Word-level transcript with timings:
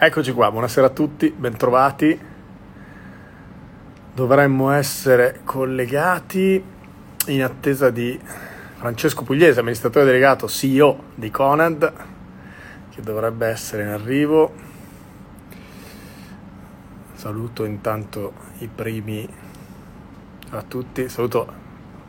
Eccoci 0.00 0.30
qua, 0.30 0.48
buonasera 0.52 0.86
a 0.86 0.90
tutti, 0.90 1.28
bentrovati. 1.28 2.16
Dovremmo 4.14 4.70
essere 4.70 5.40
collegati 5.42 6.62
in 7.26 7.42
attesa 7.42 7.90
di 7.90 8.16
Francesco 8.76 9.24
Pugliese, 9.24 9.58
amministratore 9.58 10.04
delegato 10.04 10.46
CEO 10.46 11.02
di 11.16 11.32
Conad, 11.32 11.92
che 12.90 13.00
dovrebbe 13.02 13.48
essere 13.48 13.82
in 13.82 13.88
arrivo. 13.88 14.54
Saluto 17.14 17.64
intanto 17.64 18.34
i 18.58 18.68
primi 18.72 19.28
a 20.50 20.62
tutti, 20.62 21.08
saluto 21.08 21.52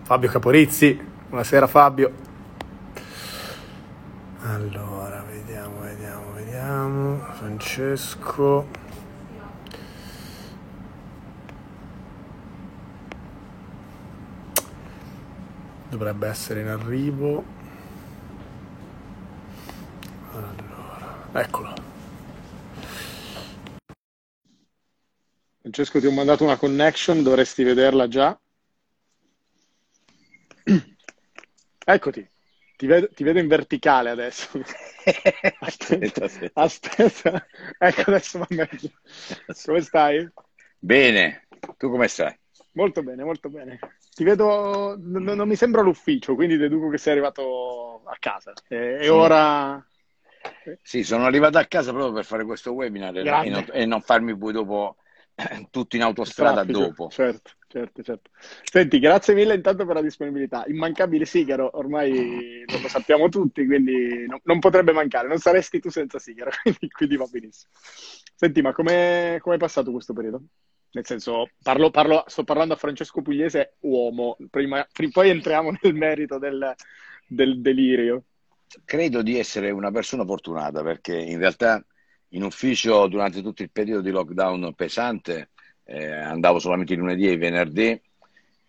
Fabio 0.04 0.30
Caporizzi, 0.30 0.96
buonasera 1.28 1.66
Fabio. 1.66 2.29
Allora, 4.42 5.22
vediamo, 5.24 5.82
vediamo, 5.82 6.32
vediamo. 6.32 7.18
Francesco. 7.34 8.68
Dovrebbe 15.90 16.28
essere 16.30 16.62
in 16.62 16.68
arrivo. 16.68 17.44
Allora, 20.32 21.28
eccolo. 21.34 21.74
Francesco, 25.60 26.00
ti 26.00 26.06
ho 26.06 26.12
mandato 26.12 26.46
una 26.46 26.56
connection, 26.56 27.24
dovresti 27.24 27.64
vederla 27.64 28.08
già. 28.08 28.40
Eccoti, 31.86 32.30
ti 32.80 32.88
vedo, 32.88 33.10
ti 33.10 33.26
vedo 33.26 33.40
in 33.40 33.48
verticale 33.50 34.10
adesso. 34.10 34.48
aspetta, 35.60 36.24
aspetta, 36.24 36.62
aspetta, 36.62 37.46
ecco 37.78 38.02
adesso 38.10 38.40
va 38.40 38.46
meglio. 38.48 38.90
Come 39.66 39.82
stai? 39.82 40.32
Bene, 40.80 41.48
tu 41.76 41.90
come 41.90 42.08
stai? 42.08 42.34
Molto 42.72 43.04
bene, 43.04 43.26
molto 43.26 43.50
bene. 43.50 43.80
Ti 44.16 44.24
vedo, 44.24 44.96
non, 44.98 45.24
non 45.24 45.46
mi 45.46 45.58
sembra 45.58 45.82
l'ufficio, 45.82 46.36
quindi 46.36 46.56
deduco 46.56 46.88
che 46.88 46.98
sei 46.98 47.12
arrivato 47.12 48.02
a 48.06 48.16
casa. 48.18 48.54
E, 48.70 49.00
e 49.02 49.10
ora... 49.10 49.86
Sì, 50.82 51.04
sono 51.04 51.26
arrivato 51.26 51.58
a 51.58 51.66
casa 51.66 51.92
proprio 51.92 52.14
per 52.14 52.24
fare 52.24 52.46
questo 52.46 52.72
webinar 52.72 53.18
e 53.18 53.50
non, 53.50 53.66
e 53.74 53.86
non, 53.86 54.00
farmi 54.00 54.38
poi 54.38 54.54
dopo 54.54 54.96
tutto 55.70 55.98
in 55.98 56.04
autostrada 56.04 56.64
Traffico, 56.64 56.80
dopo. 56.80 57.10
Certo, 57.10 57.52
certo, 57.70 58.04
certo. 58.04 58.32
Senti, 58.64 59.00
grazie 59.00 59.34
mille 59.34 59.54
intanto 59.54 59.86
per 59.86 59.96
la 59.96 60.02
disponibilità. 60.02 60.66
Immancabile 60.68 61.26
Sigaro, 61.26 61.70
ormai 61.78 62.66
lo 62.66 62.88
sappiamo 62.88 63.30
tutti, 63.30 63.66
quindi 63.66 64.26
non, 64.28 64.40
non 64.44 64.60
potrebbe 64.60 64.92
mancare. 64.92 65.28
Non 65.28 65.38
saresti 65.38 65.80
tu 65.80 65.90
senza 65.90 66.20
Sigaro, 66.20 66.50
quindi, 66.62 66.90
quindi 66.90 67.16
va 67.16 67.26
benissimo. 67.30 67.72
Senti, 68.36 68.62
ma 68.62 68.74
come 68.74 69.36
è 69.36 69.58
passato 69.58 69.92
questo 69.92 70.14
periodo? 70.14 70.42
Nel 70.92 71.06
senso, 71.06 71.50
parlo, 71.62 71.92
parlo, 71.92 72.24
sto 72.26 72.44
parlando 72.44 72.74
a 72.74 72.78
Francesco 72.78 73.22
Pugliese, 73.22 73.76
uomo, 73.82 74.36
prima, 74.50 74.86
poi 75.12 75.30
entriamo 75.30 75.72
nel 75.82 75.94
merito 75.94 76.40
del, 76.40 76.74
del 77.28 77.62
delirio. 77.62 78.24
Credo 78.84 79.22
di 79.22 79.38
essere 79.38 79.70
una 79.70 79.92
persona 79.92 80.26
fortunata 80.26 80.82
perché 80.82 81.16
in 81.16 81.38
realtà 81.38 81.84
in 82.30 82.44
ufficio 82.44 83.08
durante 83.08 83.42
tutto 83.42 83.62
il 83.62 83.72
periodo 83.72 84.02
di 84.02 84.12
lockdown 84.12 84.74
pesante 84.76 85.50
eh, 85.90 86.12
andavo 86.12 86.60
solamente 86.60 86.94
lunedì 86.94 87.28
e 87.28 87.38
venerdì 87.38 88.02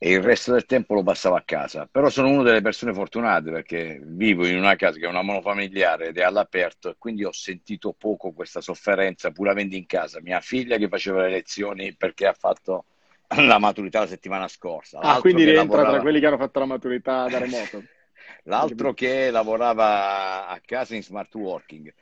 e 0.02 0.12
il 0.12 0.22
resto 0.22 0.52
del 0.52 0.64
tempo 0.64 0.94
lo 0.94 1.02
passavo 1.02 1.36
a 1.36 1.42
casa. 1.44 1.86
Però 1.90 2.08
sono 2.08 2.30
una 2.30 2.42
delle 2.42 2.62
persone 2.62 2.94
fortunate 2.94 3.50
perché 3.50 4.00
vivo 4.02 4.46
in 4.46 4.56
una 4.56 4.74
casa 4.74 4.98
che 4.98 5.04
è 5.04 5.08
una 5.08 5.20
monofamiliare 5.20 6.08
ed 6.08 6.16
è 6.16 6.22
all'aperto 6.22 6.88
e 6.88 6.94
quindi 6.96 7.24
ho 7.24 7.32
sentito 7.32 7.94
poco 7.96 8.32
questa 8.32 8.62
sofferenza 8.62 9.30
pur 9.30 9.50
avendo 9.50 9.76
in 9.76 9.84
casa 9.84 10.20
mia 10.22 10.40
figlia 10.40 10.78
che 10.78 10.88
faceva 10.88 11.22
le 11.22 11.30
lezioni 11.30 11.94
perché 11.94 12.26
ha 12.26 12.32
fatto 12.32 12.86
la 13.36 13.58
maturità 13.58 14.00
la 14.00 14.06
settimana 14.06 14.48
scorsa. 14.48 15.00
Ah, 15.00 15.20
quindi 15.20 15.44
rientra 15.44 15.64
lavorava... 15.64 15.90
tra 15.90 16.00
quelli 16.00 16.20
che 16.20 16.26
hanno 16.26 16.38
fatto 16.38 16.58
la 16.58 16.64
maturità 16.64 17.28
da 17.28 17.38
remoto. 17.38 17.82
L'altro 18.44 18.94
che 18.94 19.30
lavorava 19.30 20.48
a 20.48 20.60
casa 20.64 20.94
in 20.94 21.02
smart 21.02 21.34
working. 21.34 21.92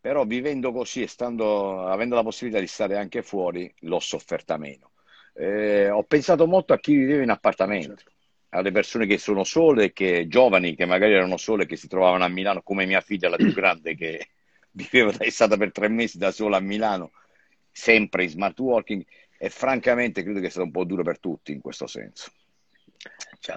Però 0.00 0.24
vivendo 0.24 0.72
così 0.72 1.02
e 1.02 1.08
stando, 1.08 1.86
avendo 1.86 2.14
la 2.14 2.22
possibilità 2.22 2.60
di 2.60 2.68
stare 2.68 2.96
anche 2.96 3.22
fuori, 3.22 3.72
l'ho 3.80 3.98
sofferta 3.98 4.56
meno 4.56 4.92
eh, 5.38 5.88
ho 5.88 6.02
pensato 6.02 6.46
molto 6.48 6.72
a 6.72 6.80
chi 6.80 6.96
viveva 6.96 7.22
in 7.22 7.30
appartamento, 7.30 7.94
certo. 7.94 8.12
alle 8.50 8.72
persone 8.72 9.06
che 9.06 9.18
sono 9.18 9.44
sole, 9.44 9.92
che 9.92 10.26
giovani 10.26 10.74
che 10.74 10.84
magari 10.84 11.12
erano 11.12 11.36
sole, 11.36 11.64
che 11.64 11.76
si 11.76 11.86
trovavano 11.86 12.24
a 12.24 12.28
Milano, 12.28 12.62
come 12.62 12.86
mia 12.86 13.00
figlia, 13.00 13.28
la 13.28 13.36
più 13.36 13.52
grande, 13.52 13.94
che 13.94 14.30
viveva, 14.72 15.12
è 15.16 15.30
stata 15.30 15.56
per 15.56 15.70
tre 15.70 15.88
mesi 15.88 16.18
da 16.18 16.32
sola 16.32 16.56
a 16.56 16.60
Milano, 16.60 17.12
sempre 17.70 18.24
in 18.24 18.30
smart 18.30 18.58
working, 18.58 19.04
e 19.38 19.48
francamente 19.48 20.24
credo 20.24 20.40
che 20.40 20.50
sia 20.50 20.62
stato 20.62 20.66
un 20.66 20.72
po' 20.72 20.84
duro 20.84 21.04
per 21.04 21.20
tutti 21.20 21.52
in 21.52 21.60
questo 21.60 21.86
senso. 21.86 22.32
Cioè, 23.38 23.56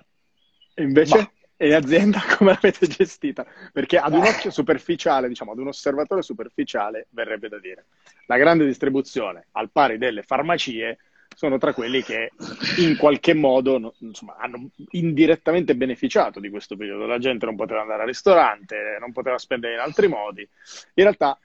invece? 0.76 1.18
Ma... 1.18 1.32
E 1.62 1.76
azienda 1.76 2.20
come 2.36 2.54
l'avete 2.54 2.88
gestita? 2.88 3.46
Perché 3.72 4.00
ad 4.00 4.14
un 4.14 4.24
occhio 4.24 4.50
superficiale, 4.50 5.28
diciamo, 5.28 5.52
ad 5.52 5.60
un 5.60 5.68
osservatore 5.68 6.24
superficiale, 6.24 7.06
verrebbe 7.12 7.50
da 7.50 7.60
dire, 7.60 7.86
la 8.26 8.38
grande 8.38 8.66
distribuzione, 8.66 9.46
al 9.52 9.70
pari 9.70 10.00
delle 10.00 10.24
farmacie, 10.24 10.98
sono 11.36 11.60
tra 11.60 11.72
quelli 11.72 12.02
che 12.02 12.32
in 12.78 12.98
qualche 12.98 13.36
modo 13.36 13.94
insomma, 14.00 14.38
hanno 14.38 14.72
indirettamente 14.90 15.76
beneficiato 15.76 16.40
di 16.40 16.50
questo 16.50 16.76
periodo. 16.76 17.06
La 17.06 17.20
gente 17.20 17.46
non 17.46 17.56
poteva 17.56 17.82
andare 17.82 18.02
al 18.02 18.08
ristorante, 18.08 18.98
non 19.00 19.12
poteva 19.12 19.38
spendere 19.38 19.76
in 19.76 19.82
altri 19.82 20.08
modi. 20.08 20.42
In 20.42 21.04
realtà, 21.04 21.38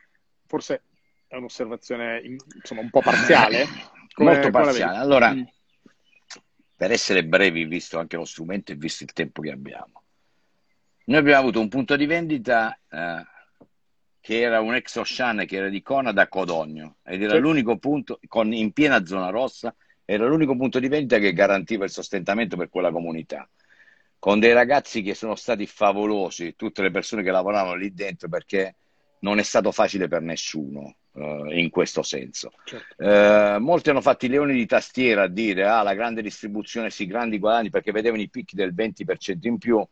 forse 0.47 0.85
è 1.27 1.37
un'osservazione 1.37 2.23
insomma, 2.55 2.81
un 2.81 2.89
po' 2.89 3.03
parziale. 3.03 3.67
Come, 4.15 4.33
Molto 4.33 4.49
parziale. 4.49 4.97
Allora, 4.97 5.35
mm. 5.35 5.43
per 6.75 6.91
essere 6.91 7.23
brevi, 7.23 7.67
visto 7.67 7.99
anche 7.99 8.17
lo 8.17 8.25
strumento 8.25 8.73
e 8.73 8.77
visto 8.77 9.05
il 9.05 9.13
tempo 9.13 9.43
che 9.43 9.51
abbiamo, 9.51 9.96
noi 11.07 11.19
abbiamo 11.19 11.41
avuto 11.41 11.61
un 11.61 11.69
punto 11.69 11.97
di 11.97 12.07
vendita 12.07 12.79
eh, 12.91 13.25
che 14.21 14.41
era 14.41 14.61
un 14.61 14.75
ex 14.75 14.97
Ocean 14.97 15.45
che 15.47 15.57
era 15.57 15.69
di 15.69 15.83
Conad 15.83 16.19
a 16.19 16.27
Codogno 16.27 16.97
ed 17.05 17.23
era 17.23 17.35
sì. 17.35 17.39
l'unico 17.39 17.77
punto 17.79 18.19
con, 18.27 18.53
in 18.53 18.73
piena 18.73 19.05
zona 19.05 19.31
rossa, 19.31 19.75
era 20.05 20.27
l'unico 20.27 20.57
punto 20.57 20.81
di 20.81 20.89
vendita 20.89 21.19
che 21.19 21.33
garantiva 21.33 21.85
il 21.85 21.91
sostentamento 21.91 22.57
per 22.57 22.69
quella 22.69 22.91
comunità. 22.91 23.49
Con 24.19 24.41
dei 24.41 24.53
ragazzi 24.53 25.03
che 25.03 25.15
sono 25.15 25.37
stati 25.37 25.67
favolosi, 25.67 26.57
tutte 26.57 26.83
le 26.83 26.91
persone 26.91 27.23
che 27.23 27.31
lavoravano 27.31 27.77
lì 27.77 27.95
dentro, 27.95 28.29
perché 28.29 28.75
non 29.21 29.39
è 29.39 29.43
stato 29.43 29.71
facile 29.71 30.09
per 30.09 30.23
nessuno 30.23 30.97
uh, 31.13 31.47
in 31.51 31.71
questo 31.71 32.03
senso. 32.03 32.53
Certo. 32.65 33.05
Uh, 33.05 33.61
molti 33.61 33.91
hanno 33.91 34.01
fatto 34.01 34.27
i 34.27 34.29
leoni 34.29 34.55
di 34.55 34.67
tastiera 34.67 35.23
a 35.23 35.29
dire 35.29 35.67
ah, 35.67 35.83
la 35.83 35.95
grande 35.95 36.23
distribuzione, 36.23 36.91
sì, 36.91 37.07
grandi 37.07 37.39
guadagni, 37.39 37.71
perché 37.71 37.93
vedevano 37.93 38.23
i 38.23 38.29
picchi 38.29 38.57
del 38.57 38.75
20% 38.75 39.37
in 39.43 39.59
più, 39.59 39.87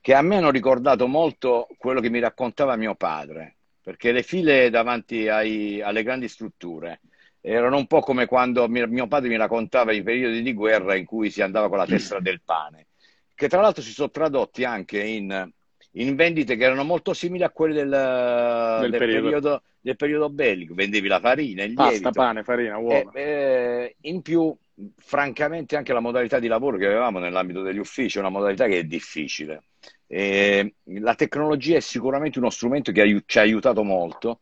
che 0.00 0.14
a 0.14 0.22
me 0.22 0.36
hanno 0.36 0.50
ricordato 0.50 1.06
molto 1.06 1.68
quello 1.78 2.00
che 2.00 2.10
mi 2.10 2.20
raccontava 2.20 2.76
mio 2.76 2.94
padre 2.94 3.56
perché 3.88 4.12
le 4.12 4.22
file 4.22 4.68
davanti 4.68 5.28
ai, 5.28 5.80
alle 5.80 6.02
grandi 6.02 6.28
strutture 6.28 7.00
erano 7.40 7.78
un 7.78 7.86
po' 7.86 8.00
come 8.00 8.26
quando 8.26 8.68
mio, 8.68 9.06
padre 9.06 9.30
mi 9.30 9.36
raccontava 9.38 9.92
i 9.92 10.02
periodi 10.02 10.42
di 10.42 10.52
guerra 10.52 10.94
in 10.94 11.06
cui 11.06 11.30
si 11.30 11.40
andava 11.40 11.70
con 11.70 11.78
la 11.78 11.86
testa 11.86 12.20
del 12.20 12.42
pane, 12.44 12.88
che 13.34 13.48
tra 13.48 13.62
l'altro 13.62 13.82
si 13.82 13.92
sono 13.92 14.10
tradotti 14.10 14.64
anche 14.64 15.02
in, 15.02 15.50
in 15.92 16.14
vendite 16.16 16.56
che 16.56 16.64
erano 16.64 16.84
molto 16.84 17.14
simili 17.14 17.44
a 17.44 17.50
quelle 17.50 17.74
del, 17.74 17.88
del, 17.88 18.90
del, 18.90 18.98
periodo. 18.98 19.22
Periodo, 19.22 19.62
del 19.80 19.96
periodo, 19.96 20.28
bellico, 20.28 20.74
vendevi 20.74 21.08
la 21.08 21.20
farina, 21.20 21.62
il 21.62 21.72
Pasta, 21.72 21.90
lievito. 21.92 22.10
pane, 22.10 22.42
farina, 22.42 22.76
uova. 22.76 23.10
E, 23.12 23.22
eh, 23.22 23.96
in 24.02 24.20
più, 24.20 24.54
francamente, 24.96 25.76
anche 25.76 25.92
la 25.92 26.00
modalità 26.00 26.38
di 26.38 26.46
lavoro 26.48 26.76
che 26.76 26.86
avevamo 26.86 27.18
nell'ambito 27.18 27.62
degli 27.62 27.78
uffici 27.78 28.16
è 28.16 28.20
una 28.20 28.30
modalità 28.30 28.66
che 28.66 28.78
è 28.78 28.84
difficile 28.84 29.62
eh, 30.10 30.74
la 30.84 31.14
tecnologia 31.14 31.76
è 31.76 31.80
sicuramente 31.80 32.38
uno 32.38 32.50
strumento 32.50 32.92
che 32.92 33.22
ci 33.26 33.38
ha 33.38 33.42
aiutato 33.42 33.84
molto, 33.84 34.40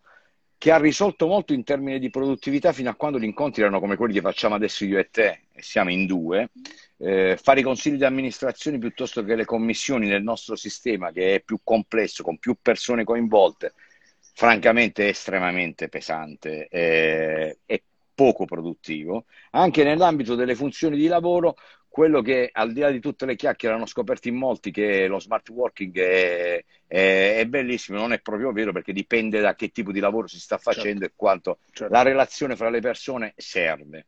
che 0.57 0.71
ha 0.71 0.79
risolto 0.79 1.27
molto 1.27 1.53
in 1.53 1.65
termini 1.65 1.99
di 1.99 2.09
produttività 2.09 2.73
fino 2.73 2.89
a 2.89 2.95
quando 2.95 3.19
gli 3.19 3.25
incontri 3.25 3.63
erano 3.63 3.81
come 3.81 3.97
quelli 3.97 4.15
che 4.15 4.21
facciamo 4.21 4.55
adesso 4.55 4.85
io 4.85 4.99
e 4.99 5.09
te, 5.11 5.43
e 5.53 5.63
siamo 5.63 5.91
in 5.91 6.07
due. 6.07 6.51
Eh, 6.99 7.37
fare 7.41 7.61
i 7.61 7.63
consigli 7.63 7.97
di 7.97 8.05
amministrazione 8.05 8.79
piuttosto 8.79 9.23
che 9.25 9.35
le 9.35 9.45
commissioni 9.45 10.07
nel 10.07 10.23
nostro 10.23 10.57
sistema, 10.57 11.11
che 11.11 11.35
è 11.35 11.41
più 11.43 11.61
complesso, 11.63 12.23
con 12.23 12.39
più 12.39 12.57
persone 12.63 13.05
coinvolte, 13.05 13.75
francamente 14.35 15.05
è 15.07 15.09
estremamente 15.09 15.89
pesante 15.89 16.69
eh, 16.69 17.59
e 17.67 17.83
poco 18.17 18.47
produttivo. 18.47 19.27
Anche 19.53 19.85
nell'ambito 19.85 20.35
delle 20.35 20.57
funzioni 20.57 20.97
di 20.97 21.07
lavoro, 21.07 21.55
quello 21.87 22.21
che 22.21 22.51
al 22.53 22.73
di 22.73 22.81
là 22.81 22.91
di 22.91 22.99
tutte 22.99 23.27
le 23.27 23.37
chiacchiere 23.37 23.75
hanno 23.75 23.87
scoperto 23.87 24.29
in 24.29 24.35
molti 24.35 24.71
che 24.71 25.07
lo 25.07 25.21
smart 25.21 25.49
working 25.51 25.97
è, 25.99 26.65
è, 26.87 27.37
è, 27.39 27.47
bellissimo, 27.47 27.99
non 27.99 28.13
è 28.13 28.21
proprio 28.21 28.53
vero 28.53 28.73
perché 28.73 28.93
dipende 28.93 29.41
da 29.41 29.55
che 29.55 29.69
tipo 29.69 29.93
di 29.93 30.01
lavoro 30.01 30.27
si 30.27 30.41
sta 30.41 30.59
facendo 30.59 31.01
certo. 31.01 31.05
e 31.05 31.13
quanto 31.15 31.59
certo. 31.71 31.93
la 31.93 32.03
relazione 32.03 32.57
fra 32.57 32.71
le 32.71 32.81
persone 32.81 33.33
serve. 33.37 34.07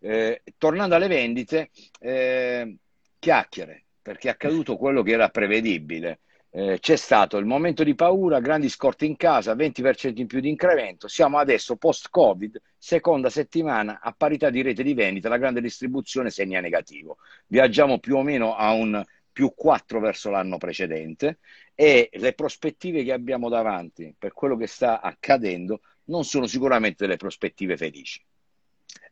Eh, 0.00 0.42
tornando 0.56 0.94
alle 0.94 1.08
vendite, 1.08 1.70
eh, 2.00 2.76
chiacchiere, 3.18 3.84
perché 4.00 4.28
è 4.28 4.32
accaduto 4.32 4.76
quello 4.76 5.02
che 5.02 5.12
era 5.12 5.28
prevedibile. 5.28 6.20
Eh, 6.58 6.80
c'è 6.80 6.96
stato 6.96 7.36
il 7.36 7.46
momento 7.46 7.84
di 7.84 7.94
paura, 7.94 8.40
grandi 8.40 8.68
scorte 8.68 9.04
in 9.04 9.16
casa, 9.16 9.54
20% 9.54 10.18
in 10.18 10.26
più 10.26 10.40
di 10.40 10.48
incremento. 10.48 11.06
Siamo 11.06 11.38
adesso 11.38 11.76
post-Covid, 11.76 12.60
seconda 12.76 13.30
settimana 13.30 14.00
a 14.02 14.12
parità 14.12 14.50
di 14.50 14.60
rete 14.62 14.82
di 14.82 14.92
vendita, 14.92 15.28
la 15.28 15.36
grande 15.36 15.60
distribuzione 15.60 16.30
segna 16.30 16.60
negativo. 16.60 17.18
Viaggiamo 17.46 18.00
più 18.00 18.16
o 18.16 18.24
meno 18.24 18.56
a 18.56 18.72
un 18.72 19.00
più 19.30 19.52
4 19.54 20.00
verso 20.00 20.30
l'anno 20.30 20.58
precedente 20.58 21.38
e 21.76 22.10
le 22.14 22.32
prospettive 22.32 23.04
che 23.04 23.12
abbiamo 23.12 23.48
davanti 23.48 24.12
per 24.18 24.32
quello 24.32 24.56
che 24.56 24.66
sta 24.66 25.00
accadendo 25.00 25.82
non 26.06 26.24
sono 26.24 26.48
sicuramente 26.48 27.04
delle 27.04 27.18
prospettive 27.18 27.76
felici. 27.76 28.20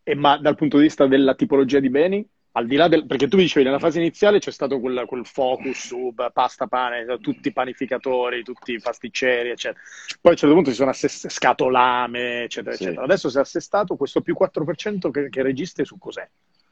E 0.02 0.14
ma 0.16 0.36
dal 0.36 0.56
punto 0.56 0.78
di 0.78 0.82
vista 0.82 1.06
della 1.06 1.36
tipologia 1.36 1.78
di 1.78 1.90
beni? 1.90 2.28
Al 2.56 2.66
di 2.66 2.76
là 2.76 2.88
del, 2.88 3.04
perché 3.04 3.28
tu 3.28 3.36
dicevi 3.36 3.66
nella 3.66 3.78
fase 3.78 3.98
iniziale 3.98 4.38
c'è 4.38 4.50
stato 4.50 4.80
quel, 4.80 5.04
quel 5.06 5.26
focus 5.26 5.88
su 5.88 6.14
pasta, 6.32 6.66
pane, 6.66 7.04
tutti 7.20 7.48
i 7.48 7.52
panificatori, 7.52 8.42
tutti 8.42 8.72
i 8.72 8.80
pasticceri, 8.80 9.50
eccetera. 9.50 9.82
Poi 10.20 10.30
a 10.30 10.34
un 10.34 10.36
certo 10.36 10.54
punto 10.54 10.70
si 10.70 10.76
sono 10.76 10.90
assest- 10.90 11.28
scatolame, 11.28 12.44
eccetera, 12.44 12.74
sì. 12.74 12.84
eccetera. 12.84 13.04
Adesso 13.04 13.28
si 13.28 13.36
è 13.36 13.40
assestato 13.40 13.96
questo 13.96 14.22
più 14.22 14.34
4% 14.40 15.10
che, 15.10 15.28
che 15.28 15.42
registri 15.42 15.84
su 15.84 15.98
cos'è? 15.98 16.26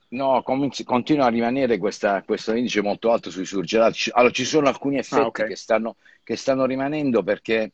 No, 0.08 0.42
continua 0.42 1.26
a 1.26 1.30
rimanere 1.30 1.76
questa, 1.76 2.22
questo 2.22 2.54
indice 2.54 2.80
molto 2.80 3.10
alto 3.12 3.30
sui 3.30 3.44
surgelati. 3.44 4.08
Allora, 4.12 4.32
ci 4.32 4.44
sono 4.44 4.68
alcuni 4.68 4.96
effetti 4.96 5.22
ah, 5.22 5.26
okay. 5.26 5.48
che, 5.48 5.56
stanno, 5.56 5.96
che, 6.22 6.36
stanno, 6.36 6.64
rimanendo 6.64 7.22
perché, 7.22 7.72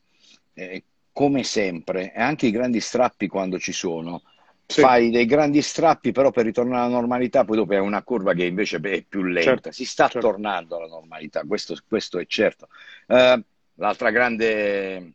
eh, 0.53 0.83
come 1.13 1.43
sempre, 1.43 2.11
e 2.13 2.19
anche 2.19 2.47
i 2.47 2.51
grandi 2.51 2.81
strappi 2.81 3.27
quando 3.27 3.57
ci 3.57 3.71
sono, 3.71 4.23
sì. 4.71 4.81
fai 4.81 5.09
dei 5.09 5.25
grandi 5.25 5.61
strappi, 5.61 6.11
però 6.11 6.31
per 6.31 6.45
ritornare 6.45 6.85
alla 6.85 6.93
normalità, 6.93 7.43
poi 7.43 7.57
dopo 7.57 7.73
hai 7.73 7.79
una 7.79 8.03
curva 8.03 8.33
che 8.33 8.45
invece 8.45 8.77
è 8.77 9.03
più 9.03 9.23
lenta. 9.23 9.49
Certo. 9.49 9.71
Si 9.71 9.85
sta 9.85 10.07
certo. 10.07 10.27
tornando 10.27 10.77
alla 10.77 10.87
normalità, 10.87 11.43
questo, 11.45 11.75
questo 11.87 12.19
è 12.19 12.25
certo. 12.25 12.67
Uh, 13.07 13.41
l'altra 13.75 14.11
grande 14.11 15.13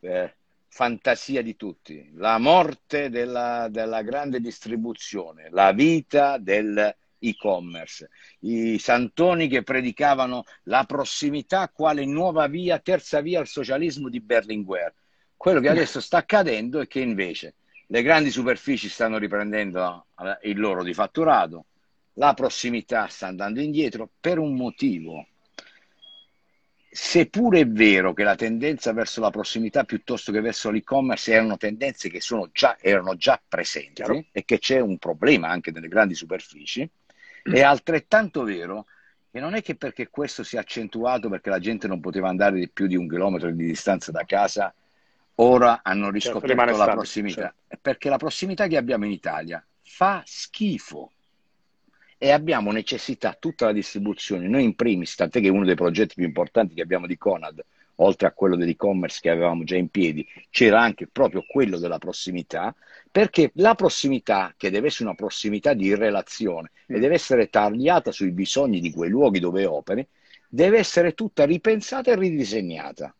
eh, 0.00 0.34
fantasia 0.68 1.42
di 1.42 1.56
tutti, 1.56 2.10
la 2.14 2.38
morte 2.38 3.08
della, 3.10 3.68
della 3.70 4.02
grande 4.02 4.40
distribuzione, 4.40 5.48
la 5.50 5.72
vita 5.72 6.38
del 6.38 6.94
e-commerce, 7.18 8.10
i 8.40 8.78
santoni 8.78 9.48
che 9.48 9.62
predicavano 9.62 10.44
la 10.64 10.84
prossimità 10.84 11.68
quale 11.68 12.04
nuova 12.04 12.46
via, 12.48 12.78
terza 12.78 13.20
via 13.20 13.40
al 13.40 13.46
socialismo 13.46 14.08
di 14.08 14.20
Berlinguer. 14.20 14.92
Quello 15.36 15.60
che 15.60 15.68
adesso 15.70 16.00
sta 16.00 16.18
accadendo 16.18 16.80
è 16.80 16.86
che 16.86 17.00
invece 17.00 17.54
le 17.86 18.02
grandi 18.02 18.30
superfici 18.30 18.88
stanno 18.88 19.18
riprendendo 19.18 20.06
il 20.42 20.58
loro 20.58 20.82
di 20.82 20.94
fatturato, 20.94 21.66
la 22.14 22.34
prossimità 22.34 23.06
sta 23.08 23.26
andando 23.26 23.60
indietro 23.60 24.08
per 24.20 24.38
un 24.38 24.54
motivo. 24.54 25.26
Seppure 26.88 27.60
è 27.60 27.66
vero 27.66 28.12
che 28.12 28.22
la 28.22 28.36
tendenza 28.36 28.92
verso 28.92 29.20
la 29.20 29.30
prossimità 29.30 29.82
piuttosto 29.82 30.30
che 30.30 30.40
verso 30.40 30.70
l'e-commerce 30.70 31.32
erano 31.32 31.56
tendenze 31.56 32.08
che 32.08 32.20
già, 32.52 32.78
erano 32.80 33.16
già 33.16 33.40
presenti 33.46 33.94
Chiaro. 33.94 34.24
e 34.30 34.44
che 34.44 34.58
c'è 34.58 34.78
un 34.78 34.98
problema 34.98 35.48
anche 35.48 35.72
nelle 35.72 35.88
grandi 35.88 36.14
superfici, 36.14 36.88
è 37.42 37.60
altrettanto 37.62 38.44
vero 38.44 38.86
che 39.28 39.40
non 39.40 39.54
è 39.54 39.62
che 39.62 39.74
perché 39.74 40.08
questo 40.08 40.44
si 40.44 40.54
è 40.54 40.60
accentuato 40.60 41.28
perché 41.28 41.50
la 41.50 41.58
gente 41.58 41.88
non 41.88 41.98
poteva 41.98 42.28
andare 42.28 42.60
di 42.60 42.68
più 42.68 42.86
di 42.86 42.94
un 42.94 43.08
chilometro 43.08 43.50
di 43.50 43.66
distanza 43.66 44.12
da 44.12 44.22
casa 44.24 44.72
ora 45.36 45.80
hanno 45.82 46.10
certo, 46.12 46.40
riscoperto 46.40 46.56
certo, 46.56 46.70
la 46.70 46.74
stabile, 46.74 46.94
prossimità, 46.96 47.40
certo. 47.40 47.78
perché 47.80 48.08
la 48.08 48.16
prossimità 48.16 48.66
che 48.66 48.76
abbiamo 48.76 49.04
in 49.04 49.10
Italia 49.10 49.64
fa 49.82 50.22
schifo 50.24 51.10
e 52.18 52.30
abbiamo 52.30 52.72
necessità 52.72 53.36
tutta 53.38 53.66
la 53.66 53.72
distribuzione, 53.72 54.48
noi 54.48 54.64
in 54.64 54.74
primis, 54.74 55.14
tant'è 55.14 55.40
che 55.40 55.48
uno 55.48 55.64
dei 55.64 55.74
progetti 55.74 56.14
più 56.14 56.24
importanti 56.24 56.74
che 56.74 56.82
abbiamo 56.82 57.06
di 57.06 57.18
Conad, 57.18 57.62
oltre 57.96 58.26
a 58.26 58.32
quello 58.32 58.56
dell'e-commerce 58.56 59.20
che 59.20 59.30
avevamo 59.30 59.64
già 59.64 59.76
in 59.76 59.88
piedi, 59.88 60.26
c'era 60.50 60.80
anche 60.80 61.06
proprio 61.06 61.44
quello 61.46 61.78
della 61.78 61.98
prossimità, 61.98 62.74
perché 63.10 63.50
la 63.54 63.74
prossimità, 63.74 64.54
che 64.56 64.70
deve 64.70 64.88
essere 64.88 65.04
una 65.04 65.14
prossimità 65.14 65.74
di 65.74 65.94
relazione 65.94 66.70
mm. 66.90 66.96
e 66.96 66.98
deve 66.98 67.14
essere 67.14 67.50
tagliata 67.50 68.10
sui 68.10 68.30
bisogni 68.30 68.80
di 68.80 68.90
quei 68.92 69.10
luoghi 69.10 69.38
dove 69.38 69.66
operi, 69.66 70.06
deve 70.48 70.78
essere 70.78 71.14
tutta 71.14 71.44
ripensata 71.44 72.10
e 72.10 72.16
ridisegnata. 72.16 73.14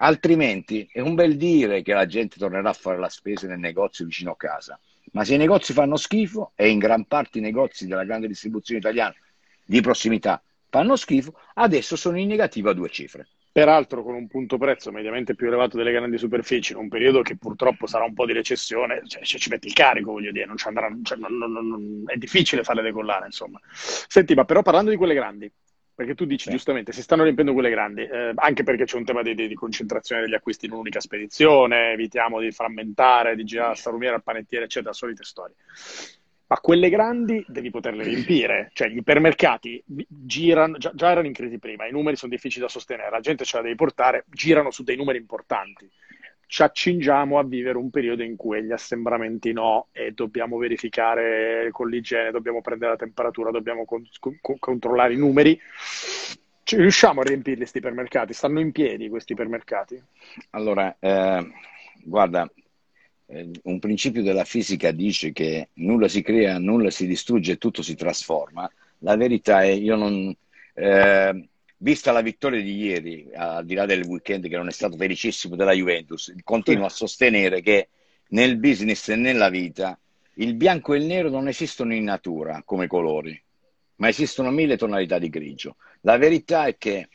Altrimenti 0.00 0.88
è 0.92 1.00
un 1.00 1.16
bel 1.16 1.36
dire 1.36 1.82
che 1.82 1.92
la 1.92 2.06
gente 2.06 2.38
tornerà 2.38 2.70
a 2.70 2.74
fare 2.74 2.98
la 2.98 3.08
spesa 3.08 3.48
nel 3.48 3.58
negozio 3.58 4.04
vicino 4.04 4.30
a 4.30 4.36
casa, 4.36 4.78
ma 5.12 5.24
se 5.24 5.34
i 5.34 5.38
negozi 5.38 5.72
fanno 5.72 5.96
schifo 5.96 6.52
e 6.54 6.68
in 6.68 6.78
gran 6.78 7.04
parte 7.06 7.38
i 7.38 7.40
negozi 7.40 7.86
della 7.88 8.04
grande 8.04 8.28
distribuzione 8.28 8.78
italiana 8.78 9.14
di 9.64 9.80
prossimità 9.80 10.40
fanno 10.68 10.94
schifo, 10.94 11.34
adesso 11.54 11.96
sono 11.96 12.16
in 12.18 12.28
negativo 12.28 12.70
a 12.70 12.74
due 12.74 12.90
cifre. 12.90 13.26
Peraltro 13.50 14.04
con 14.04 14.14
un 14.14 14.28
punto 14.28 14.56
prezzo 14.56 14.92
mediamente 14.92 15.34
più 15.34 15.48
elevato 15.48 15.76
delle 15.76 15.90
grandi 15.90 16.16
superfici, 16.16 16.72
in 16.72 16.78
un 16.78 16.88
periodo 16.88 17.22
che 17.22 17.36
purtroppo 17.36 17.88
sarà 17.88 18.04
un 18.04 18.14
po' 18.14 18.24
di 18.24 18.32
recessione, 18.32 19.02
cioè, 19.04 19.22
cioè 19.24 19.40
ci 19.40 19.48
metti 19.48 19.66
il 19.66 19.72
carico, 19.72 20.12
voglio 20.12 20.30
dire, 20.30 20.46
andrà, 20.64 20.96
cioè, 21.02 21.18
non, 21.18 21.36
non, 21.36 21.52
non, 21.52 22.02
è 22.06 22.16
difficile 22.16 22.62
farle 22.62 22.82
decollare, 22.82 23.26
insomma. 23.26 23.58
Senti, 23.72 24.34
ma 24.34 24.44
però 24.44 24.62
parlando 24.62 24.90
di 24.90 24.96
quelle 24.96 25.14
grandi, 25.14 25.50
perché 25.98 26.14
tu 26.14 26.26
dici 26.26 26.44
sì. 26.44 26.50
giustamente, 26.50 26.92
si 26.92 27.02
stanno 27.02 27.24
riempiendo 27.24 27.52
quelle 27.52 27.70
grandi, 27.70 28.02
eh, 28.02 28.30
anche 28.36 28.62
perché 28.62 28.84
c'è 28.84 28.96
un 28.96 29.04
tema 29.04 29.20
di, 29.22 29.34
di, 29.34 29.54
concentrazione 29.56 30.20
degli 30.20 30.34
acquisti 30.34 30.66
in 30.66 30.70
un'unica 30.70 31.00
spedizione, 31.00 31.90
evitiamo 31.90 32.38
di 32.38 32.52
frammentare, 32.52 33.34
di 33.34 33.42
girare 33.42 33.72
a 33.72 33.74
salumiere, 33.74 34.14
al 34.14 34.22
panettiere, 34.22 34.66
eccetera, 34.66 34.92
solite 34.92 35.24
storie. 35.24 35.56
Ma 36.46 36.56
quelle 36.60 36.88
grandi 36.88 37.44
devi 37.48 37.70
poterle 37.70 38.04
riempire, 38.04 38.70
cioè 38.74 38.86
gli 38.86 38.98
ipermercati 38.98 39.82
girano, 40.06 40.78
già, 40.78 40.92
già 40.94 41.10
erano 41.10 41.26
in 41.26 41.32
crisi 41.32 41.58
prima, 41.58 41.88
i 41.88 41.90
numeri 41.90 42.14
sono 42.14 42.30
difficili 42.30 42.62
da 42.62 42.70
sostenere, 42.70 43.10
la 43.10 43.18
gente 43.18 43.44
ce 43.44 43.56
la 43.56 43.64
devi 43.64 43.74
portare, 43.74 44.24
girano 44.28 44.70
su 44.70 44.84
dei 44.84 44.94
numeri 44.94 45.18
importanti 45.18 45.90
ci 46.48 46.62
accingiamo 46.62 47.38
a 47.38 47.44
vivere 47.44 47.76
un 47.76 47.90
periodo 47.90 48.22
in 48.22 48.34
cui 48.34 48.64
gli 48.64 48.72
assembramenti 48.72 49.52
no 49.52 49.88
e 49.92 50.12
dobbiamo 50.12 50.56
verificare 50.56 51.68
con 51.70 51.90
l'igiene, 51.90 52.30
dobbiamo 52.30 52.62
prendere 52.62 52.92
la 52.92 52.96
temperatura, 52.96 53.50
dobbiamo 53.50 53.84
con, 53.84 54.02
con, 54.18 54.58
controllare 54.58 55.12
i 55.12 55.18
numeri. 55.18 55.60
Ci 56.62 56.76
riusciamo 56.76 57.20
a 57.20 57.24
riempirli 57.24 57.58
questi 57.58 57.78
ipermercati? 57.78 58.32
Stanno 58.32 58.60
in 58.60 58.72
piedi 58.72 59.10
questi 59.10 59.32
ipermercati? 59.32 60.02
Allora, 60.50 60.96
eh, 60.98 61.46
guarda, 62.02 62.50
eh, 63.26 63.50
un 63.64 63.78
principio 63.78 64.22
della 64.22 64.44
fisica 64.44 64.90
dice 64.90 65.32
che 65.32 65.68
nulla 65.74 66.08
si 66.08 66.22
crea, 66.22 66.58
nulla 66.58 66.88
si 66.88 67.06
distrugge, 67.06 67.58
tutto 67.58 67.82
si 67.82 67.94
trasforma. 67.94 68.70
La 69.00 69.16
verità 69.16 69.62
è, 69.62 69.68
io 69.68 69.96
non... 69.96 70.34
Eh, 70.72 71.48
vista 71.78 72.12
la 72.12 72.22
vittoria 72.22 72.60
di 72.60 72.76
ieri, 72.76 73.28
al 73.34 73.64
di 73.64 73.74
là 73.74 73.86
del 73.86 74.04
weekend 74.04 74.48
che 74.48 74.56
non 74.56 74.68
è 74.68 74.72
stato 74.72 74.96
felicissimo 74.96 75.56
della 75.56 75.72
Juventus, 75.72 76.32
continuo 76.42 76.86
a 76.86 76.90
sostenere 76.90 77.60
che 77.60 77.88
nel 78.30 78.56
business 78.58 79.08
e 79.08 79.16
nella 79.16 79.48
vita 79.48 79.98
il 80.34 80.54
bianco 80.54 80.94
e 80.94 80.98
il 80.98 81.06
nero 81.06 81.30
non 81.30 81.48
esistono 81.48 81.94
in 81.94 82.04
natura 82.04 82.62
come 82.64 82.86
colori, 82.86 83.40
ma 83.96 84.08
esistono 84.08 84.50
mille 84.50 84.76
tonalità 84.76 85.18
di 85.18 85.28
grigio. 85.28 85.76
La 86.02 86.16
verità 86.16 86.66
è 86.66 86.76
che 86.76 87.08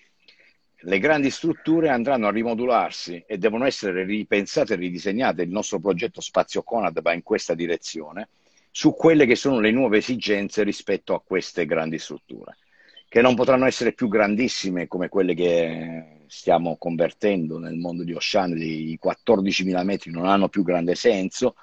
le 0.75 1.00
grandi 1.00 1.29
strutture 1.29 1.89
andranno 1.89 2.27
a 2.27 2.32
rimodularsi 2.32 3.24
e 3.25 3.38
devono 3.38 3.65
essere 3.65 4.03
ripensate 4.03 4.74
e 4.74 4.77
ridisegnate. 4.77 5.43
Il 5.43 5.50
nostro 5.50 5.79
progetto 5.79 6.20
Spazio 6.20 6.63
Conad 6.63 7.01
va 7.01 7.13
in 7.13 7.24
questa 7.24 7.53
direzione 7.53 8.29
su 8.70 8.93
quelle 8.93 9.25
che 9.25 9.36
sono 9.36 9.60
le 9.60 9.72
nuove 9.72 9.98
esigenze 9.98 10.63
rispetto 10.63 11.13
a 11.13 11.22
queste 11.22 11.65
grandi 11.65 12.00
strutture 12.00 12.58
che 13.13 13.22
non 13.22 13.36
potranno 13.36 13.67
essere 13.67 13.93
più 13.93 14.08
grandissime 14.08 14.88
come 14.88 15.08
quelle 15.08 15.36
che 15.36 16.22
stiamo 16.25 16.77
convertendo 16.77 17.60
nel 17.60 17.75
mondo 17.75 18.03
di 18.03 18.12
Ocean, 18.12 18.58
i 18.58 18.98
14.000 19.00 19.84
metri 19.84 20.10
non 20.10 20.25
hanno 20.25 20.50
più 20.50 20.63
grande 20.63 20.96
senso, 20.96 21.53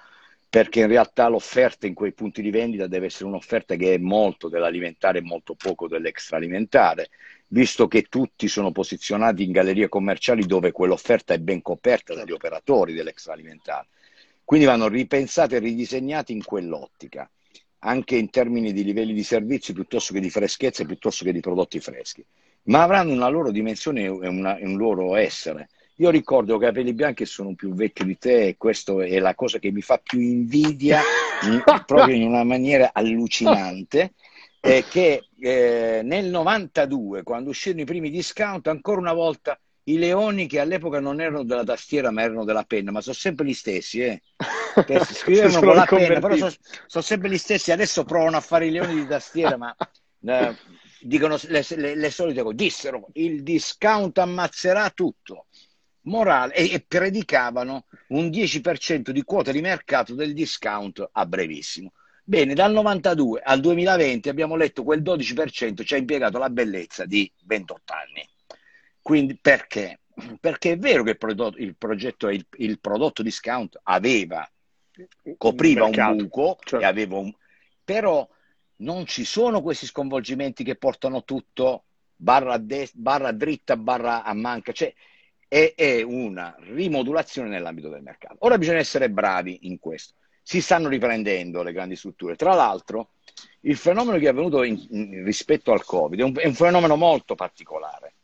perché 0.48 0.78
in 0.78 0.86
realtà 0.86 1.26
l'offerta 1.26 1.88
in 1.88 1.94
quei 1.94 2.12
punti 2.12 2.40
di 2.40 2.52
vendita 2.52 2.86
deve 2.86 3.06
essere 3.06 3.24
un'offerta 3.24 3.74
che 3.74 3.94
è 3.94 3.98
molto 3.98 4.48
dell'alimentare 4.48 5.18
e 5.18 5.22
molto 5.22 5.56
poco 5.56 5.88
dell'extraalimentare, 5.88 7.10
visto 7.48 7.88
che 7.88 8.02
tutti 8.02 8.46
sono 8.46 8.70
posizionati 8.70 9.42
in 9.42 9.50
gallerie 9.50 9.88
commerciali 9.88 10.46
dove 10.46 10.70
quell'offerta 10.70 11.34
è 11.34 11.38
ben 11.40 11.62
coperta 11.62 12.14
dagli 12.14 12.30
operatori 12.30 12.94
dell'extraalimentare. 12.94 13.88
Quindi 14.44 14.66
vanno 14.66 14.86
ripensate 14.86 15.56
e 15.56 15.58
ridisegnati 15.58 16.32
in 16.32 16.44
quell'ottica 16.44 17.28
anche 17.80 18.16
in 18.16 18.30
termini 18.30 18.72
di 18.72 18.84
livelli 18.84 19.12
di 19.12 19.22
servizi 19.22 19.72
piuttosto 19.72 20.12
che 20.12 20.20
di 20.20 20.30
freschezza, 20.30 20.84
piuttosto 20.84 21.24
che 21.24 21.32
di 21.32 21.40
prodotti 21.40 21.80
freschi, 21.80 22.24
ma 22.64 22.82
avranno 22.82 23.12
una 23.12 23.28
loro 23.28 23.50
dimensione 23.50 24.04
e 24.04 24.08
un 24.08 24.76
loro 24.76 25.16
essere. 25.16 25.68
Io 25.96 26.08
ricordo 26.08 26.56
che 26.56 26.66
capelli 26.66 26.94
bianchi 26.94 27.26
sono 27.26 27.54
più 27.54 27.74
vecchio 27.74 28.06
di 28.06 28.16
te 28.16 28.46
e 28.48 28.56
questa 28.56 29.04
è 29.04 29.18
la 29.18 29.34
cosa 29.34 29.58
che 29.58 29.70
mi 29.70 29.82
fa 29.82 29.98
più 30.02 30.18
invidia 30.18 31.00
in, 31.42 31.62
proprio 31.84 32.14
in 32.14 32.22
una 32.22 32.42
maniera 32.42 32.90
allucinante. 32.92 34.14
È 34.58 34.82
che 34.88 35.28
eh, 35.38 36.00
nel 36.02 36.26
92, 36.30 37.22
quando 37.22 37.50
uscirono 37.50 37.82
i 37.82 37.86
primi 37.86 38.10
discount, 38.10 38.66
ancora 38.68 39.00
una 39.00 39.12
volta 39.12 39.58
i 39.84 39.98
leoni 39.98 40.46
che 40.46 40.60
all'epoca 40.60 41.00
non 41.00 41.20
erano 41.20 41.44
della 41.44 41.64
tastiera 41.64 42.10
ma 42.10 42.22
erano 42.22 42.44
della 42.44 42.64
penna, 42.64 42.90
ma 42.90 43.00
sono 43.00 43.14
sempre 43.14 43.46
gli 43.46 43.54
stessi, 43.54 44.00
eh. 44.00 44.22
scrivevano 45.04 45.60
con 45.60 45.74
la 45.74 45.84
penna, 45.84 46.20
però 46.20 46.36
sono, 46.36 46.52
sono, 46.86 47.04
sempre 47.04 47.30
gli 47.30 47.38
stessi, 47.38 47.72
adesso 47.72 48.04
provano 48.04 48.36
a 48.36 48.40
fare 48.40 48.66
i 48.66 48.70
leoni 48.70 48.94
di 48.94 49.06
tastiera, 49.06 49.56
ma 49.56 49.74
eh, 50.22 50.56
dicono 51.00 51.38
le, 51.42 51.64
le, 51.76 51.94
le 51.94 52.10
solite 52.10 52.42
cose, 52.42 52.54
dissero 52.54 53.08
il 53.14 53.42
discount 53.42 54.18
ammazzerà 54.18 54.90
tutto 54.90 55.46
morale 56.02 56.54
e, 56.54 56.72
e, 56.72 56.84
predicavano 56.86 57.86
un 58.08 58.28
10% 58.28 59.10
di 59.10 59.22
quota 59.22 59.52
di 59.52 59.60
mercato 59.60 60.14
del 60.14 60.32
discount 60.32 61.08
a 61.10 61.26
brevissimo. 61.26 61.92
Bene, 62.22 62.54
dal 62.54 62.72
92 62.72 63.40
al 63.42 63.60
2020 63.60 64.28
abbiamo 64.28 64.54
letto 64.54 64.84
quel 64.84 65.02
12% 65.02 65.84
ci 65.84 65.94
ha 65.94 65.96
impiegato 65.96 66.38
la 66.38 66.50
bellezza 66.50 67.04
di 67.04 67.30
28 67.44 67.92
anni. 67.92 68.28
Quindi 69.02 69.38
perché? 69.40 70.00
Perché 70.38 70.72
è 70.72 70.78
vero 70.78 71.02
che 71.02 71.10
il 71.10 71.18
prodotto, 71.18 71.58
il 71.58 71.76
progetto, 71.76 72.28
il, 72.28 72.44
il 72.58 72.78
prodotto 72.78 73.22
discount 73.22 73.78
aveva, 73.84 74.48
copriva 75.36 75.84
un, 75.84 76.16
buco, 76.16 76.58
aveva 76.80 77.16
un, 77.16 77.32
però 77.82 78.28
non 78.76 79.06
ci 79.06 79.24
sono 79.24 79.62
questi 79.62 79.86
sconvolgimenti 79.86 80.62
che 80.64 80.76
portano 80.76 81.24
tutto 81.24 81.84
barra, 82.14 82.58
de, 82.58 82.88
barra 82.92 83.32
dritta, 83.32 83.76
barra 83.76 84.22
a 84.22 84.34
manca. 84.34 84.72
Cioè, 84.72 84.92
è, 85.48 85.72
è 85.74 86.02
una 86.02 86.54
rimodulazione 86.60 87.48
nell'ambito 87.48 87.88
del 87.88 88.02
mercato. 88.02 88.36
Ora 88.40 88.58
bisogna 88.58 88.78
essere 88.78 89.10
bravi 89.10 89.60
in 89.62 89.78
questo. 89.78 90.14
Si 90.42 90.60
stanno 90.60 90.88
riprendendo 90.88 91.62
le 91.62 91.72
grandi 91.72 91.96
strutture. 91.96 92.36
Tra 92.36 92.54
l'altro, 92.54 93.12
il 93.62 93.76
fenomeno 93.76 94.18
che 94.18 94.26
è 94.26 94.28
avvenuto 94.28 94.62
in, 94.62 94.80
in, 94.90 95.24
rispetto 95.24 95.72
al 95.72 95.84
Covid 95.84 96.20
è 96.20 96.22
un, 96.22 96.36
è 96.36 96.46
un, 96.46 96.54
fenomeno 96.54 96.96
molto 96.96 97.34
particolare, 97.34 98.14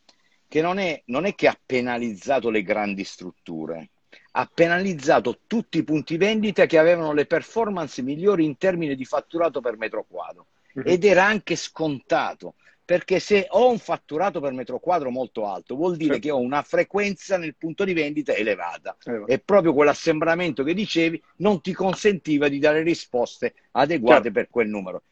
che 0.57 0.63
non 0.63 0.79
è, 0.79 1.03
non 1.07 1.27
è 1.27 1.35
che 1.35 1.49
ha 1.49 1.59
penalizzato 1.67 2.49
le 2.49 2.63
grandi 2.63 3.05
strutture, 3.05 3.91
ha 4.33 4.51
penalizzato 4.53 5.41
tutti 5.47 5.77
i 5.77 5.85
punti 5.85 6.17
vendita 6.17 6.65
che 6.65 6.79
avevano 6.79 7.13
le 7.13 7.27
performance 7.27 8.01
migliori 8.01 8.47
in 8.47 8.57
termini 8.57 8.97
di 8.97 9.05
fatturato 9.05 9.61
per 9.61 9.77
metro 9.77 10.07
quadro. 10.09 10.47
Mm-hmm. 10.79 10.89
Ed 10.89 11.05
era 11.05 11.27
anche 11.27 11.57
scontato, 11.57 12.55
perché 12.87 13.19
se 13.19 13.47
ho 13.51 13.69
un 13.69 13.79
fatturato 13.79 14.41
per 14.41 14.53
metro 14.53 14.79
quadro 14.79 15.11
molto 15.11 15.47
alto, 15.47 15.77
vuol 15.77 15.97
dire 15.97 16.15
certo. 16.15 16.27
che 16.27 16.33
ho 16.33 16.39
una 16.39 16.63
frequenza 16.63 17.37
nel 17.37 17.55
punto 17.55 17.85
di 17.85 17.93
vendita 17.93 18.33
elevata 18.33 18.97
eh, 19.05 19.25
e 19.27 19.39
proprio 19.39 19.75
quell'assembramento 19.75 20.63
che 20.65 20.73
dicevi 20.73 21.23
non 21.39 21.61
ti 21.61 21.75
consentiva 21.75 22.49
di 22.49 22.59
dare 22.59 22.81
risposte 22.81 23.53
adeguate 23.73 24.23
certo. 24.23 24.39
per 24.39 24.49
quel 24.49 24.69
numero. 24.69 25.03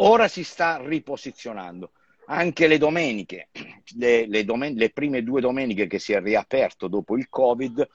Ora 0.00 0.26
si 0.26 0.42
sta 0.42 0.80
riposizionando. 0.82 1.92
Anche 2.30 2.66
le 2.66 2.78
domeniche, 2.78 3.48
le, 3.96 4.26
le, 4.26 4.44
domen- 4.44 4.74
le 4.74 4.90
prime 4.90 5.22
due 5.22 5.40
domeniche 5.40 5.86
che 5.86 5.98
si 5.98 6.12
è 6.12 6.20
riaperto 6.20 6.86
dopo 6.88 7.16
il 7.16 7.28
Covid, 7.28 7.88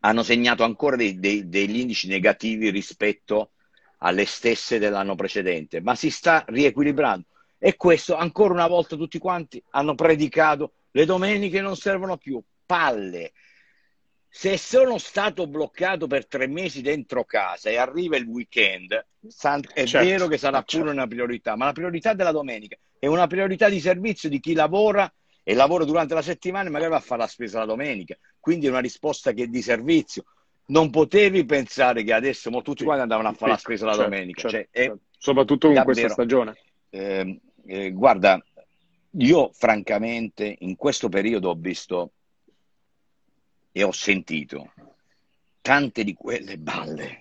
hanno 0.00 0.22
segnato 0.22 0.62
ancora 0.62 0.96
dei, 0.96 1.18
dei, 1.18 1.48
degli 1.48 1.78
indici 1.78 2.06
negativi 2.06 2.70
rispetto 2.70 3.52
alle 3.98 4.26
stesse 4.26 4.78
dell'anno 4.78 5.14
precedente, 5.14 5.80
ma 5.80 5.94
si 5.94 6.10
sta 6.10 6.44
riequilibrando 6.46 7.24
e 7.58 7.76
questo 7.76 8.14
ancora 8.14 8.52
una 8.52 8.66
volta 8.66 8.96
tutti 8.96 9.18
quanti 9.18 9.62
hanno 9.70 9.94
predicato 9.94 10.72
le 10.90 11.04
domeniche 11.04 11.60
non 11.60 11.76
servono 11.76 12.16
più, 12.16 12.42
palle. 12.64 13.32
Se 14.38 14.58
sono 14.58 14.98
stato 14.98 15.46
bloccato 15.46 16.06
per 16.06 16.26
tre 16.26 16.46
mesi 16.46 16.82
dentro 16.82 17.24
casa 17.24 17.70
e 17.70 17.78
arriva 17.78 18.18
il 18.18 18.26
weekend, 18.26 18.92
è 18.92 19.84
certo, 19.86 20.06
vero 20.06 20.26
che 20.28 20.36
sarà 20.36 20.58
certo. 20.58 20.76
pure 20.76 20.90
una 20.90 21.06
priorità, 21.06 21.56
ma 21.56 21.64
la 21.64 21.72
priorità 21.72 22.12
della 22.12 22.32
domenica 22.32 22.76
è 22.98 23.06
una 23.06 23.26
priorità 23.28 23.70
di 23.70 23.80
servizio 23.80 24.28
di 24.28 24.38
chi 24.38 24.52
lavora 24.52 25.10
e 25.42 25.54
lavora 25.54 25.86
durante 25.86 26.12
la 26.12 26.20
settimana 26.20 26.68
e 26.68 26.70
magari 26.70 26.90
va 26.90 26.98
a 26.98 27.00
fare 27.00 27.22
la 27.22 27.28
spesa 27.28 27.60
la 27.60 27.64
domenica. 27.64 28.14
Quindi 28.38 28.66
è 28.66 28.68
una 28.68 28.80
risposta 28.80 29.32
che 29.32 29.44
è 29.44 29.46
di 29.46 29.62
servizio. 29.62 30.24
Non 30.66 30.90
potevi 30.90 31.46
pensare 31.46 32.02
che 32.04 32.12
adesso 32.12 32.50
tutti 32.60 32.84
quanti 32.84 33.04
andavano 33.04 33.28
a 33.28 33.32
fare 33.32 33.52
la 33.52 33.56
spesa 33.56 33.86
la 33.86 33.94
certo, 33.94 34.10
domenica. 34.10 34.48
Certo, 34.50 34.56
cioè, 34.56 34.68
certo. 34.70 35.00
Soprattutto 35.16 35.66
con 35.68 35.76
davvero, 35.76 35.98
questa 35.98 36.12
stagione. 36.12 36.58
Eh, 36.90 37.40
eh, 37.64 37.90
guarda, 37.90 38.38
io 39.12 39.50
francamente 39.54 40.56
in 40.58 40.76
questo 40.76 41.08
periodo 41.08 41.48
ho 41.48 41.54
visto 41.54 42.10
e 43.76 43.82
ho 43.82 43.92
sentito 43.92 44.72
tante 45.60 46.02
di 46.02 46.14
quelle 46.14 46.56
balle 46.56 47.18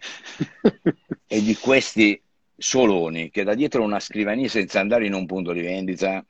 e 1.28 1.42
di 1.42 1.54
questi 1.56 2.22
soloni 2.56 3.30
che 3.30 3.44
da 3.44 3.54
dietro 3.54 3.84
una 3.84 4.00
scrivania 4.00 4.48
senza 4.48 4.80
andare 4.80 5.06
in 5.06 5.14
un 5.14 5.26
punto 5.26 5.52
di 5.52 5.60
vendita 5.60 6.24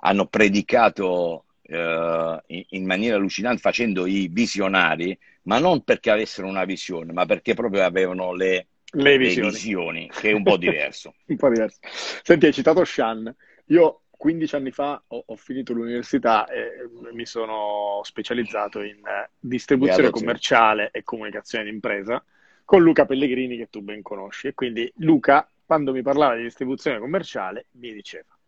hanno 0.00 0.26
predicato 0.26 1.46
eh, 1.62 2.66
in 2.68 2.84
maniera 2.84 3.16
allucinante 3.16 3.62
facendo 3.62 4.04
i 4.04 4.28
visionari, 4.30 5.18
ma 5.44 5.58
non 5.58 5.82
perché 5.84 6.10
avessero 6.10 6.48
una 6.48 6.66
visione, 6.66 7.14
ma 7.14 7.24
perché 7.24 7.54
proprio 7.54 7.82
avevano 7.82 8.34
le, 8.34 8.66
le 8.90 9.16
visioni, 9.16 9.46
le 9.46 9.52
visioni 9.54 10.10
che 10.10 10.30
è 10.30 10.32
un 10.34 10.42
po' 10.42 10.58
diverso. 10.58 11.14
un 11.24 11.36
po' 11.36 11.48
diverso. 11.48 11.78
Senti, 12.22 12.44
hai 12.44 12.52
citato 12.52 12.84
Shan. 12.84 13.34
Io 13.66 14.01
15 14.22 14.54
anni 14.54 14.70
fa 14.70 15.02
ho, 15.08 15.24
ho, 15.26 15.34
finito 15.34 15.72
l'università 15.72 16.46
e 16.46 16.88
mi 17.12 17.26
sono 17.26 18.02
specializzato 18.04 18.80
in 18.80 19.04
eh, 19.04 19.30
distribuzione 19.40 20.10
commerciale 20.10 20.90
e 20.92 21.02
comunicazione 21.02 21.64
d'impresa 21.64 22.24
con 22.64 22.82
Luca 22.82 23.04
Pellegrini 23.04 23.56
che 23.56 23.68
tu 23.68 23.80
ben 23.80 24.00
conosci. 24.00 24.46
E 24.46 24.54
quindi 24.54 24.88
Luca, 24.98 25.50
quando 25.66 25.90
mi 25.90 26.02
parlava 26.02 26.36
di 26.36 26.44
distribuzione 26.44 27.00
commerciale, 27.00 27.66
mi 27.72 27.92
diceva 27.92 28.38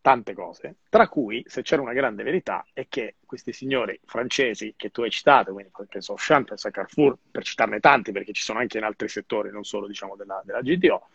tante 0.00 0.34
cose, 0.34 0.78
tra 0.88 1.06
cui, 1.06 1.44
se 1.46 1.62
c'era 1.62 1.82
una 1.82 1.92
grande 1.92 2.24
verità, 2.24 2.66
è 2.72 2.86
che 2.88 3.14
questi 3.26 3.52
signori 3.52 4.00
francesi 4.06 4.74
che 4.76 4.90
tu 4.90 5.02
hai 5.02 5.10
citato, 5.10 5.52
quindi 5.52 5.70
penso 5.88 6.12
a 6.12 6.14
Auchan, 6.16 6.44
penso 6.44 6.66
a 6.66 6.72
Carrefour, 6.72 7.16
per 7.30 7.44
citarne 7.44 7.78
tanti, 7.78 8.10
perché 8.10 8.32
ci 8.32 8.42
sono 8.42 8.58
anche 8.58 8.78
in 8.78 8.82
altri 8.84 9.06
settori, 9.06 9.52
non 9.52 9.62
solo 9.62 9.86
diciamo 9.86 10.16
della, 10.16 10.42
della 10.44 10.62
GTO, 10.62 11.10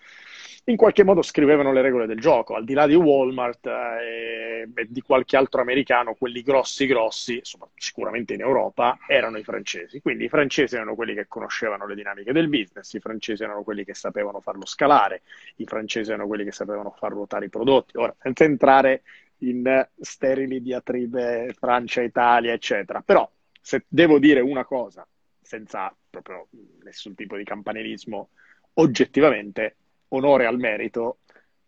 in 0.65 0.75
qualche 0.75 1.03
modo 1.03 1.21
scrivevano 1.21 1.71
le 1.71 1.81
regole 1.81 2.05
del 2.05 2.19
gioco, 2.19 2.55
al 2.55 2.63
di 2.63 2.73
là 2.73 2.87
di 2.87 2.95
Walmart 2.95 3.65
eh, 3.65 4.67
e 4.73 4.87
di 4.87 5.01
qualche 5.01 5.37
altro 5.37 5.61
americano, 5.61 6.15
quelli 6.15 6.41
grossi 6.41 6.85
grossi, 6.85 7.41
sicuramente 7.75 8.33
in 8.33 8.41
Europa, 8.41 8.97
erano 9.07 9.37
i 9.37 9.43
francesi. 9.43 10.01
Quindi 10.01 10.25
i 10.25 10.29
francesi 10.29 10.75
erano 10.75 10.95
quelli 10.95 11.13
che 11.13 11.27
conoscevano 11.27 11.85
le 11.85 11.95
dinamiche 11.95 12.31
del 12.31 12.47
business, 12.47 12.93
i 12.93 12.99
francesi 12.99 13.43
erano 13.43 13.63
quelli 13.63 13.83
che 13.83 13.93
sapevano 13.93 14.39
farlo 14.39 14.65
scalare, 14.65 15.21
i 15.57 15.65
francesi 15.65 16.11
erano 16.11 16.27
quelli 16.27 16.43
che 16.43 16.51
sapevano 16.51 16.91
far 16.97 17.11
ruotare 17.11 17.45
i 17.45 17.49
prodotti. 17.49 17.97
Ora, 17.97 18.15
senza 18.19 18.43
entrare 18.43 19.03
in 19.39 19.87
sterili 19.99 20.61
diatribe 20.61 21.53
Francia-Italia, 21.57 22.53
eccetera. 22.53 23.01
Però, 23.01 23.29
se 23.61 23.85
devo 23.87 24.19
dire 24.19 24.39
una 24.39 24.65
cosa, 24.65 25.05
senza 25.41 25.93
proprio 26.09 26.47
nessun 26.83 27.15
tipo 27.15 27.35
di 27.35 27.43
campanilismo, 27.43 28.29
oggettivamente 28.75 29.75
onore 30.15 30.45
al 30.45 30.57
merito, 30.57 31.19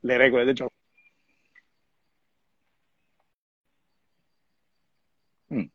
le 0.02 0.18
regole 0.18 0.46
del 0.46 0.56
gioco. 0.56 0.74
Mm. 5.54 5.66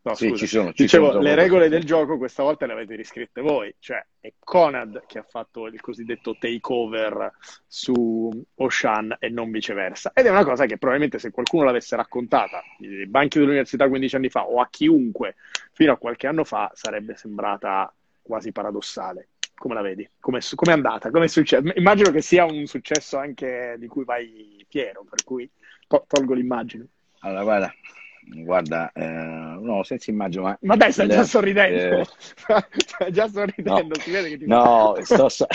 No, 0.00 0.14
sì, 0.14 0.34
ci 0.36 0.46
sono, 0.46 0.72
ci 0.72 0.84
Dicevo, 0.84 1.10
sono 1.10 1.22
le 1.22 1.34
regole 1.34 1.68
del 1.68 1.84
gioco 1.84 2.16
questa 2.16 2.42
volta 2.42 2.64
le 2.64 2.72
avete 2.72 2.94
riscritte 2.94 3.42
voi, 3.42 3.74
cioè 3.78 4.02
è 4.20 4.32
Conad 4.38 5.04
che 5.06 5.18
ha 5.18 5.22
fatto 5.22 5.66
il 5.66 5.80
cosiddetto 5.80 6.36
takeover 6.38 7.30
su 7.66 8.30
Ocean 8.54 9.14
e 9.18 9.28
non 9.28 9.50
viceversa. 9.50 10.12
Ed 10.14 10.24
è 10.24 10.30
una 10.30 10.44
cosa 10.44 10.64
che 10.64 10.78
probabilmente 10.78 11.18
se 11.18 11.30
qualcuno 11.30 11.64
l'avesse 11.64 11.94
raccontata 11.96 12.62
ai 12.80 13.06
banchi 13.06 13.38
dell'università 13.38 13.86
15 13.86 14.16
anni 14.16 14.30
fa 14.30 14.46
o 14.46 14.60
a 14.60 14.68
chiunque 14.70 15.34
fino 15.72 15.92
a 15.92 15.98
qualche 15.98 16.26
anno 16.26 16.44
fa 16.44 16.70
sarebbe 16.74 17.14
sembrata 17.14 17.92
quasi 18.22 18.50
paradossale. 18.50 19.28
Come 19.58 19.74
la 19.74 19.80
vedi? 19.80 20.08
Come 20.20 20.38
è 20.38 20.70
andata? 20.70 21.10
Come 21.10 21.24
è 21.24 21.28
successo? 21.28 21.72
Immagino 21.74 22.10
che 22.10 22.22
sia 22.22 22.44
un 22.44 22.64
successo 22.66 23.18
anche 23.18 23.74
di 23.78 23.88
cui 23.88 24.04
vai 24.04 24.64
fiero, 24.68 25.04
per 25.08 25.24
cui 25.24 25.50
to- 25.88 26.04
tolgo 26.06 26.32
l'immagine. 26.32 26.86
Allora, 27.20 27.42
guarda, 27.42 27.74
guarda 28.20 28.92
eh, 28.92 29.58
no, 29.60 29.82
senza 29.82 30.12
immagine, 30.12 30.44
ma... 30.44 30.58
Ma 30.60 30.76
dai, 30.76 30.92
stai 30.92 31.08
già 31.08 31.24
sorridendo. 31.24 32.00
Eh... 32.00 32.06
stai 32.76 33.12
già 33.12 33.28
sorridendo, 33.28 33.94
no, 33.96 34.00
si 34.00 34.10
vede 34.12 34.28
che 34.28 34.38
ti 34.38 34.46
No, 34.46 34.96
sto, 35.00 35.28
so... 35.28 35.46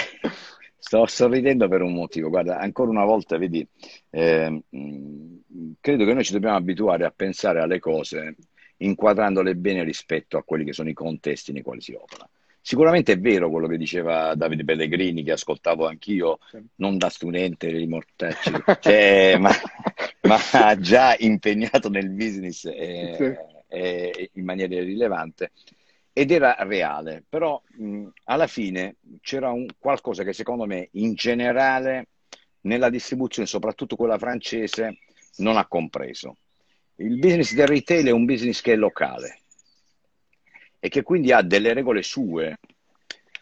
sto, 0.78 1.06
sorridendo 1.06 1.70
per 1.70 1.82
un 1.82 1.94
motivo. 1.94 2.28
Guarda, 2.28 2.60
ancora 2.60 2.90
una 2.90 3.06
volta, 3.06 3.38
vedi, 3.38 3.66
eh, 4.10 4.64
credo 5.80 6.06
che 6.06 6.14
noi 6.14 6.24
ci 6.26 6.34
dobbiamo 6.34 6.58
abituare 6.58 7.06
a 7.06 7.14
pensare 7.16 7.62
alle 7.62 7.80
cose 7.80 8.36
inquadrandole 8.78 9.56
bene 9.56 9.84
rispetto 9.86 10.38
a 10.38 10.44
quelli 10.44 10.66
che 10.66 10.74
sono 10.74 10.90
i 10.90 10.94
contesti 10.94 11.54
nei 11.54 11.62
quali 11.62 11.80
si 11.80 11.94
opera. 11.94 12.30
Sicuramente 12.66 13.12
è 13.12 13.20
vero 13.20 13.50
quello 13.50 13.68
che 13.68 13.76
diceva 13.76 14.34
Davide 14.36 14.64
Pellegrini, 14.64 15.22
che 15.22 15.34
ascoltavo 15.34 15.86
anch'io, 15.86 16.40
non 16.76 16.98
da 16.98 17.10
studente 17.10 17.70
di 17.70 17.86
mortacci, 17.88 18.52
cioè, 18.80 19.36
ma, 19.38 19.52
ma, 20.22 20.80
già 20.80 21.14
impegnato 21.20 21.90
nel 21.90 22.10
business 22.10 22.64
e, 22.64 23.16
sì. 23.18 23.34
e 23.68 24.30
in 24.32 24.46
maniera 24.46 24.82
rilevante. 24.82 25.52
Ed 26.14 26.32
era 26.32 26.56
reale, 26.60 27.22
però 27.28 27.62
mh, 27.80 28.08
alla 28.26 28.48
fine 28.48 28.96
c'era 29.20 29.52
un, 29.52 29.66
qualcosa 29.78 30.24
che 30.24 30.32
secondo 30.32 30.66
me 30.66 30.88
in 30.94 31.16
generale 31.16 32.08
nella 32.62 32.90
distribuzione, 32.90 33.46
soprattutto 33.46 33.98
quella 33.98 34.18
francese, 34.18 35.00
non 35.40 35.58
ha 35.58 35.68
compreso. 35.68 36.38
Il 36.96 37.20
business 37.20 37.54
del 37.56 37.68
retail 37.68 38.06
è 38.06 38.12
un 38.12 38.24
business 38.24 38.62
che 38.62 38.72
è 38.72 38.78
locale, 38.78 39.42
e 40.84 40.90
che 40.90 41.02
quindi 41.02 41.32
ha 41.32 41.42
delle 41.42 41.72
regole 41.72 42.04
sue. 42.04 42.58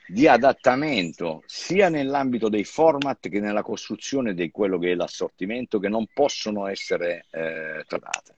di 0.07 0.27
adattamento 0.27 1.41
sia 1.45 1.89
nell'ambito 1.89 2.49
dei 2.49 2.65
format 2.65 3.29
che 3.29 3.39
nella 3.39 3.63
costruzione 3.63 4.33
di 4.33 4.51
quello 4.51 4.77
che 4.77 4.91
è 4.91 4.95
l'assortimento 4.95 5.79
che 5.79 5.87
non 5.87 6.05
possono 6.13 6.67
essere 6.67 7.25
eh, 7.31 7.83
trattate. 7.87 8.35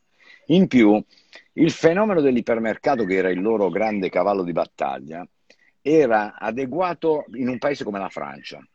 In 0.47 0.67
più, 0.67 1.03
il 1.53 1.71
fenomeno 1.71 2.21
dell'ipermercato, 2.21 3.03
che 3.05 3.15
era 3.15 3.29
il 3.29 3.41
loro 3.41 3.69
grande 3.69 4.09
cavallo 4.09 4.43
di 4.43 4.51
battaglia, 4.51 5.27
era 5.81 6.37
adeguato 6.37 7.25
in 7.33 7.49
un 7.49 7.57
paese 7.57 7.83
come 7.83 7.99
la 7.99 8.09
Francia. 8.09 8.65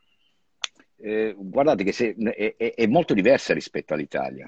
Eh, 0.97 1.33
guardate 1.37 1.83
che 1.83 1.93
se, 1.93 2.13
è, 2.15 2.73
è, 2.75 2.85
molto 2.85 3.15
diversa 3.15 3.53
rispetto 3.53 3.93
all'Italia. 3.93 4.47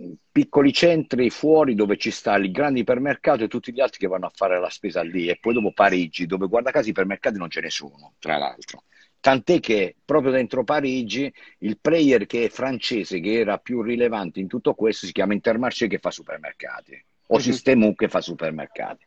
Mm, 0.00 0.12
piccoli 0.30 0.72
centri 0.72 1.28
fuori 1.28 1.74
dove 1.74 1.96
ci 1.96 2.12
sta 2.12 2.36
il 2.36 2.52
grande 2.52 2.80
ipermercato 2.80 3.42
e 3.42 3.48
tutti 3.48 3.72
gli 3.72 3.80
altri 3.80 3.98
che 3.98 4.06
vanno 4.06 4.26
a 4.26 4.32
fare 4.32 4.60
la 4.60 4.70
spesa 4.70 5.02
lì 5.02 5.26
e 5.26 5.38
poi 5.40 5.54
dopo 5.54 5.72
Parigi 5.72 6.24
dove 6.26 6.46
guarda 6.46 6.70
caso 6.70 6.88
ipermercati 6.88 7.36
non 7.36 7.50
ce 7.50 7.60
ne 7.60 7.70
sono 7.70 8.14
tra 8.20 8.36
l'altro 8.36 8.84
tant'è 9.18 9.58
che 9.58 9.96
proprio 10.04 10.30
dentro 10.30 10.62
Parigi 10.62 11.32
il 11.60 11.80
player 11.80 12.26
che 12.26 12.44
è 12.44 12.48
francese 12.48 13.18
che 13.18 13.40
era 13.40 13.58
più 13.58 13.82
rilevante 13.82 14.38
in 14.38 14.46
tutto 14.46 14.74
questo 14.74 15.06
si 15.06 15.12
chiama 15.12 15.32
Intermarché 15.32 15.88
che 15.88 15.98
fa 15.98 16.12
supermercati 16.12 17.04
o. 17.30 17.38
Système 17.40 17.92
che 17.96 18.08
fa 18.08 18.20
supermercati 18.20 19.04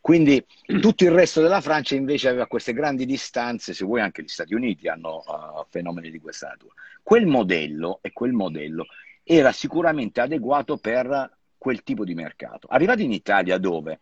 quindi 0.00 0.44
tutto 0.80 1.02
il 1.02 1.10
resto 1.10 1.42
della 1.42 1.60
Francia 1.60 1.96
invece 1.96 2.28
aveva 2.28 2.46
queste 2.46 2.72
grandi 2.72 3.04
distanze, 3.04 3.74
se 3.74 3.84
vuoi 3.84 4.00
anche 4.00 4.22
gli 4.22 4.28
Stati 4.28 4.54
Uniti 4.54 4.88
hanno 4.88 5.24
uh, 5.26 5.66
fenomeni 5.68 6.10
di 6.10 6.20
questa 6.20 6.48
natura. 6.48 6.72
Quel 7.02 7.26
modello 7.26 7.98
e 8.00 8.12
quel 8.12 8.32
modello 8.32 8.86
era 9.30 9.52
sicuramente 9.52 10.22
adeguato 10.22 10.78
per 10.78 11.36
quel 11.58 11.82
tipo 11.82 12.02
di 12.04 12.14
mercato. 12.14 12.66
Arrivati 12.70 13.04
in 13.04 13.12
Italia 13.12 13.58
dove 13.58 14.00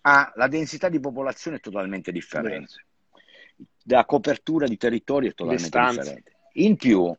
ha 0.00 0.32
la 0.34 0.48
densità 0.48 0.88
di 0.88 0.98
popolazione 0.98 1.58
è 1.58 1.60
totalmente 1.60 2.10
differente, 2.10 2.84
la 3.84 4.04
copertura 4.04 4.66
di 4.66 4.76
territorio 4.76 5.30
è 5.30 5.34
totalmente 5.34 5.78
differente. 5.78 6.32
In 6.54 6.74
più, 6.74 7.14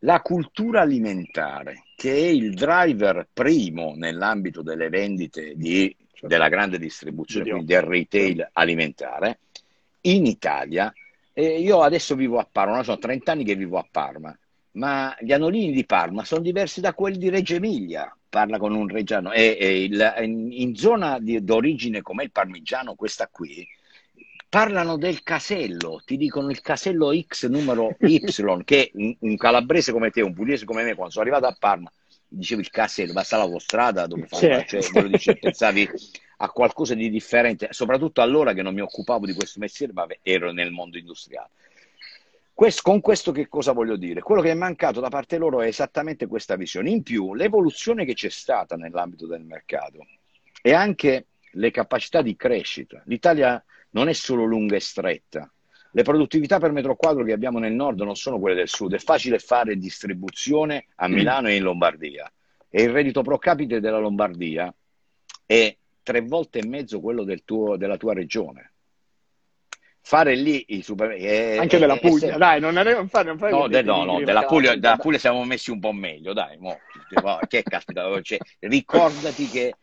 la 0.00 0.20
cultura 0.20 0.82
alimentare, 0.82 1.82
che 1.96 2.14
è 2.14 2.28
il 2.28 2.54
driver 2.54 3.26
primo 3.32 3.94
nell'ambito 3.96 4.62
delle 4.62 4.88
vendite 4.88 5.54
di, 5.56 5.94
certo. 6.12 6.28
della 6.28 6.48
grande 6.48 6.78
distribuzione, 6.78 7.50
quindi 7.50 7.66
del 7.66 7.82
retail 7.82 8.50
alimentare, 8.52 9.40
in 10.02 10.26
Italia, 10.26 10.92
eh, 11.32 11.60
io 11.60 11.82
adesso 11.82 12.14
vivo 12.14 12.38
a 12.38 12.48
Parma, 12.50 12.84
sono 12.84 12.98
30 12.98 13.32
anni 13.32 13.44
che 13.44 13.56
vivo 13.56 13.78
a 13.78 13.86
Parma, 13.90 14.38
ma 14.72 15.16
gli 15.20 15.32
anolini 15.32 15.72
di 15.72 15.84
Parma 15.84 16.24
sono 16.24 16.42
diversi 16.42 16.80
da 16.80 16.94
quelli 16.94 17.18
di 17.18 17.28
Reggio 17.28 17.56
Emilia, 17.56 18.14
parla 18.28 18.58
con 18.58 18.74
un 18.74 18.86
reggiano, 18.88 19.32
e, 19.32 19.56
e 19.58 19.82
il, 19.82 20.14
in 20.18 20.76
zona 20.76 21.18
di, 21.18 21.42
d'origine 21.42 22.02
come 22.02 22.24
il 22.24 22.30
parmigiano, 22.30 22.94
questa 22.94 23.28
qui, 23.28 23.66
parlano 24.48 24.96
del 24.96 25.22
casello, 25.22 26.02
ti 26.04 26.16
dicono 26.16 26.50
il 26.50 26.60
casello 26.60 27.12
X 27.18 27.48
numero 27.48 27.96
Y, 28.00 28.64
che 28.64 28.90
un, 28.94 29.14
un, 29.20 29.36
calabrese 29.36 29.92
come 29.92 30.10
te, 30.10 30.22
un 30.22 30.34
pugliese 30.34 30.64
come 30.64 30.82
me, 30.82 30.94
quando 30.94 31.12
sono 31.12 31.24
arrivato 31.24 31.46
a 31.46 31.56
Parma, 31.58 31.90
dicevi 32.26 32.60
il 32.60 32.70
casello, 32.70 33.12
basta 33.12 33.36
l'autostrada 33.36 34.06
dove 34.06 34.26
fai, 34.26 34.64
cioè, 34.66 35.08
dice, 35.08 35.36
pensavi 35.38 35.88
a 36.38 36.48
qualcosa 36.50 36.94
di 36.94 37.10
differente, 37.10 37.68
soprattutto 37.70 38.22
allora 38.22 38.52
che 38.52 38.62
non 38.62 38.74
mi 38.74 38.80
occupavo 38.80 39.26
di 39.26 39.34
questo 39.34 39.60
mestiere, 39.60 39.92
ma 39.92 40.06
ero 40.22 40.52
nel 40.52 40.70
mondo 40.70 40.96
industriale. 40.96 41.50
Questo, 42.52 42.82
con 42.82 43.00
questo 43.00 43.32
che 43.32 43.48
cosa 43.48 43.72
voglio 43.72 43.96
dire? 43.96 44.20
Quello 44.20 44.42
che 44.42 44.50
è 44.50 44.54
mancato 44.54 45.00
da 45.00 45.08
parte 45.08 45.38
loro 45.38 45.62
è 45.62 45.66
esattamente 45.66 46.26
questa 46.26 46.56
visione. 46.56 46.90
In 46.90 47.02
più, 47.02 47.34
l'evoluzione 47.34 48.04
che 48.04 48.14
c'è 48.14 48.28
stata 48.28 48.76
nell'ambito 48.76 49.26
del 49.26 49.42
mercato 49.42 50.06
e 50.60 50.72
anche 50.72 51.26
le 51.52 51.70
capacità 51.70 52.22
di 52.22 52.36
crescita. 52.36 53.02
L'Italia 53.06 53.62
non 53.90 54.08
è 54.08 54.12
solo 54.12 54.44
lunga 54.44 54.76
e 54.76 54.80
stretta. 54.80 55.50
Le 55.92 56.02
produttività 56.02 56.58
per 56.58 56.70
metro 56.70 56.94
quadro 56.96 57.24
che 57.24 57.32
abbiamo 57.32 57.58
nel 57.58 57.72
nord 57.72 58.00
non 58.02 58.14
sono 58.14 58.38
quelle 58.38 58.54
del 58.54 58.68
sud. 58.68 58.94
È 58.94 58.98
facile 58.98 59.38
fare 59.38 59.76
distribuzione 59.76 60.86
a 60.96 61.08
mm. 61.08 61.12
Milano 61.12 61.48
e 61.48 61.56
in 61.56 61.62
Lombardia. 61.62 62.30
E 62.68 62.82
il 62.82 62.90
reddito 62.90 63.22
pro 63.22 63.38
capite 63.38 63.80
della 63.80 63.98
Lombardia 63.98 64.72
è 65.44 65.76
tre 66.02 66.20
volte 66.20 66.60
e 66.60 66.66
mezzo 66.66 67.00
quello 67.00 67.24
del 67.24 67.42
tuo, 67.44 67.76
della 67.76 67.96
tua 67.96 68.12
regione 68.12 68.72
fare 70.02 70.34
lì 70.34 70.64
i 70.68 70.82
super 70.82 71.10
eh, 71.12 71.58
anche 71.58 71.78
della 71.78 71.96
Puglia, 71.96 72.36
dai, 72.36 72.60
non, 72.60 72.74
non 72.74 73.08
fai, 73.08 73.24
non 73.24 73.38
fai 73.38 73.50
no, 73.50 73.68
de, 73.68 73.82
no, 73.82 74.04
no, 74.04 74.24
della 74.24 74.44
Puglia, 74.44 74.74
della 74.74 74.96
Puglia 74.96 75.18
siamo 75.18 75.44
messi 75.44 75.70
un 75.70 75.80
po' 75.80 75.92
meglio, 75.92 76.32
dai, 76.32 76.56
mo, 76.58 76.78
che 77.46 77.62
caspita, 77.62 78.20
cioè, 78.22 78.38
ricordati 78.60 79.46
che 79.48 79.74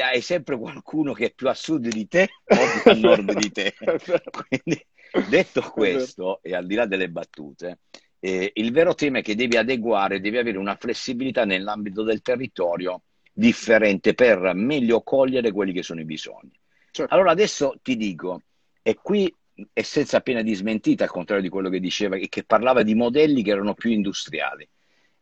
hai 0.00 0.20
sempre 0.20 0.56
qualcuno 0.56 1.12
che 1.12 1.26
è 1.26 1.32
più 1.32 1.48
a 1.48 1.54
sud 1.54 1.88
di 1.88 2.06
te 2.06 2.28
o 2.44 2.56
più 2.82 2.90
a 2.90 2.94
nord 2.94 3.32
di 3.34 3.50
te. 3.50 3.74
Quindi, 4.48 4.86
detto 5.28 5.62
questo, 5.62 6.40
e 6.42 6.54
al 6.54 6.66
di 6.66 6.74
là 6.74 6.86
delle 6.86 7.08
battute, 7.08 7.80
eh, 8.20 8.50
il 8.54 8.72
vero 8.72 8.94
tema 8.94 9.18
è 9.18 9.22
che 9.22 9.34
devi 9.34 9.56
adeguare, 9.56 10.20
devi 10.20 10.38
avere 10.38 10.58
una 10.58 10.76
flessibilità 10.76 11.44
nell'ambito 11.44 12.02
del 12.02 12.22
territorio 12.22 13.02
differente 13.32 14.14
per 14.14 14.52
meglio 14.54 15.02
cogliere 15.02 15.52
quelli 15.52 15.72
che 15.72 15.82
sono 15.82 16.00
i 16.00 16.04
bisogni. 16.04 16.58
Certo. 16.90 17.14
Allora 17.14 17.30
adesso 17.30 17.78
ti 17.82 17.96
dico, 17.96 18.42
e 18.82 18.94
qui 19.00 19.32
è 19.72 19.82
senza 19.82 20.20
pena 20.20 20.42
di 20.42 20.54
smentita, 20.54 21.04
al 21.04 21.10
contrario 21.10 21.42
di 21.42 21.48
quello 21.48 21.68
che 21.68 21.80
diceva, 21.80 22.16
che 22.16 22.44
parlava 22.44 22.82
di 22.82 22.94
modelli 22.94 23.42
che 23.42 23.50
erano 23.50 23.74
più 23.74 23.90
industriali. 23.90 24.68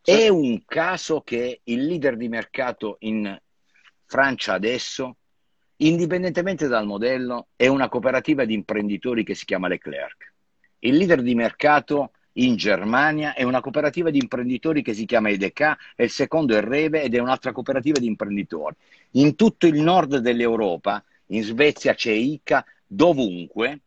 È 0.03 0.29
un 0.29 0.64
caso 0.64 1.23
che 1.23 1.61
il 1.64 1.85
leader 1.85 2.16
di 2.16 2.29
mercato 2.29 2.97
in 3.01 3.37
Francia 4.05 4.53
adesso, 4.53 5.16
indipendentemente 5.77 6.69
dal 6.69 6.87
modello, 6.87 7.49
è 7.57 7.66
una 7.66 7.88
cooperativa 7.88 8.45
di 8.45 8.55
imprenditori 8.55 9.25
che 9.25 9.35
si 9.35 9.45
chiama 9.45 9.69
Leclerc. 9.69 10.33
Il 10.81 10.97
leader 10.97 11.23
di 11.23 11.35
mercato 11.35 12.12
in 12.35 12.57
Germania 12.57 13.35
è 13.35 13.42
una 13.42 13.61
cooperativa 13.61 14.11
di 14.11 14.19
imprenditori 14.19 14.83
che 14.83 14.95
si 14.95 15.07
chiama 15.07 15.31
EDK 15.31 15.77
e 15.97 16.05
il 16.05 16.11
secondo 16.11 16.55
è 16.55 16.61
Reve 16.61 17.03
ed 17.03 17.14
è 17.14 17.19
un'altra 17.19 17.53
cooperativa 17.53 17.99
di 17.99 18.07
imprenditori. 18.07 18.75
In 19.12 19.35
tutto 19.35 19.66
il 19.66 19.81
nord 19.81 20.19
dell'Europa, 20.19 21.03
in 21.29 21.42
Svezia 21.42 21.95
c'è 21.95 22.12
ICA, 22.12 22.64
dovunque, 22.87 23.81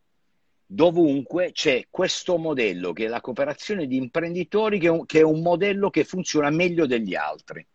dovunque 0.66 1.52
c'è 1.52 1.88
questo 1.90 2.38
modello 2.38 2.94
che 2.94 3.06
è 3.06 3.08
la 3.08 3.22
cooperazione 3.22 3.88
di 3.88 3.96
imprenditori, 3.96 4.80
che 4.80 4.88
è, 4.88 4.92
un, 4.92 5.06
che 5.06 5.20
è 5.20 5.24
un 5.24 5.42
modello 5.42 5.90
che 5.90 6.04
funziona 6.04 6.50
meglio 6.50 6.86
degli 6.86 7.16
altri, 7.16 7.66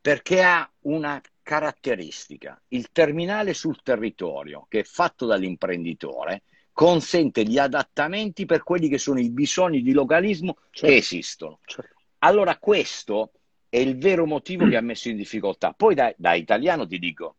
perché 0.00 0.42
ha 0.42 0.70
una 0.80 1.20
caratteristica. 1.42 2.60
Il 2.68 2.90
terminale 2.92 3.54
sul 3.54 3.82
territorio, 3.82 4.66
che 4.68 4.80
è 4.80 4.84
fatto 4.84 5.26
dall'imprenditore, 5.26 6.42
consente 6.72 7.42
gli 7.42 7.58
adattamenti 7.58 8.46
per 8.46 8.62
quelli 8.62 8.88
che 8.88 8.98
sono 8.98 9.20
i 9.20 9.30
bisogni 9.30 9.82
di 9.82 9.92
localismo 9.92 10.56
certo. 10.70 10.86
che 10.86 10.96
esistono. 10.96 11.58
Certo. 11.64 11.94
Allora 12.18 12.56
questo 12.56 13.32
è 13.68 13.78
il 13.78 13.98
vero 13.98 14.26
motivo 14.26 14.66
che 14.68 14.76
ha 14.76 14.80
messo 14.80 15.08
in 15.08 15.16
difficoltà. 15.16 15.72
Poi 15.72 15.94
da, 15.94 16.12
da 16.16 16.34
italiano 16.34 16.86
ti 16.86 16.98
dico, 16.98 17.36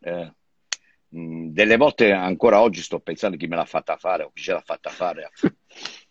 eh, 0.00 0.32
delle 1.12 1.76
volte 1.76 2.12
ancora 2.12 2.60
oggi 2.60 2.82
sto 2.82 3.00
pensando 3.00 3.36
chi 3.36 3.48
me 3.48 3.56
l'ha 3.56 3.64
fatta 3.64 3.96
fare 3.96 4.22
o 4.22 4.30
chi 4.32 4.42
ce 4.42 4.52
l'ha 4.52 4.62
fatta 4.64 4.90
fare, 4.90 5.30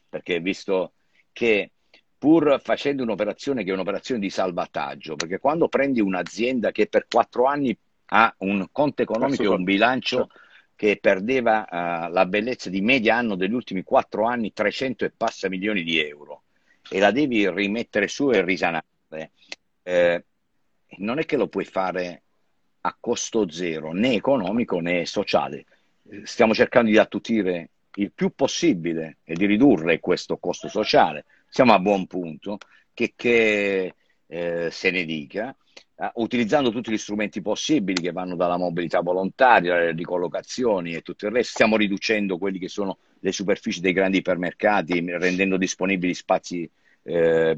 perché 0.10 0.40
visto 0.42 0.94
che 1.32 1.72
pur 2.18 2.60
facendo 2.62 3.04
un'operazione 3.04 3.64
che 3.64 3.70
è 3.70 3.74
un'operazione 3.74 4.20
di 4.20 4.30
salvataggio, 4.30 5.16
perché 5.16 5.40
quando 5.40 5.70
prendi 5.70 6.02
un'azienda 6.02 6.72
che 6.72 6.88
per 6.88 7.08
quattro 7.08 7.46
anni 7.46 7.76
ha 8.12 8.34
un 8.40 8.68
conto 8.72 9.02
economico 9.02 9.44
e 9.44 9.48
un 9.48 9.64
bilancio 9.64 10.30
che 10.76 10.98
perdeva 11.00 11.66
uh, 11.70 12.12
la 12.12 12.26
bellezza 12.26 12.70
di 12.70 12.82
media 12.82 13.16
anno 13.16 13.36
degli 13.36 13.54
ultimi 13.54 13.84
quattro 13.84 14.26
anni 14.26 14.52
300 14.52 15.06
e 15.06 15.12
passa 15.16 15.50
milioni 15.50 15.84
di 15.84 16.00
euro 16.00 16.44
e 16.90 17.00
la 17.00 17.12
devi 17.12 17.50
rimettere 17.50 18.08
su 18.08 18.32
e 18.32 18.42
risanare, 18.44 18.86
eh, 19.84 20.26
non 20.98 21.20
è 21.20 21.26
che 21.26 21.38
lo 21.38 21.48
puoi 21.48 21.66
fare 21.66 22.24
a 22.90 22.96
costo 23.00 23.50
zero, 23.50 23.94
né 23.94 24.14
economico 24.14 24.80
né 24.80 25.06
sociale. 25.06 25.66
Stiamo 26.24 26.54
cercando 26.56 26.90
di 26.90 26.98
attutire 26.98 27.70
il 27.96 28.12
più 28.12 28.34
possibile 28.34 29.18
e 29.24 29.36
di 29.36 29.46
ridurre 29.46 30.00
questo 30.00 30.38
costo 30.38 30.68
sociale. 30.68 31.26
Siamo 31.48 31.74
a 31.74 31.80
buon 31.80 32.08
punto, 32.08 32.58
che, 32.94 33.14
che 33.16 33.94
eh, 34.26 34.70
se 34.72 34.92
ne 34.92 35.06
dica, 35.06 35.56
eh, 35.96 36.12
utilizzando 36.16 36.72
tutti 36.72 36.92
gli 36.92 36.98
strumenti 36.98 37.42
possibili 37.42 38.02
che 38.02 38.12
vanno 38.12 38.36
dalla 38.36 38.58
mobilità 38.58 39.02
volontaria, 39.02 39.76
alle 39.76 39.92
ricollocazioni 39.92 40.94
e 40.94 41.02
tutto 41.02 41.28
il 41.28 41.34
resto. 41.34 41.54
Stiamo 41.54 41.78
riducendo 41.78 42.40
quelli 42.40 42.58
che 42.58 42.70
sono 42.70 42.98
le 43.20 43.32
superfici 43.32 43.82
dei 43.82 43.94
grandi 43.94 44.18
ipermercati, 44.18 45.00
rendendo 45.12 45.58
disponibili 45.58 46.16
spazi, 46.16 46.68
eh, 47.04 47.58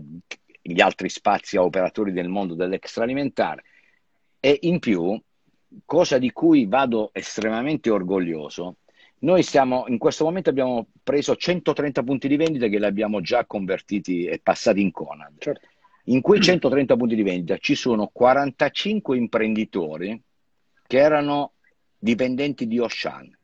gli 0.61 0.81
altri 0.81 1.07
spazi 1.07 1.55
a 1.55 1.63
operatori 1.63 2.11
del 2.11 2.27
mondo 2.27 2.53
dell'extraalimentare 2.53 3.63
e 4.41 4.57
in 4.63 4.79
più, 4.79 5.17
cosa 5.85 6.17
di 6.17 6.31
cui 6.31 6.65
vado 6.65 7.11
estremamente 7.13 7.89
orgoglioso, 7.89 8.77
noi 9.19 9.43
stiamo, 9.43 9.85
in 9.87 9.99
questo 9.99 10.23
momento 10.23 10.49
abbiamo 10.49 10.87
preso 11.03 11.35
130 11.35 12.01
punti 12.01 12.27
di 12.27 12.37
vendita 12.37 12.67
che 12.67 12.79
li 12.79 12.85
abbiamo 12.85 13.21
già 13.21 13.45
convertiti 13.45 14.25
e 14.25 14.39
passati 14.39 14.81
in 14.81 14.91
Conad. 14.91 15.35
Certo. 15.37 15.67
In 16.05 16.21
quei 16.21 16.41
130 16.41 16.97
punti 16.97 17.13
di 17.13 17.21
vendita 17.21 17.57
ci 17.57 17.75
sono 17.75 18.09
45 18.11 19.15
imprenditori 19.15 20.19
che 20.87 20.97
erano 20.97 21.53
dipendenti 21.99 22.65
di 22.65 22.79
Oshan. 22.79 23.37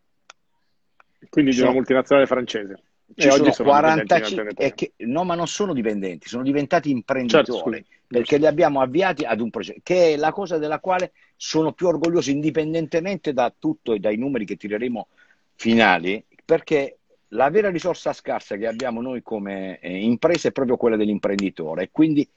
Quindi 1.29 1.51
di 1.51 1.61
una 1.61 1.71
multinazionale 1.71 2.25
francese. 2.25 2.81
Ci 3.15 3.31
sono, 3.31 3.51
sono 3.51 3.69
45 3.69 4.53
che, 4.73 4.93
no, 4.97 5.23
ma 5.23 5.33
non 5.33 5.47
sono 5.47 5.73
dipendenti, 5.73 6.27
sono 6.27 6.43
diventati 6.43 6.89
imprenditori 6.89 7.77
certo, 7.77 8.01
perché 8.05 8.37
li 8.37 8.45
abbiamo 8.45 8.81
avviati 8.81 9.23
ad 9.23 9.39
un 9.39 9.49
progetto, 9.49 9.79
che 9.83 10.13
è 10.13 10.17
la 10.17 10.31
cosa 10.31 10.57
della 10.57 10.79
quale 10.79 11.13
sono 11.35 11.71
più 11.71 11.87
orgoglioso 11.87 12.29
indipendentemente 12.31 13.33
da 13.33 13.53
tutto 13.57 13.93
e 13.93 13.99
dai 13.99 14.17
numeri 14.17 14.45
che 14.45 14.57
tireremo 14.57 15.07
finali, 15.55 16.23
perché 16.43 16.97
la 17.29 17.49
vera 17.49 17.69
risorsa 17.69 18.13
scarsa 18.13 18.55
che 18.55 18.67
abbiamo 18.67 19.01
noi 19.01 19.21
come 19.21 19.79
eh, 19.79 20.03
impresa 20.03 20.49
è 20.49 20.51
proprio 20.51 20.77
quella 20.77 20.95
dell'imprenditore. 20.95 21.83
E 21.83 21.89
quindi 21.91 22.27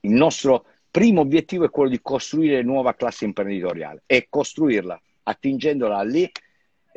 il 0.00 0.12
nostro 0.12 0.64
primo 0.90 1.20
obiettivo 1.20 1.64
è 1.64 1.70
quello 1.70 1.90
di 1.90 2.00
costruire 2.00 2.62
nuova 2.62 2.94
classe 2.94 3.24
imprenditoriale 3.24 4.02
e 4.06 4.26
costruirla 4.28 5.00
attingendola 5.24 6.02
lì 6.02 6.30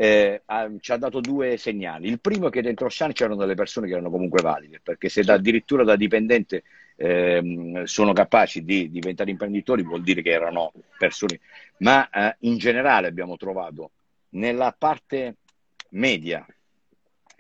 eh, 0.02 0.44
ha, 0.46 0.72
ci 0.80 0.94
ha 0.94 0.98
dato 0.98 1.20
due 1.20 1.58
segnali. 1.58 2.08
Il 2.08 2.22
primo 2.22 2.48
è 2.48 2.50
che 2.50 2.62
dentro 2.62 2.88
Shan 2.88 3.12
c'erano 3.12 3.36
delle 3.36 3.56
persone 3.56 3.86
che 3.88 3.94
erano 3.94 4.10
comunque 4.10 4.42
valide, 4.42 4.80
perché 4.82 5.10
se 5.10 5.24
da, 5.24 5.34
addirittura 5.34 5.84
da 5.84 5.98
dipendente 5.98 6.64
eh, 6.96 7.82
sono 7.84 8.14
capaci 8.14 8.64
di 8.64 8.90
diventare 8.90 9.30
imprenditori 9.30 9.84
vuol 9.84 10.02
dire 10.02 10.22
che 10.22 10.30
erano 10.30 10.72
persone, 10.98 11.42
ma 11.80 12.10
eh, 12.10 12.38
in 12.48 12.58
generale 12.58 13.08
abbiamo 13.08 13.36
trovato 13.36 13.92
nella 14.30 14.74
parte 14.78 15.36
media, 15.90 16.46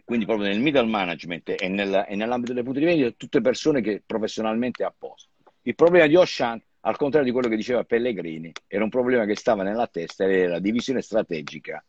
quindi 0.04 0.26
proprio 0.26 0.48
nel 0.48 0.60
middle 0.60 0.86
management 0.86 1.56
e, 1.58 1.70
nel, 1.70 2.08
e 2.10 2.16
nell'ambito 2.18 2.52
delle 2.52 2.66
punti 2.66 2.80
di 2.80 2.86
vendita, 2.86 3.14
tutte 3.16 3.40
persone 3.40 3.80
che 3.80 4.04
professionalmente 4.06 4.84
a 4.84 4.94
posto. 4.98 5.30
Il 5.62 5.76
problema 5.76 6.08
di 6.08 6.16
Oshan, 6.18 6.62
al 6.82 6.98
contrario 6.98 7.28
di 7.28 7.34
quello 7.34 7.48
che 7.48 7.56
diceva 7.56 7.86
Pellegrini, 7.86 8.52
era 8.68 8.84
un 8.84 8.90
problema 8.90 9.24
che 9.24 9.38
stava 9.38 9.64
nella 9.64 9.88
testa, 9.88 10.30
era 10.30 10.50
la 10.50 10.60
divisione 10.60 11.02
strategica 11.02 11.82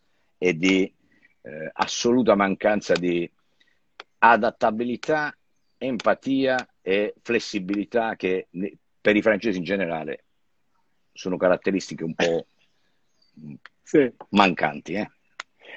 e 0.42 0.57
di 0.57 0.90
eh, 1.42 1.70
assoluta 1.74 2.35
mancanza 2.35 2.94
di 2.94 3.31
adattabilità, 4.18 5.37
empatia 5.76 6.66
e 6.81 7.14
flessibilità 7.20 8.16
che 8.16 8.48
per 9.00 9.16
i 9.16 9.22
francesi 9.22 9.59
in 9.59 9.64
generale 9.64 10.24
sono 11.12 11.37
caratteristiche 11.37 12.05
un 12.05 12.14
po' 12.14 12.46
sì. 13.83 14.11
mancanti. 14.31 14.94
Eh? 14.94 15.11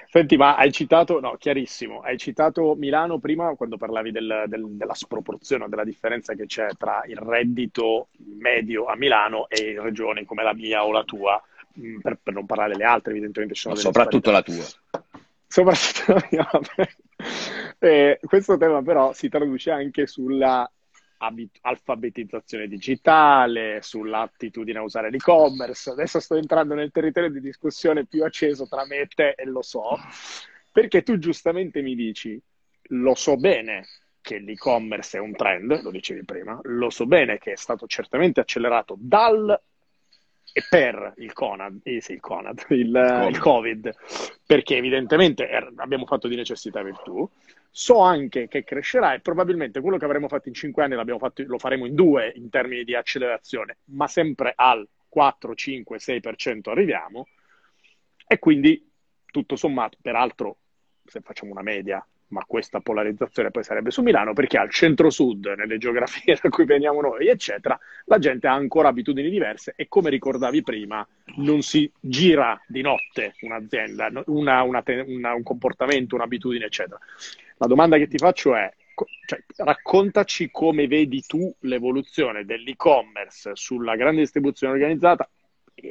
Senti, 0.09 0.37
ma 0.37 0.55
hai 0.55 0.71
citato, 0.71 1.19
no, 1.19 1.35
chiarissimo, 1.37 2.01
hai 2.01 2.17
citato 2.17 2.75
Milano 2.75 3.19
prima 3.19 3.53
quando 3.55 3.77
parlavi 3.77 4.11
del, 4.11 4.45
del, 4.47 4.63
della 4.77 4.93
sproporzione, 4.93 5.67
della 5.67 5.83
differenza 5.83 6.35
che 6.35 6.45
c'è 6.45 6.67
tra 6.77 7.03
il 7.05 7.17
reddito 7.17 8.09
medio 8.37 8.85
a 8.85 8.95
Milano 8.95 9.49
e 9.49 9.75
regioni 9.77 10.23
come 10.23 10.43
la 10.43 10.53
mia 10.53 10.85
o 10.85 10.91
la 10.91 11.03
tua. 11.03 11.41
Mm, 11.79 11.99
per, 11.99 12.19
per, 12.21 12.33
non 12.33 12.45
parlare 12.45 12.73
delle 12.73 12.83
altre, 12.83 13.11
evidentemente 13.11 13.55
ci 13.55 13.61
sono 13.61 13.73
delle 13.73 13.87
Soprattutto 13.87 14.31
la 14.31 14.41
tua. 14.43 14.63
Soprattutto 15.47 16.13
la 16.13 16.27
mia, 16.31 16.49
eh, 17.79 18.19
questo 18.23 18.57
tema 18.57 18.81
però 18.81 19.13
si 19.13 19.29
traduce 19.29 19.71
anche 19.71 20.05
sulla 20.07 20.69
abit- 21.17 21.57
alfabetizzazione 21.61 22.67
digitale, 22.67 23.79
sull'attitudine 23.81 24.79
a 24.79 24.83
usare 24.83 25.09
l'e-commerce. 25.09 25.91
Adesso 25.91 26.19
sto 26.19 26.35
entrando 26.35 26.75
nel 26.75 26.91
territorio 26.91 27.31
di 27.31 27.39
discussione 27.39 28.05
più 28.05 28.23
acceso 28.23 28.67
tra 28.67 28.85
me 28.85 29.01
e 29.01 29.07
te 29.07 29.35
e 29.37 29.45
lo 29.45 29.61
so, 29.61 29.97
perché 30.71 31.01
tu 31.01 31.17
giustamente 31.17 31.81
mi 31.81 31.95
dici, 31.95 32.39
lo 32.89 33.15
so 33.15 33.37
bene 33.37 33.87
che 34.21 34.39
l'e-commerce 34.39 35.17
è 35.17 35.19
un 35.19 35.35
trend, 35.35 35.81
lo 35.81 35.91
dicevi 35.91 36.23
prima, 36.23 36.59
lo 36.63 36.89
so 36.89 37.05
bene 37.05 37.37
che 37.39 37.53
è 37.53 37.57
stato 37.57 37.87
certamente 37.87 38.39
accelerato 38.39 38.95
dal 38.97 39.59
e 40.55 40.63
per 40.69 41.13
il 41.17 41.33
Conad, 41.33 41.79
eh, 41.81 41.99
sì, 41.99 42.13
il, 42.13 42.19
Conad 42.19 42.63
il, 42.69 42.79
il, 42.79 43.27
il, 43.29 43.39
Covid, 43.39 43.91
perché 44.45 44.77
evidentemente 44.77 45.49
er, 45.49 45.73
abbiamo 45.77 46.05
fatto 46.05 46.27
di 46.27 46.35
necessità 46.35 46.83
virtù. 46.83 47.27
So 47.75 47.97
anche 47.97 48.47
che 48.47 48.63
crescerà 48.63 49.15
e 49.15 49.19
probabilmente 49.19 49.81
quello 49.81 49.97
che 49.97 50.05
avremmo 50.05 50.27
fatto 50.27 50.47
in 50.47 50.53
cinque 50.53 50.83
anni 50.83 50.95
fatto, 51.17 51.43
lo 51.47 51.57
faremo 51.57 51.87
in 51.87 51.95
due 51.95 52.31
in 52.35 52.49
termini 52.49 52.83
di 52.83 52.93
accelerazione, 52.93 53.77
ma 53.85 54.07
sempre 54.07 54.53
al 54.55 54.87
4, 55.09 55.55
5, 55.55 55.97
6% 55.97 56.69
arriviamo. 56.69 57.27
E 58.27 58.37
quindi, 58.37 58.91
tutto 59.25 59.55
sommato, 59.55 59.97
peraltro, 59.99 60.57
se 61.03 61.21
facciamo 61.21 61.51
una 61.51 61.63
media 61.63 62.05
ma 62.33 62.43
questa 62.45 62.81
polarizzazione 62.81 63.51
poi 63.51 63.63
sarebbe 63.63 63.91
su 63.91 64.01
Milano, 64.01 64.33
perché 64.33 64.57
al 64.57 64.71
centro-sud, 64.71 65.53
nelle 65.55 65.77
geografie 65.77 66.37
da 66.41 66.49
cui 66.49 66.65
veniamo 66.65 66.99
noi, 66.99 67.27
eccetera, 67.27 67.79
la 68.05 68.17
gente 68.17 68.47
ha 68.47 68.53
ancora 68.53 68.89
abitudini 68.89 69.29
diverse 69.29 69.73
e 69.77 69.87
come 69.87 70.09
ricordavi 70.09 70.63
prima, 70.63 71.07
non 71.37 71.61
si 71.61 71.89
gira 71.99 72.59
di 72.67 72.81
notte 72.81 73.35
un'azienda, 73.41 74.09
una, 74.25 74.63
una, 74.63 74.83
una, 74.85 75.33
un 75.33 75.43
comportamento, 75.43 76.15
un'abitudine, 76.15 76.65
eccetera. 76.65 76.99
La 77.57 77.67
domanda 77.67 77.97
che 77.97 78.07
ti 78.07 78.17
faccio 78.17 78.55
è, 78.55 78.73
cioè, 79.27 79.41
raccontaci 79.57 80.49
come 80.51 80.87
vedi 80.87 81.21
tu 81.21 81.53
l'evoluzione 81.61 82.45
dell'e-commerce 82.45 83.51
sulla 83.53 83.95
grande 83.95 84.21
distribuzione 84.21 84.73
organizzata 84.73 85.29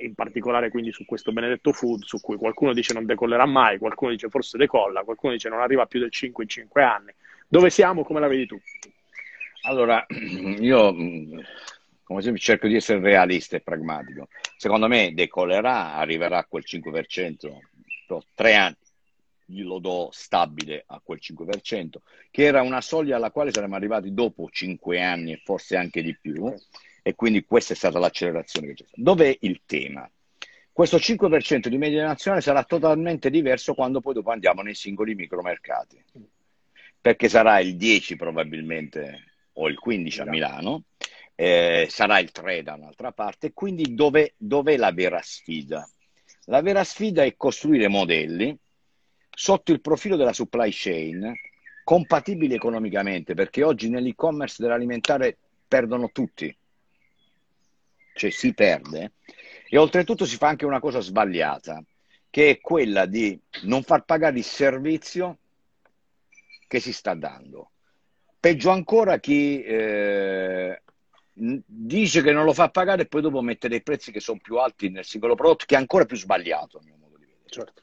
in 0.00 0.14
particolare 0.14 0.70
quindi 0.70 0.92
su 0.92 1.04
questo 1.04 1.32
benedetto 1.32 1.72
food 1.72 2.02
su 2.04 2.20
cui 2.20 2.36
qualcuno 2.36 2.72
dice 2.72 2.94
non 2.94 3.06
decollerà 3.06 3.46
mai, 3.46 3.78
qualcuno 3.78 4.10
dice 4.10 4.28
forse 4.28 4.56
decolla, 4.56 5.04
qualcuno 5.04 5.32
dice 5.32 5.48
non 5.48 5.60
arriva 5.60 5.86
più 5.86 6.00
del 6.00 6.10
5 6.10 6.44
in 6.44 6.48
5 6.48 6.82
anni. 6.82 7.14
Dove 7.46 7.70
siamo? 7.70 8.04
Come 8.04 8.20
la 8.20 8.28
vedi 8.28 8.46
tu? 8.46 8.58
Allora, 9.62 10.04
io 10.58 10.94
come 12.02 12.22
sempre 12.22 12.40
cerco 12.40 12.66
di 12.66 12.74
essere 12.74 13.00
realista 13.00 13.56
e 13.56 13.60
pragmatico. 13.60 14.28
Secondo 14.56 14.88
me 14.88 15.12
decollerà, 15.14 15.94
arriverà 15.94 16.38
a 16.38 16.44
quel 16.44 16.64
5%, 16.66 17.36
per 18.06 18.22
tre 18.34 18.54
anni 18.54 18.76
glielo 19.44 19.78
do 19.78 20.08
stabile 20.12 20.84
a 20.86 21.00
quel 21.02 21.20
5%, 21.20 21.96
che 22.30 22.44
era 22.44 22.62
una 22.62 22.80
soglia 22.80 23.16
alla 23.16 23.30
quale 23.30 23.52
saremmo 23.52 23.76
arrivati 23.76 24.14
dopo 24.14 24.48
5 24.50 25.00
anni 25.00 25.32
e 25.32 25.42
forse 25.44 25.76
anche 25.76 26.02
di 26.02 26.16
più 26.18 26.54
e 27.02 27.14
quindi 27.14 27.44
questa 27.44 27.74
è 27.74 27.76
stata 27.76 27.98
l'accelerazione 27.98 28.68
che 28.68 28.74
c'è 28.74 28.84
stata. 28.86 29.02
Dov'è 29.02 29.36
il 29.40 29.62
tema? 29.66 30.08
Questo 30.70 30.96
5% 30.96 31.66
di 31.68 31.76
media 31.76 32.06
nazionale 32.06 32.40
sarà 32.40 32.64
totalmente 32.64 33.28
diverso 33.28 33.74
quando 33.74 34.00
poi 34.00 34.14
dopo 34.14 34.30
andiamo 34.30 34.62
nei 34.62 34.74
singoli 34.74 35.14
micromercati, 35.14 36.02
perché 36.98 37.28
sarà 37.28 37.60
il 37.60 37.76
10 37.76 38.16
probabilmente 38.16 39.24
o 39.54 39.68
il 39.68 39.78
15 39.78 40.20
a 40.22 40.24
Milano, 40.24 40.84
eh, 41.34 41.86
sarà 41.90 42.20
il 42.20 42.30
3 42.30 42.62
da 42.62 42.74
un'altra 42.74 43.12
parte, 43.12 43.52
quindi 43.52 43.94
dove, 43.94 44.34
dov'è 44.38 44.76
la 44.78 44.92
vera 44.92 45.20
sfida? 45.20 45.86
La 46.46 46.62
vera 46.62 46.84
sfida 46.84 47.22
è 47.22 47.36
costruire 47.36 47.88
modelli 47.88 48.56
sotto 49.28 49.72
il 49.72 49.80
profilo 49.80 50.16
della 50.16 50.32
supply 50.32 50.70
chain 50.72 51.34
compatibili 51.84 52.54
economicamente, 52.54 53.34
perché 53.34 53.62
oggi 53.62 53.90
nell'e-commerce 53.90 54.62
dell'alimentare 54.62 55.36
perdono 55.68 56.10
tutti 56.12 56.54
cioè 58.14 58.30
si 58.30 58.52
perde, 58.54 59.12
e 59.68 59.78
oltretutto 59.78 60.24
si 60.26 60.36
fa 60.36 60.48
anche 60.48 60.66
una 60.66 60.80
cosa 60.80 61.00
sbagliata, 61.00 61.82
che 62.28 62.50
è 62.50 62.60
quella 62.60 63.06
di 63.06 63.38
non 63.62 63.82
far 63.82 64.04
pagare 64.04 64.38
il 64.38 64.44
servizio 64.44 65.38
che 66.66 66.80
si 66.80 66.92
sta 66.92 67.14
dando. 67.14 67.70
Peggio 68.40 68.70
ancora 68.70 69.18
chi 69.18 69.62
eh, 69.62 70.82
dice 71.32 72.22
che 72.22 72.32
non 72.32 72.44
lo 72.44 72.52
fa 72.52 72.70
pagare 72.70 73.02
e 73.02 73.06
poi 73.06 73.22
dopo 73.22 73.40
mette 73.40 73.68
dei 73.68 73.82
prezzi 73.82 74.10
che 74.10 74.20
sono 74.20 74.40
più 74.42 74.56
alti 74.56 74.88
nel 74.88 75.04
singolo 75.04 75.34
prodotto, 75.34 75.64
che 75.66 75.74
è 75.74 75.78
ancora 75.78 76.04
più 76.04 76.16
sbagliato 76.16 76.78
a 76.78 76.82
mio 76.82 76.96
modo 76.98 77.16
di 77.18 77.24
vedere. 77.26 77.48
Certo. 77.48 77.82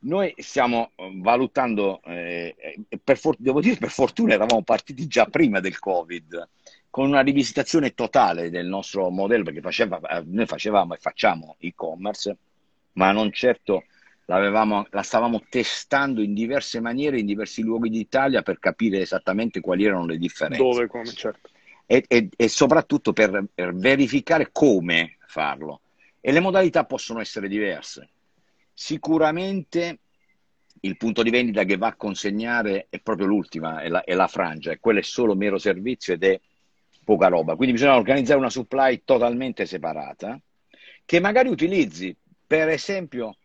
Noi 0.00 0.34
stiamo 0.36 0.92
valutando, 1.20 2.02
eh, 2.02 2.54
per 3.02 3.16
for- 3.16 3.36
devo 3.38 3.60
dire 3.60 3.76
per 3.76 3.90
fortuna 3.90 4.34
eravamo 4.34 4.62
partiti 4.62 5.06
già 5.06 5.24
prima 5.24 5.60
del 5.60 5.78
Covid, 5.78 6.48
con 6.94 7.08
una 7.08 7.22
rivisitazione 7.22 7.92
totale 7.92 8.50
del 8.50 8.66
nostro 8.66 9.10
modello, 9.10 9.42
perché 9.42 9.60
faceva, 9.60 9.98
eh, 9.98 10.22
noi 10.26 10.46
facevamo 10.46 10.94
e 10.94 10.98
facciamo 10.98 11.56
e-commerce, 11.58 12.36
ma 12.92 13.10
non 13.10 13.32
certo 13.32 13.82
la 14.26 15.02
stavamo 15.02 15.42
testando 15.48 16.22
in 16.22 16.34
diverse 16.34 16.78
maniere, 16.78 17.18
in 17.18 17.26
diversi 17.26 17.62
luoghi 17.62 17.90
d'Italia 17.90 18.42
per 18.42 18.60
capire 18.60 19.00
esattamente 19.00 19.58
quali 19.60 19.84
erano 19.84 20.06
le 20.06 20.18
differenze. 20.18 20.62
Dove, 20.62 20.86
come, 20.86 21.06
certo. 21.06 21.50
E, 21.84 22.04
e, 22.06 22.28
e 22.36 22.48
soprattutto 22.48 23.12
per, 23.12 23.44
per 23.52 23.74
verificare 23.74 24.50
come 24.52 25.16
farlo. 25.26 25.80
E 26.20 26.30
le 26.30 26.38
modalità 26.38 26.84
possono 26.84 27.18
essere 27.18 27.48
diverse. 27.48 28.08
Sicuramente 28.72 29.98
il 30.82 30.96
punto 30.96 31.24
di 31.24 31.30
vendita 31.30 31.64
che 31.64 31.76
va 31.76 31.88
a 31.88 31.96
consegnare 31.96 32.86
è 32.88 33.00
proprio 33.00 33.26
l'ultima, 33.26 33.80
è 33.80 33.88
la, 33.88 34.04
è 34.04 34.14
la 34.14 34.28
frangia, 34.28 34.70
e 34.70 34.78
quello 34.78 35.00
è 35.00 35.02
solo 35.02 35.34
mero 35.34 35.58
servizio 35.58 36.14
ed 36.14 36.22
è 36.22 36.40
poca 37.04 37.28
roba. 37.28 37.54
Quindi 37.54 37.74
bisogna 37.74 37.96
organizzare 37.96 38.38
una 38.38 38.50
supply 38.50 39.02
totalmente 39.04 39.66
separata 39.66 40.40
che 41.04 41.20
magari 41.20 41.48
utilizzi, 41.48 42.16
per 42.46 42.68
esempio, 42.68 43.36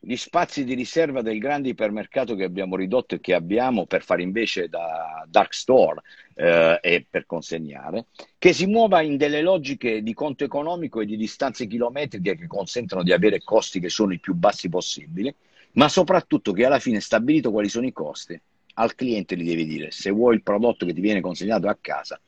gli 0.00 0.16
spazi 0.16 0.64
di 0.64 0.74
riserva 0.74 1.22
del 1.22 1.38
grande 1.38 1.70
ipermercato 1.70 2.36
che 2.36 2.44
abbiamo 2.44 2.76
ridotto 2.76 3.16
e 3.16 3.20
che 3.20 3.34
abbiamo 3.34 3.86
per 3.86 4.04
fare 4.04 4.22
invece 4.22 4.68
da 4.68 5.24
dark 5.28 5.52
store 5.52 6.02
eh, 6.34 6.78
e 6.80 7.06
per 7.08 7.26
consegnare, 7.26 8.06
che 8.38 8.52
si 8.52 8.66
muova 8.66 9.02
in 9.02 9.16
delle 9.16 9.42
logiche 9.42 10.02
di 10.02 10.14
conto 10.14 10.44
economico 10.44 11.00
e 11.00 11.06
di 11.06 11.16
distanze 11.16 11.66
chilometriche 11.66 12.36
che 12.36 12.46
consentono 12.46 13.02
di 13.02 13.12
avere 13.12 13.42
costi 13.42 13.80
che 13.80 13.88
sono 13.88 14.12
i 14.12 14.20
più 14.20 14.34
bassi 14.34 14.68
possibili, 14.68 15.34
ma 15.72 15.88
soprattutto 15.88 16.52
che 16.52 16.64
alla 16.64 16.78
fine 16.78 17.00
stabilito 17.00 17.50
quali 17.50 17.68
sono 17.68 17.86
i 17.86 17.92
costi, 17.92 18.40
al 18.74 18.94
cliente 18.94 19.36
gli 19.36 19.44
devi 19.44 19.66
dire 19.66 19.90
se 19.90 20.10
vuoi 20.10 20.36
il 20.36 20.42
prodotto 20.42 20.86
che 20.86 20.94
ti 20.94 21.00
viene 21.00 21.20
consegnato 21.20 21.68
a 21.68 21.76
casa, 21.80 22.20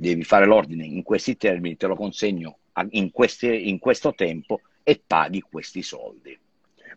devi 0.00 0.24
fare 0.24 0.46
l'ordine 0.46 0.86
in 0.86 1.02
questi 1.02 1.36
termini, 1.36 1.76
te 1.76 1.86
lo 1.86 1.94
consegno 1.94 2.60
in, 2.90 3.10
queste, 3.10 3.54
in 3.54 3.78
questo 3.78 4.14
tempo 4.14 4.62
e 4.82 5.00
paghi 5.06 5.42
questi 5.42 5.82
soldi. 5.82 6.36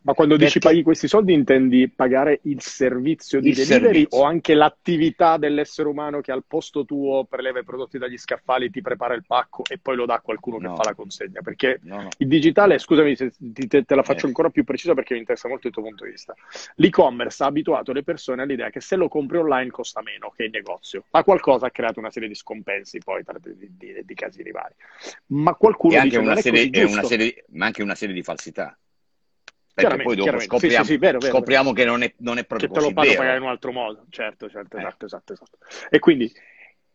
Ma 0.04 0.14
quando 0.14 0.36
Perché... 0.36 0.54
dici 0.54 0.60
paghi 0.60 0.84
questi 0.84 1.08
soldi 1.08 1.34
intendi 1.34 1.90
pagare 1.90 2.40
il 2.44 2.62
servizio 2.62 3.40
di 3.40 3.50
il 3.50 3.56
delivery 3.56 3.84
servizio. 3.84 4.20
o 4.20 4.24
anche 4.24 4.54
l'attività 4.54 5.38
dell'essere 5.38 5.88
umano 5.88 6.20
che 6.20 6.32
al 6.32 6.44
posto 6.46 6.84
tuo 6.84 7.26
preleva 7.26 7.60
i 7.60 7.64
prodotti 7.64 7.98
dagli 7.98 8.18
scaffali, 8.18 8.70
ti 8.70 8.82
prepara 8.82 9.14
il 9.14 9.24
pacco 9.26 9.64
e 9.68 9.78
poi 9.78 9.96
lo 9.96 10.06
dà 10.06 10.16
a 10.16 10.20
qualcuno 10.20 10.58
no. 10.60 10.70
che 10.70 10.76
fa 10.76 10.90
la 10.90 10.96
consegna? 10.96 11.42
Perché 11.42 11.80
no, 11.84 12.02
no. 12.02 12.10
il 12.18 12.28
digitale, 12.28 12.80
scusami 12.80 13.16
se 13.16 13.32
te, 13.38 13.84
te 13.84 13.96
la 13.96 14.04
faccio 14.04 14.26
eh. 14.26 14.28
ancora 14.28 14.50
più 14.50 14.66
precisa 14.66 14.94
perché 14.94 15.14
mi 15.14 15.22
interessa 15.22 15.48
molto 15.48 15.68
il 15.68 15.74
tuo 15.74 15.84
punto 15.84 16.04
di 16.04 16.12
vista. 16.12 16.34
L'e-commerce 16.76 17.44
ha 17.44 17.48
abituato 17.48 17.94
le 17.94 18.04
persone 18.04 18.42
all'idea 18.42 18.70
che 18.70 18.82
se 18.82 18.98
lo 18.98 19.08
compri 19.08 19.38
online 19.38 19.72
costa 19.72 20.02
meno 20.02 20.34
che 20.36 20.44
in 20.46 20.52
negozio. 20.52 21.06
Ma 21.12 21.24
qualcosa 21.24 21.68
ha 21.68 21.72
creato 21.72 22.00
una 22.00 22.12
serie 22.12 22.28
di 22.28 22.36
scompensi 22.36 23.00
poi 23.00 23.24
tra 23.24 23.38
di, 23.40 23.56
di, 23.78 24.02
di 24.04 24.14
casini 24.14 24.52
vari. 24.52 24.74
Ma 25.28 25.54
qualcuno 25.56 26.02
dice 26.02 26.18
una 26.18 26.36
serie, 26.36 26.84
una 26.84 27.04
serie, 27.04 27.46
ma 27.52 27.68
anche 27.68 27.82
una 27.82 27.96
serie 27.96 28.14
di 28.14 28.24
falsità. 28.24 28.78
Perché 29.74 30.02
poi 30.04 30.16
dopo 30.16 30.40
scopriamo, 30.40 30.84
sì, 30.84 30.92
sì, 30.92 30.98
vero, 30.98 31.20
vero, 31.20 31.32
scopriamo 31.32 31.74
che 31.74 31.86
non 31.86 32.04
è, 32.04 32.14
non 32.18 32.38
è 32.38 32.46
proprio 32.46 32.70
che 32.70 32.74
te 32.74 32.88
lo 32.88 32.94
fanno 32.94 33.14
pagare 33.16 33.38
in 33.38 33.44
un 33.44 33.50
altro 33.50 33.72
modo. 33.72 34.06
Certo, 34.10 34.50
certo, 34.50 34.78
eh. 34.78 34.80
esatto, 34.82 35.06
esatto, 35.06 35.34
esatto. 35.34 35.58
E 35.90 36.00
quindi 36.00 36.32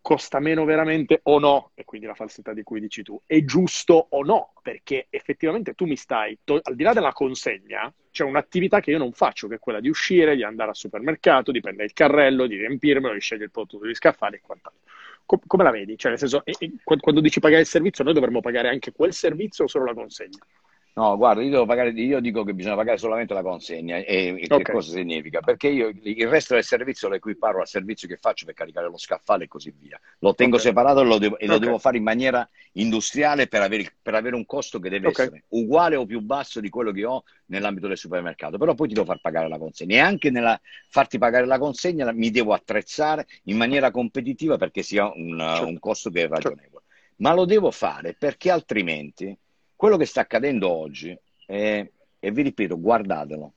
costa 0.00 0.38
meno 0.38 0.64
veramente 0.64 1.20
o 1.24 1.38
no? 1.38 1.72
E 1.74 1.84
quindi 1.84 2.06
la 2.06 2.14
falsità 2.14 2.52
di 2.54 2.62
cui 2.62 2.80
dici 2.80 3.02
tu. 3.02 3.20
È 3.26 3.42
giusto 3.44 4.06
o 4.10 4.22
no? 4.22 4.52
Perché 4.62 5.06
effettivamente 5.10 5.74
tu 5.74 5.86
mi 5.86 5.96
stai, 5.96 6.38
to- 6.44 6.60
al 6.62 6.76
di 6.76 6.82
là 6.82 6.92
della 6.92 7.12
consegna, 7.12 7.92
c'è 8.10 8.24
un'attività 8.24 8.80
che 8.80 8.92
io 8.92 8.98
non 8.98 9.12
faccio, 9.12 9.48
che 9.48 9.56
è 9.56 9.58
quella 9.58 9.80
di 9.80 9.88
uscire, 9.88 10.34
di 10.36 10.44
andare 10.44 10.70
al 10.70 10.76
supermercato, 10.76 11.50
di 11.52 11.60
prendere 11.60 11.86
il 11.86 11.92
carrello, 11.92 12.46
di 12.46 12.56
riempirmelo, 12.56 13.12
di 13.12 13.20
scegliere 13.20 13.46
il 13.46 13.50
prodotto 13.50 13.84
di 13.84 13.94
scaffali 13.94 14.36
e 14.36 14.40
quant'altro. 14.40 14.80
Com- 15.26 15.40
come 15.46 15.62
la 15.64 15.70
vedi? 15.70 15.98
Cioè, 15.98 16.10
nel 16.10 16.18
senso, 16.20 16.42
e- 16.44 16.54
e 16.58 16.72
quando 16.84 17.20
dici 17.20 17.40
pagare 17.40 17.60
il 17.62 17.66
servizio, 17.66 18.02
noi 18.04 18.14
dovremmo 18.14 18.40
pagare 18.40 18.68
anche 18.68 18.92
quel 18.92 19.12
servizio 19.12 19.64
o 19.64 19.68
solo 19.68 19.84
la 19.84 19.94
consegna? 19.94 20.38
No, 20.98 21.16
guarda, 21.16 21.42
io, 21.42 21.64
pagare, 21.64 21.90
io, 21.90 22.18
dico 22.18 22.42
che 22.42 22.54
bisogna 22.54 22.74
pagare 22.74 22.98
solamente 22.98 23.32
la 23.32 23.42
consegna 23.42 23.98
e, 23.98 24.34
e 24.36 24.46
okay. 24.50 24.64
che 24.64 24.72
cosa 24.72 24.90
significa? 24.90 25.38
Perché 25.38 25.68
io 25.68 25.92
il 26.02 26.26
resto 26.26 26.54
del 26.54 26.64
servizio 26.64 27.06
lo 27.06 27.14
equiparo 27.14 27.60
al 27.60 27.68
servizio 27.68 28.08
che 28.08 28.16
faccio 28.16 28.44
per 28.44 28.54
caricare 28.54 28.88
lo 28.88 28.98
scaffale 28.98 29.44
e 29.44 29.46
così 29.46 29.72
via. 29.78 29.96
Lo 30.18 30.34
tengo 30.34 30.56
okay. 30.56 30.66
separato 30.66 31.02
e 31.02 31.04
lo, 31.04 31.18
devo, 31.18 31.38
e 31.38 31.46
lo 31.46 31.54
okay. 31.54 31.66
devo, 31.66 31.78
fare 31.78 31.98
in 31.98 32.02
maniera 32.02 32.48
industriale 32.72 33.46
per 33.46 33.62
avere, 33.62 33.92
per 34.02 34.16
avere 34.16 34.34
un 34.34 34.44
costo 34.44 34.80
che 34.80 34.88
deve 34.88 35.10
essere 35.10 35.44
uguale 35.50 35.94
o 35.94 36.04
più 36.04 36.20
basso 36.20 36.58
di 36.58 36.68
quello 36.68 36.90
che 36.90 37.04
ho 37.04 37.22
nell'ambito 37.46 37.86
del 37.86 37.96
supermercato. 37.96 38.58
Però 38.58 38.74
poi 38.74 38.88
ti 38.88 38.94
devo 38.94 39.06
far 39.06 39.20
pagare 39.20 39.46
la 39.46 39.58
consegna 39.58 39.94
e 39.94 40.00
anche 40.00 40.30
nella 40.30 40.60
farti 40.88 41.16
pagare 41.16 41.46
la 41.46 41.60
consegna 41.60 42.10
mi 42.10 42.32
devo 42.32 42.54
attrezzare 42.54 43.24
in 43.44 43.56
maniera 43.56 43.92
competitiva 43.92 44.56
perché 44.56 44.82
sia 44.82 45.04
un, 45.14 45.38
certo. 45.38 45.66
un 45.68 45.78
costo 45.78 46.10
che 46.10 46.24
è 46.24 46.26
ragionevole. 46.26 46.82
Certo. 46.88 47.12
Ma 47.18 47.34
lo 47.34 47.44
devo 47.44 47.70
fare 47.70 48.16
perché 48.18 48.50
altrimenti 48.50 49.36
quello 49.78 49.96
che 49.96 50.06
sta 50.06 50.22
accadendo 50.22 50.68
oggi, 50.68 51.16
è, 51.46 51.88
e 52.18 52.30
vi 52.32 52.42
ripeto, 52.42 52.80
guardatelo, 52.80 53.52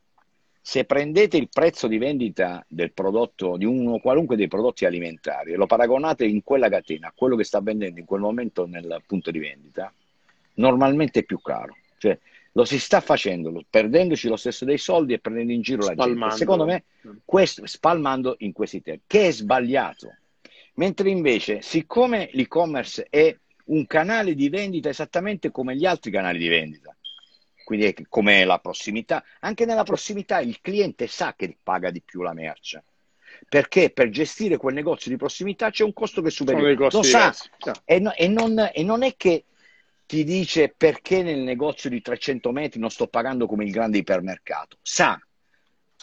se 0.61 0.85
prendete 0.85 1.35
il 1.35 1.49
prezzo 1.51 1.87
di 1.87 1.97
vendita 1.97 2.63
del 2.67 2.93
prodotto, 2.93 3.57
di 3.57 3.65
uno 3.65 3.97
qualunque 3.97 4.35
dei 4.35 4.47
prodotti 4.47 4.85
alimentari, 4.85 5.53
e 5.53 5.55
lo 5.55 5.65
paragonate 5.65 6.23
in 6.23 6.43
quella 6.43 6.69
catena 6.69 7.07
a 7.07 7.13
quello 7.15 7.35
che 7.35 7.43
sta 7.43 7.59
vendendo 7.59 7.99
in 7.99 8.05
quel 8.05 8.21
momento 8.21 8.67
nel 8.67 9.01
punto 9.07 9.31
di 9.31 9.39
vendita, 9.39 9.91
normalmente 10.57 11.21
è 11.21 11.23
più 11.23 11.41
caro. 11.41 11.75
Cioè, 11.97 12.19
lo 12.51 12.65
si 12.65 12.77
sta 12.77 12.99
facendo 12.99 13.51
perdendoci 13.67 14.27
lo 14.27 14.35
stesso 14.35 14.63
dei 14.63 14.77
soldi 14.77 15.13
e 15.13 15.19
prendendo 15.19 15.53
in 15.53 15.61
giro 15.61 15.81
spalmando. 15.81 16.13
la 16.13 16.19
gente. 16.19 16.37
Secondo 16.37 16.65
me, 16.65 16.83
questo, 17.25 17.65
spalmando 17.65 18.35
in 18.41 18.51
questi 18.51 18.79
termini, 18.83 19.05
che 19.07 19.29
è 19.29 19.31
sbagliato. 19.31 20.17
Mentre 20.75 21.09
invece, 21.09 21.63
siccome 21.63 22.29
l'e-commerce 22.33 23.07
è 23.09 23.35
un 23.65 23.85
canale 23.87 24.35
di 24.35 24.49
vendita 24.49 24.89
esattamente 24.89 25.51
come 25.51 25.75
gli 25.75 25.85
altri 25.85 26.11
canali 26.11 26.39
di 26.39 26.47
vendita. 26.47 26.95
Quindi 27.63 28.05
come 28.09 28.43
la 28.43 28.59
prossimità. 28.59 29.23
Anche 29.39 29.65
nella 29.65 29.83
prossimità 29.83 30.39
il 30.39 30.59
cliente 30.61 31.07
sa 31.07 31.33
che 31.35 31.57
paga 31.61 31.89
di 31.89 32.01
più 32.01 32.21
la 32.21 32.33
merce. 32.33 32.83
Perché 33.47 33.91
per 33.91 34.09
gestire 34.09 34.57
quel 34.57 34.73
negozio 34.73 35.09
di 35.09 35.17
prossimità 35.17 35.69
c'è 35.69 35.83
un 35.83 35.93
costo 35.93 36.21
che 36.21 36.29
superiore. 36.29 36.75
Lo 36.75 37.03
sa. 37.03 37.33
E, 37.85 37.99
no, 37.99 38.13
e, 38.13 38.27
non, 38.27 38.69
e 38.73 38.83
non 38.83 39.03
è 39.03 39.15
che 39.15 39.45
ti 40.05 40.23
dice 40.23 40.73
perché 40.75 41.23
nel 41.23 41.39
negozio 41.39 41.89
di 41.89 42.01
300 42.01 42.51
metri 42.51 42.79
non 42.79 42.89
sto 42.89 43.07
pagando 43.07 43.47
come 43.47 43.63
il 43.63 43.71
grande 43.71 43.99
ipermercato. 43.99 44.77
Sa 44.81 45.19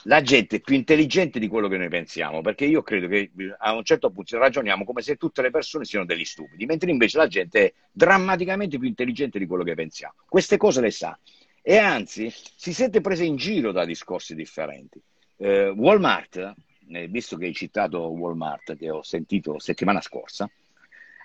la 0.04 0.22
gente 0.22 0.56
è 0.56 0.60
più 0.60 0.74
intelligente 0.74 1.38
di 1.38 1.48
quello 1.48 1.68
che 1.68 1.76
noi 1.76 1.88
pensiamo, 1.88 2.40
perché 2.40 2.64
io 2.64 2.82
credo 2.82 3.08
che 3.08 3.30
a 3.58 3.74
un 3.74 3.84
certo 3.84 4.10
punto 4.10 4.38
ragioniamo 4.38 4.84
come 4.84 5.02
se 5.02 5.16
tutte 5.16 5.42
le 5.42 5.50
persone 5.50 5.84
siano 5.84 6.04
degli 6.04 6.24
stupidi, 6.24 6.66
mentre 6.66 6.90
invece 6.90 7.18
la 7.18 7.26
gente 7.26 7.64
è 7.64 7.72
drammaticamente 7.90 8.78
più 8.78 8.88
intelligente 8.88 9.38
di 9.38 9.46
quello 9.46 9.64
che 9.64 9.74
pensiamo. 9.74 10.14
Queste 10.28 10.56
cose 10.56 10.80
le 10.80 10.90
sa 10.90 11.18
e 11.62 11.76
anzi 11.76 12.32
si 12.32 12.72
sente 12.72 13.00
presa 13.00 13.24
in 13.24 13.36
giro 13.36 13.72
da 13.72 13.84
discorsi 13.84 14.34
differenti. 14.34 15.02
Eh, 15.36 15.68
Walmart, 15.68 16.54
eh, 16.90 17.08
visto 17.08 17.36
che 17.36 17.46
hai 17.46 17.54
citato 17.54 18.08
Walmart, 18.08 18.76
che 18.76 18.90
ho 18.90 19.02
sentito 19.02 19.58
settimana 19.58 20.00
scorsa, 20.00 20.50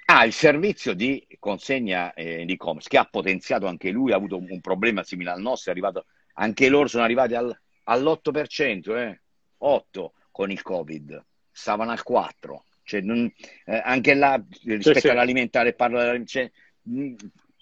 ha 0.06 0.26
il 0.26 0.34
servizio 0.34 0.94
di 0.94 1.26
consegna 1.40 2.14
eh, 2.14 2.44
di 2.46 2.54
e-commerce 2.54 2.90
che 2.90 2.98
ha 2.98 3.06
potenziato 3.06 3.68
anche 3.68 3.90
lui, 3.90 4.12
ha 4.12 4.16
avuto 4.16 4.38
un 4.38 4.60
problema 4.60 5.04
simile 5.04 5.30
al 5.32 5.40
nostro, 5.40 5.72
è 5.72 5.74
arrivato, 5.74 6.06
anche 6.34 6.68
loro 6.68 6.88
sono 6.88 7.04
arrivati 7.04 7.36
al 7.36 7.58
all'8%, 7.84 8.98
eh? 8.98 9.22
8 9.58 10.14
con 10.32 10.52
il 10.52 10.62
Covid, 10.62 11.24
stavano 11.52 11.92
al 11.92 12.04
4. 12.04 12.64
Cioè, 12.84 13.02
non, 13.02 13.32
eh, 13.66 13.82
anche 13.84 14.14
là, 14.14 14.42
rispetto 14.66 15.00
sì, 15.00 15.10
all'alimentare, 15.10 15.74
parlo, 15.74 16.24
cioè, 16.26 16.52
mh, 16.82 17.14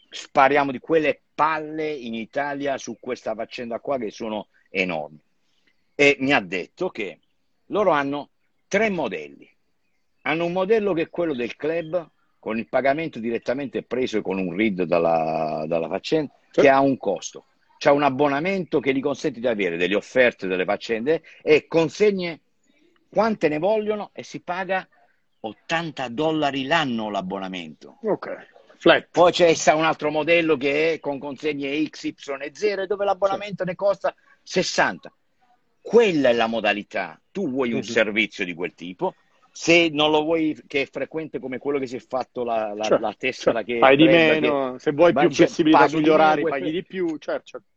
spariamo 0.10 0.72
di 0.72 0.80
quelle 0.80 1.22
palle 1.34 1.92
in 1.92 2.16
Italia 2.16 2.78
su 2.78 2.98
questa 3.00 3.36
faccenda 3.36 3.80
qua 3.80 3.98
che 3.98 4.10
sono 4.10 4.48
enormi. 4.70 5.20
E 5.94 6.18
mi 6.20 6.34
ha 6.34 6.40
detto 6.40 6.90
che 6.90 7.20
loro 7.68 7.92
hanno 7.92 8.30
tre 8.68 8.90
modelli. 8.90 9.48
Hanno 10.24 10.46
un 10.46 10.52
modello 10.52 10.94
che 10.94 11.04
è 11.04 11.10
quello 11.10 11.34
del 11.34 11.56
club, 11.56 12.10
con 12.40 12.58
il 12.58 12.68
pagamento 12.68 13.20
direttamente 13.20 13.84
preso 13.84 14.22
con 14.22 14.40
un 14.40 14.56
RID 14.56 14.84
dalla, 14.84 15.66
dalla 15.68 15.88
faccenda, 15.88 16.34
sì. 16.50 16.62
che 16.62 16.70
ha 16.70 16.80
un 16.80 16.98
costo 16.98 17.46
c'è 17.82 17.90
un 17.90 18.04
abbonamento 18.04 18.80
che 18.80 18.94
gli 18.94 19.00
consente 19.00 19.40
di 19.40 19.48
avere 19.48 19.76
delle 19.76 19.96
offerte, 19.96 20.46
delle 20.46 20.66
faccende 20.66 21.24
e 21.42 21.66
consegne 21.66 22.42
quante 23.10 23.48
ne 23.48 23.58
vogliono 23.58 24.12
e 24.14 24.22
si 24.22 24.42
paga 24.42 24.88
80 25.40 26.10
dollari 26.10 26.68
l'anno 26.68 27.10
l'abbonamento. 27.10 27.98
Ok. 28.04 28.50
Flat. 28.78 29.08
Poi 29.10 29.32
c'è 29.32 29.56
un 29.74 29.86
altro 29.86 30.12
modello 30.12 30.58
che 30.58 30.94
è 30.94 31.00
con 31.00 31.18
consegne 31.18 31.84
X, 31.88 32.04
Y 32.04 32.14
e 32.40 32.52
0 32.54 32.86
dove 32.86 33.04
l'abbonamento 33.04 33.64
sì. 33.64 33.70
ne 33.70 33.76
costa 33.76 34.14
60. 34.44 35.12
Quella 35.82 36.30
è 36.30 36.34
la 36.34 36.46
modalità. 36.46 37.20
Tu 37.32 37.50
vuoi 37.50 37.70
un 37.70 37.80
mm-hmm. 37.80 37.84
servizio 37.84 38.46
di 38.46 38.54
quel 38.54 38.76
tipo, 38.76 39.16
se 39.52 39.90
non 39.92 40.12
lo 40.12 40.22
vuoi 40.22 40.56
che 40.68 40.84
è 40.84 40.86
frequente 40.86 41.40
come 41.40 41.58
quello 41.58 41.80
che 41.80 41.88
si 41.88 41.96
è 41.96 42.00
fatto 42.00 42.44
la, 42.44 42.76
la, 42.76 42.84
cioè, 42.84 43.00
la 43.00 43.16
tessera 43.18 43.64
cioè, 43.64 43.66
che 43.66 43.80
fai 43.80 43.98
di 43.98 44.06
meno, 44.06 44.74
che, 44.74 44.80
se 44.82 44.92
vuoi 44.92 45.14
più 45.14 45.32
flessibilità 45.32 45.88
sugli 45.88 46.10
orari 46.10 46.44
paghi 46.44 46.70
di 46.70 46.84
più, 46.84 47.18
certo, 47.18 47.44
certo. 47.46 47.70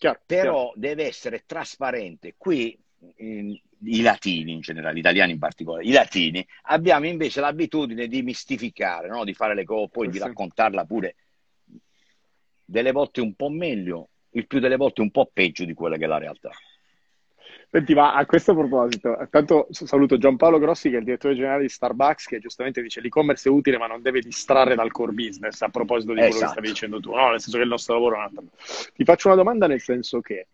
Chiaro, 0.00 0.20
però 0.24 0.40
chiaro. 0.40 0.72
deve 0.76 1.04
essere 1.04 1.42
trasparente. 1.44 2.34
Qui 2.38 2.76
eh, 3.16 3.62
i 3.82 4.00
latini 4.00 4.52
in 4.52 4.60
generale, 4.60 4.94
gli 4.94 5.00
italiani 5.00 5.32
in 5.32 5.38
particolare, 5.38 5.84
i 5.84 5.90
latini 5.90 6.46
abbiamo 6.62 7.06
invece 7.06 7.40
l'abitudine 7.40 8.08
di 8.08 8.22
mistificare, 8.22 9.08
no? 9.08 9.24
di 9.24 9.34
fare 9.34 9.54
le 9.54 9.64
cose, 9.64 9.88
poi 9.90 10.06
sì. 10.06 10.12
di 10.12 10.18
raccontarla 10.18 10.86
pure 10.86 11.16
delle 12.64 12.92
volte 12.92 13.20
un 13.20 13.34
po' 13.34 13.50
meglio, 13.50 14.08
il 14.30 14.46
più 14.46 14.58
delle 14.58 14.76
volte 14.76 15.02
un 15.02 15.10
po' 15.10 15.28
peggio 15.30 15.66
di 15.66 15.74
quella 15.74 15.98
che 15.98 16.04
è 16.04 16.08
la 16.08 16.18
realtà. 16.18 16.50
Senti, 17.72 17.94
ma 17.94 18.14
a 18.14 18.26
questo 18.26 18.52
proposito, 18.52 19.28
tanto 19.30 19.68
saluto 19.70 20.18
Giampaolo 20.18 20.58
Grossi 20.58 20.90
che 20.90 20.96
è 20.96 20.98
il 20.98 21.04
direttore 21.04 21.36
generale 21.36 21.62
di 21.62 21.68
Starbucks 21.68 22.26
che 22.26 22.40
giustamente 22.40 22.82
dice 22.82 23.00
l'e-commerce 23.00 23.48
è 23.48 23.52
utile 23.52 23.78
ma 23.78 23.86
non 23.86 24.02
deve 24.02 24.18
distrarre 24.18 24.74
dal 24.74 24.90
core 24.90 25.12
business 25.12 25.60
a 25.60 25.68
proposito 25.68 26.12
di 26.12 26.18
quello 26.18 26.34
esatto. 26.34 26.46
che 26.46 26.52
stavi 26.52 26.66
dicendo 26.66 26.98
tu, 26.98 27.14
no? 27.14 27.30
nel 27.30 27.40
senso 27.40 27.58
che 27.58 27.62
il 27.62 27.68
nostro 27.68 27.94
lavoro 27.94 28.16
è 28.16 28.18
un 28.18 28.24
altro. 28.24 28.44
Ti 28.92 29.04
faccio 29.04 29.28
una 29.28 29.36
domanda 29.36 29.68
nel 29.68 29.80
senso 29.80 30.20
che 30.20 30.48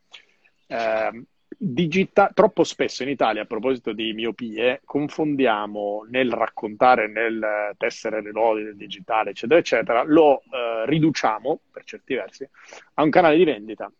eh, 0.66 1.22
digita- 1.56 2.30
troppo 2.34 2.64
spesso 2.64 3.02
in 3.02 3.08
Italia 3.08 3.40
a 3.40 3.46
proposito 3.46 3.94
di 3.94 4.12
miopie 4.12 4.82
confondiamo 4.84 6.06
nel 6.10 6.30
raccontare, 6.30 7.08
nel 7.08 7.72
tessere 7.78 8.20
le 8.20 8.30
lodi 8.30 8.62
del 8.62 8.76
digitale 8.76 9.30
eccetera 9.30 9.58
eccetera, 9.58 10.02
lo 10.02 10.42
eh, 10.42 10.84
riduciamo 10.84 11.60
per 11.70 11.84
certi 11.84 12.14
versi 12.14 12.46
a 12.92 13.02
un 13.02 13.08
canale 13.08 13.38
di 13.38 13.44
vendita 13.44 13.90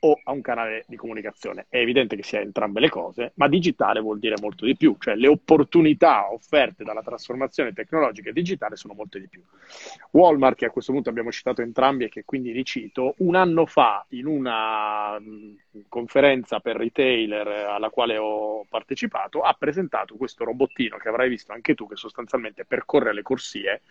o 0.00 0.20
a 0.24 0.32
un 0.32 0.40
canale 0.40 0.84
di 0.86 0.96
comunicazione. 0.96 1.66
È 1.68 1.78
evidente 1.78 2.16
che 2.16 2.22
sia 2.22 2.40
entrambe 2.40 2.80
le 2.80 2.88
cose, 2.88 3.32
ma 3.34 3.48
digitale 3.48 4.00
vuol 4.00 4.18
dire 4.18 4.36
molto 4.40 4.64
di 4.64 4.76
più, 4.76 4.96
cioè 4.98 5.14
le 5.14 5.28
opportunità 5.28 6.32
offerte 6.32 6.84
dalla 6.84 7.02
trasformazione 7.02 7.72
tecnologica 7.72 8.30
e 8.30 8.32
digitale 8.32 8.76
sono 8.76 8.94
molte 8.94 9.20
di 9.20 9.28
più. 9.28 9.42
Walmart, 10.12 10.56
che 10.56 10.66
a 10.66 10.70
questo 10.70 10.92
punto 10.92 11.10
abbiamo 11.10 11.30
citato 11.30 11.62
entrambi 11.62 12.04
e 12.04 12.08
che 12.08 12.24
quindi 12.24 12.52
ricito, 12.52 13.14
un 13.18 13.34
anno 13.34 13.66
fa 13.66 14.04
in 14.10 14.26
una 14.26 15.18
conferenza 15.88 16.60
per 16.60 16.76
retailer 16.76 17.46
alla 17.46 17.90
quale 17.90 18.16
ho 18.16 18.64
partecipato, 18.68 19.40
ha 19.40 19.54
presentato 19.58 20.16
questo 20.16 20.44
robottino 20.44 20.96
che 20.96 21.08
avrai 21.08 21.28
visto 21.28 21.52
anche 21.52 21.74
tu, 21.74 21.86
che 21.86 21.96
sostanzialmente 21.96 22.64
percorre 22.64 23.12
le 23.12 23.22
corsie 23.22 23.82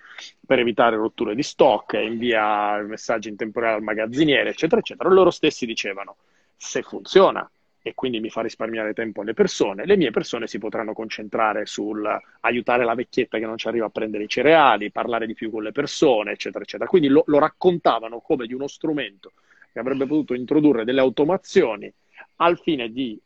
per 0.45 0.59
evitare 0.59 0.95
rotture 0.95 1.35
di 1.35 1.43
stock, 1.43 1.93
invia 1.93 2.77
messaggi 2.81 3.29
in 3.29 3.35
tempo 3.35 3.59
reale 3.59 3.77
al 3.77 3.83
magazziniere, 3.83 4.49
eccetera, 4.49 4.81
eccetera. 4.81 5.09
Loro 5.09 5.31
stessi 5.31 5.65
dicevano, 5.65 6.17
se 6.55 6.81
funziona 6.81 7.49
e 7.81 7.93
quindi 7.93 8.19
mi 8.19 8.29
fa 8.29 8.41
risparmiare 8.41 8.93
tempo 8.93 9.21
alle 9.21 9.33
persone, 9.33 9.85
le 9.85 9.95
mie 9.95 10.11
persone 10.11 10.47
si 10.47 10.57
potranno 10.57 10.93
concentrare 10.93 11.65
sul 11.65 12.05
aiutare 12.41 12.83
la 12.83 12.95
vecchietta 12.95 13.37
che 13.37 13.45
non 13.45 13.57
ci 13.57 13.67
arriva 13.67 13.85
a 13.85 13.89
prendere 13.89 14.25
i 14.25 14.27
cereali, 14.27 14.91
parlare 14.91 15.25
di 15.25 15.33
più 15.33 15.49
con 15.49 15.63
le 15.63 15.71
persone, 15.71 16.31
eccetera, 16.31 16.63
eccetera. 16.63 16.89
Quindi 16.89 17.07
lo, 17.07 17.23
lo 17.27 17.39
raccontavano 17.39 18.19
come 18.19 18.45
di 18.45 18.53
uno 18.53 18.67
strumento 18.67 19.31
che 19.77 19.83
avrebbe 19.83 20.07
potuto 20.07 20.33
introdurre 20.33 20.83
delle 20.83 21.01
automazioni 21.01 21.91
al 22.37 22.59
fine 22.59 22.91
di 22.91 23.19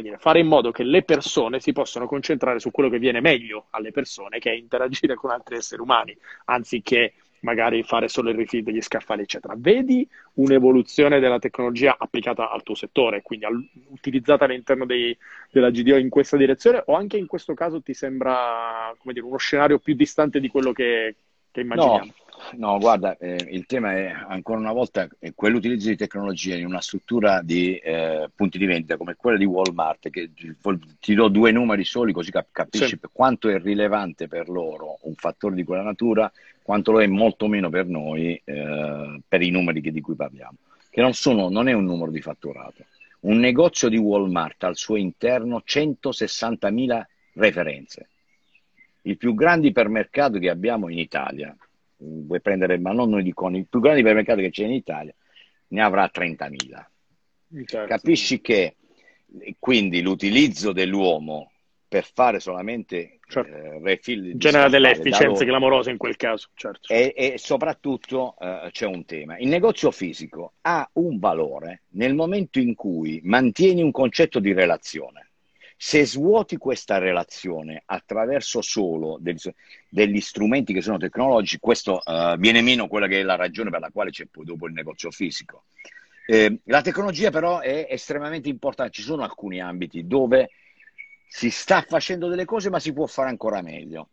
dire, 0.00 0.16
fare 0.16 0.40
in 0.40 0.46
modo 0.46 0.70
che 0.72 0.82
le 0.82 1.02
persone 1.02 1.60
si 1.60 1.72
possano 1.72 2.06
concentrare 2.06 2.58
su 2.58 2.70
quello 2.70 2.88
che 2.88 2.98
viene 2.98 3.20
meglio 3.20 3.66
alle 3.70 3.92
persone, 3.92 4.38
che 4.38 4.50
è 4.50 4.54
interagire 4.54 5.14
con 5.14 5.30
altri 5.30 5.56
esseri 5.56 5.82
umani, 5.82 6.16
anziché 6.46 7.12
magari 7.40 7.82
fare 7.82 8.08
solo 8.08 8.30
il 8.30 8.36
refill 8.36 8.64
degli 8.64 8.80
scaffali, 8.80 9.22
eccetera. 9.22 9.54
Vedi 9.56 10.08
un'evoluzione 10.34 11.20
della 11.20 11.38
tecnologia 11.38 11.96
applicata 11.98 12.50
al 12.50 12.62
tuo 12.62 12.74
settore, 12.74 13.20
quindi 13.20 13.44
al, 13.44 13.68
utilizzata 13.90 14.46
all'interno 14.46 14.86
dei, 14.86 15.16
della 15.52 15.70
GDO 15.70 15.98
in 15.98 16.08
questa 16.08 16.38
direzione, 16.38 16.82
o 16.86 16.94
anche 16.94 17.18
in 17.18 17.26
questo 17.26 17.52
caso 17.52 17.82
ti 17.82 17.92
sembra 17.92 18.92
dire, 19.02 19.20
uno 19.20 19.36
scenario 19.36 19.78
più 19.78 19.94
distante 19.94 20.40
di 20.40 20.48
quello 20.48 20.72
che, 20.72 21.14
che 21.54 21.60
immaginiamo? 21.60 22.04
No. 22.04 22.14
No, 22.56 22.78
guarda, 22.78 23.16
eh, 23.16 23.36
il 23.50 23.64
tema 23.64 23.92
è 23.92 24.12
ancora 24.28 24.58
una 24.58 24.72
volta 24.72 25.08
quell'utilizzo 25.34 25.88
di 25.88 25.96
tecnologia 25.96 26.56
in 26.56 26.66
una 26.66 26.80
struttura 26.80 27.40
di 27.40 27.76
eh, 27.76 28.28
punti 28.34 28.58
di 28.58 28.66
vendita 28.66 28.96
come 28.96 29.14
quella 29.14 29.38
di 29.38 29.44
Walmart, 29.44 30.10
che 30.10 30.30
ti 31.00 31.14
do 31.14 31.28
due 31.28 31.52
numeri 31.52 31.84
soli 31.84 32.12
così 32.12 32.30
capisci 32.50 32.86
sì. 32.86 32.98
quanto 33.12 33.48
è 33.48 33.58
rilevante 33.58 34.28
per 34.28 34.48
loro 34.48 34.98
un 35.02 35.14
fattore 35.14 35.54
di 35.54 35.64
quella 35.64 35.82
natura, 35.82 36.30
quanto 36.60 36.92
lo 36.92 37.00
è 37.00 37.06
molto 37.06 37.46
meno 37.46 37.70
per 37.70 37.86
noi 37.86 38.38
eh, 38.44 39.20
per 39.26 39.40
i 39.40 39.50
numeri 39.50 39.80
di 39.80 40.00
cui 40.00 40.16
parliamo, 40.16 40.56
che 40.90 41.00
non, 41.00 41.14
sono, 41.14 41.48
non 41.48 41.68
è 41.68 41.72
un 41.72 41.84
numero 41.84 42.10
di 42.10 42.20
fatturato. 42.20 42.84
Un 43.20 43.38
negozio 43.38 43.88
di 43.88 43.96
Walmart 43.96 44.64
al 44.64 44.76
suo 44.76 44.96
interno 44.96 45.62
160.000 45.64 47.02
referenze. 47.34 48.08
Il 49.06 49.16
più 49.16 49.34
grande 49.34 49.68
ipermercato 49.68 50.38
che 50.38 50.48
abbiamo 50.48 50.88
in 50.88 50.98
Italia, 50.98 51.54
vuoi 51.96 52.40
prendere, 52.40 52.78
ma 52.78 52.92
non 52.92 53.10
noi 53.10 53.22
di 53.22 53.32
Coni, 53.32 53.58
il 53.58 53.66
più 53.68 53.80
grande 53.80 54.00
ipermercato 54.00 54.40
che 54.40 54.50
c'è 54.50 54.64
in 54.64 54.72
Italia 54.72 55.14
ne 55.68 55.82
avrà 55.82 56.10
30.000. 56.12 56.84
Certo. 57.66 57.86
Capisci 57.86 58.40
che 58.40 58.76
quindi 59.58 60.00
l'utilizzo 60.00 60.72
dell'uomo 60.72 61.50
per 61.94 62.04
fare 62.12 62.40
solamente 62.40 63.18
certo. 63.28 63.54
eh, 63.54 63.80
refill 63.80 64.36
genera 64.36 64.68
delle 64.68 64.90
efficienze 64.90 65.44
clamorose 65.44 65.90
in 65.90 65.96
quel 65.96 66.16
caso 66.16 66.48
certo. 66.54 66.92
e, 66.92 67.12
e, 67.16 67.34
soprattutto 67.38 68.34
eh, 68.40 68.68
c'è 68.72 68.86
un 68.86 69.04
tema 69.04 69.38
il 69.38 69.46
negozio 69.46 69.92
fisico 69.92 70.54
ha 70.62 70.88
un 70.94 71.18
valore 71.18 71.82
nel 71.90 72.14
momento 72.14 72.58
in 72.58 72.74
cui 72.74 73.20
mantieni 73.22 73.82
un 73.82 73.92
concetto 73.92 74.40
di 74.40 74.52
relazione 74.52 75.30
se 75.76 76.06
svuoti 76.06 76.56
questa 76.56 76.98
relazione 76.98 77.82
attraverso 77.84 78.62
solo 78.62 79.18
degli, 79.20 79.38
degli 79.88 80.20
strumenti 80.20 80.72
che 80.72 80.80
sono 80.80 80.98
tecnologici, 80.98 81.58
questo 81.58 82.00
uh, 82.04 82.36
viene 82.36 82.62
meno 82.62 82.88
quella 82.88 83.06
che 83.06 83.20
è 83.20 83.22
la 83.22 83.36
ragione 83.36 83.70
per 83.70 83.80
la 83.80 83.90
quale 83.90 84.10
c'è 84.10 84.26
poi 84.26 84.44
dopo 84.44 84.66
il 84.66 84.72
negozio 84.72 85.10
fisico. 85.10 85.64
Eh, 86.26 86.60
la 86.64 86.80
tecnologia 86.80 87.30
però 87.30 87.60
è 87.60 87.86
estremamente 87.90 88.48
importante, 88.48 88.92
ci 88.92 89.02
sono 89.02 89.22
alcuni 89.22 89.60
ambiti 89.60 90.06
dove 90.06 90.50
si 91.26 91.50
sta 91.50 91.84
facendo 91.86 92.28
delle 92.28 92.46
cose 92.46 92.70
ma 92.70 92.78
si 92.78 92.92
può 92.92 93.06
fare 93.06 93.28
ancora 93.28 93.60
meglio. 93.60 94.10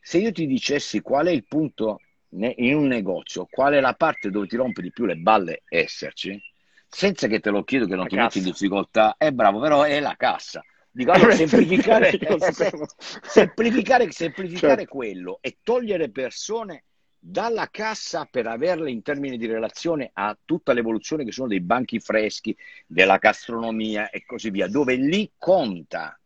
Se 0.00 0.18
io 0.18 0.32
ti 0.32 0.46
dicessi 0.46 1.00
qual 1.00 1.26
è 1.26 1.30
il 1.30 1.44
punto 1.44 2.00
in 2.30 2.74
un 2.74 2.86
negozio, 2.86 3.46
qual 3.50 3.74
è 3.74 3.80
la 3.80 3.94
parte 3.94 4.30
dove 4.30 4.46
ti 4.46 4.56
rompe 4.56 4.80
di 4.80 4.90
più 4.90 5.04
le 5.04 5.16
balle 5.16 5.62
esserci, 5.68 6.40
senza 6.88 7.26
che 7.26 7.40
te 7.40 7.50
lo 7.50 7.64
chiedo 7.64 7.86
che 7.86 7.94
non 7.94 8.04
la 8.04 8.08
ti 8.08 8.16
metti 8.16 8.38
in 8.38 8.44
difficoltà, 8.44 9.16
è 9.18 9.30
bravo, 9.30 9.60
però 9.60 9.82
è 9.82 10.00
la 10.00 10.14
cassa. 10.16 10.62
Dico, 10.92 11.12
allora, 11.12 11.34
semplificare, 11.34 12.10
semplificare, 13.22 14.10
semplificare 14.10 14.76
certo. 14.76 14.94
quello 14.94 15.38
e 15.40 15.58
togliere 15.62 16.10
persone 16.10 16.84
dalla 17.22 17.68
cassa 17.70 18.26
per 18.28 18.46
averle 18.46 18.90
in 18.90 19.02
termini 19.02 19.36
di 19.36 19.46
relazione 19.46 20.10
a 20.12 20.36
tutta 20.44 20.72
l'evoluzione 20.72 21.24
che 21.24 21.32
sono 21.32 21.48
dei 21.48 21.60
banchi 21.60 22.00
freschi, 22.00 22.56
della 22.86 23.18
gastronomia 23.18 24.10
e 24.10 24.24
così 24.24 24.50
via, 24.50 24.66
dove 24.66 24.94
lì 24.96 25.30
conta. 25.36 26.18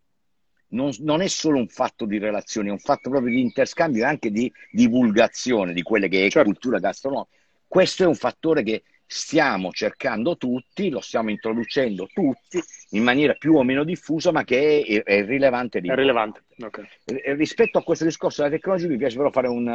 Non, 0.68 0.92
non 1.00 1.20
è 1.20 1.28
solo 1.28 1.58
un 1.58 1.68
fatto 1.68 2.04
di 2.04 2.18
relazione, 2.18 2.68
è 2.68 2.72
un 2.72 2.78
fatto 2.78 3.10
proprio 3.10 3.32
di 3.32 3.40
interscambio 3.40 4.02
e 4.02 4.06
anche 4.06 4.30
di 4.30 4.50
divulgazione 4.72 5.72
di 5.72 5.82
quelle 5.82 6.08
che 6.08 6.26
è 6.26 6.30
certo. 6.30 6.50
cultura 6.50 6.78
gastronomica. 6.78 7.30
Questo 7.66 8.02
è 8.02 8.06
un 8.06 8.16
fattore 8.16 8.62
che 8.62 8.82
stiamo 9.06 9.70
cercando 9.72 10.36
tutti, 10.36 10.88
lo 10.90 11.00
stiamo 11.00 11.30
introducendo 11.30 12.08
tutti 12.12 12.62
in 12.90 13.02
maniera 13.02 13.34
più 13.34 13.54
o 13.54 13.62
meno 13.62 13.84
diffusa, 13.84 14.32
ma 14.32 14.44
che 14.44 14.82
è, 14.82 15.02
è 15.02 15.24
rilevante. 15.24 15.78
È 15.78 15.94
rilevante. 15.94 16.44
Okay. 16.58 16.86
Rispetto 17.36 17.78
a 17.78 17.82
questo 17.82 18.04
discorso 18.04 18.42
della 18.42 18.54
tecnologia, 18.54 18.88
mi 18.88 18.96
piace 18.96 19.16
però 19.16 19.30
fare 19.30 19.48
un, 19.48 19.66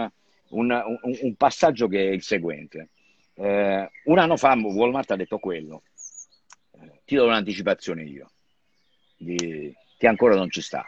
un, 0.49 0.71
un, 0.71 1.17
un 1.21 1.35
passaggio 1.35 1.87
che 1.87 2.09
è 2.09 2.11
il 2.11 2.23
seguente. 2.23 2.89
Eh, 3.35 3.89
un 4.05 4.17
anno 4.17 4.35
fa 4.35 4.53
Walmart 4.55 5.11
ha 5.11 5.15
detto 5.15 5.37
quello, 5.37 5.83
eh, 6.81 7.01
ti 7.05 7.15
do 7.15 7.25
un'anticipazione 7.25 8.03
io, 8.03 8.29
di, 9.15 9.73
che 9.97 10.07
ancora 10.07 10.35
non 10.35 10.49
ci 10.49 10.61
sta 10.61 10.85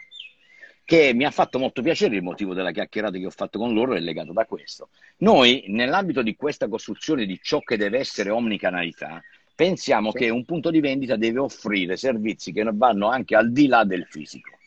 che 0.83 1.13
mi 1.13 1.23
ha 1.25 1.31
fatto 1.31 1.59
molto 1.59 1.81
piacere, 1.81 2.15
il 2.15 2.23
motivo 2.23 2.53
della 2.53 2.71
chiacchierata 2.71 3.17
che 3.17 3.25
ho 3.25 3.31
fatto 3.31 3.59
con 3.59 3.73
loro 3.73 3.93
è 3.93 3.99
legato 3.99 4.33
da 4.33 4.45
questo. 4.45 4.89
Noi, 5.17 5.65
nell'ambito 5.67 6.21
di 6.21 6.35
questa 6.35 6.67
costruzione 6.67 7.25
di 7.25 7.39
ciò 7.41 7.59
che 7.59 7.77
deve 7.77 7.99
essere 7.99 8.29
omnicanalità, 8.29 9.21
pensiamo 9.55 10.11
sì. 10.11 10.17
che 10.17 10.29
un 10.29 10.43
punto 10.43 10.69
di 10.69 10.79
vendita 10.79 11.15
deve 11.15 11.39
offrire 11.39 11.95
servizi 11.95 12.51
che 12.51 12.63
vanno 12.73 13.09
anche 13.09 13.35
al 13.35 13.51
di 13.51 13.67
là 13.67 13.83
del 13.83 14.05
fisico. 14.09 14.57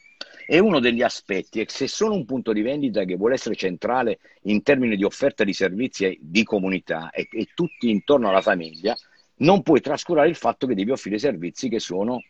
E 0.46 0.58
uno 0.58 0.78
degli 0.78 1.02
aspetti 1.02 1.60
è 1.60 1.64
che 1.64 1.72
se 1.72 1.88
sono 1.88 2.14
un 2.14 2.26
punto 2.26 2.52
di 2.52 2.60
vendita 2.60 3.04
che 3.04 3.16
vuole 3.16 3.34
essere 3.34 3.56
centrale 3.56 4.18
in 4.42 4.62
termini 4.62 4.96
di 4.96 5.04
offerta 5.04 5.42
di 5.42 5.54
servizi 5.54 6.18
di 6.20 6.44
comunità 6.44 7.10
e, 7.10 7.28
e 7.30 7.48
tutti 7.54 7.88
intorno 7.88 8.28
alla 8.28 8.42
famiglia, 8.42 8.94
non 9.36 9.62
puoi 9.62 9.80
trascurare 9.80 10.28
il 10.28 10.36
fatto 10.36 10.66
che 10.66 10.74
devi 10.74 10.90
offrire 10.90 11.18
servizi 11.18 11.68
che 11.68 11.80
sono 11.80 12.22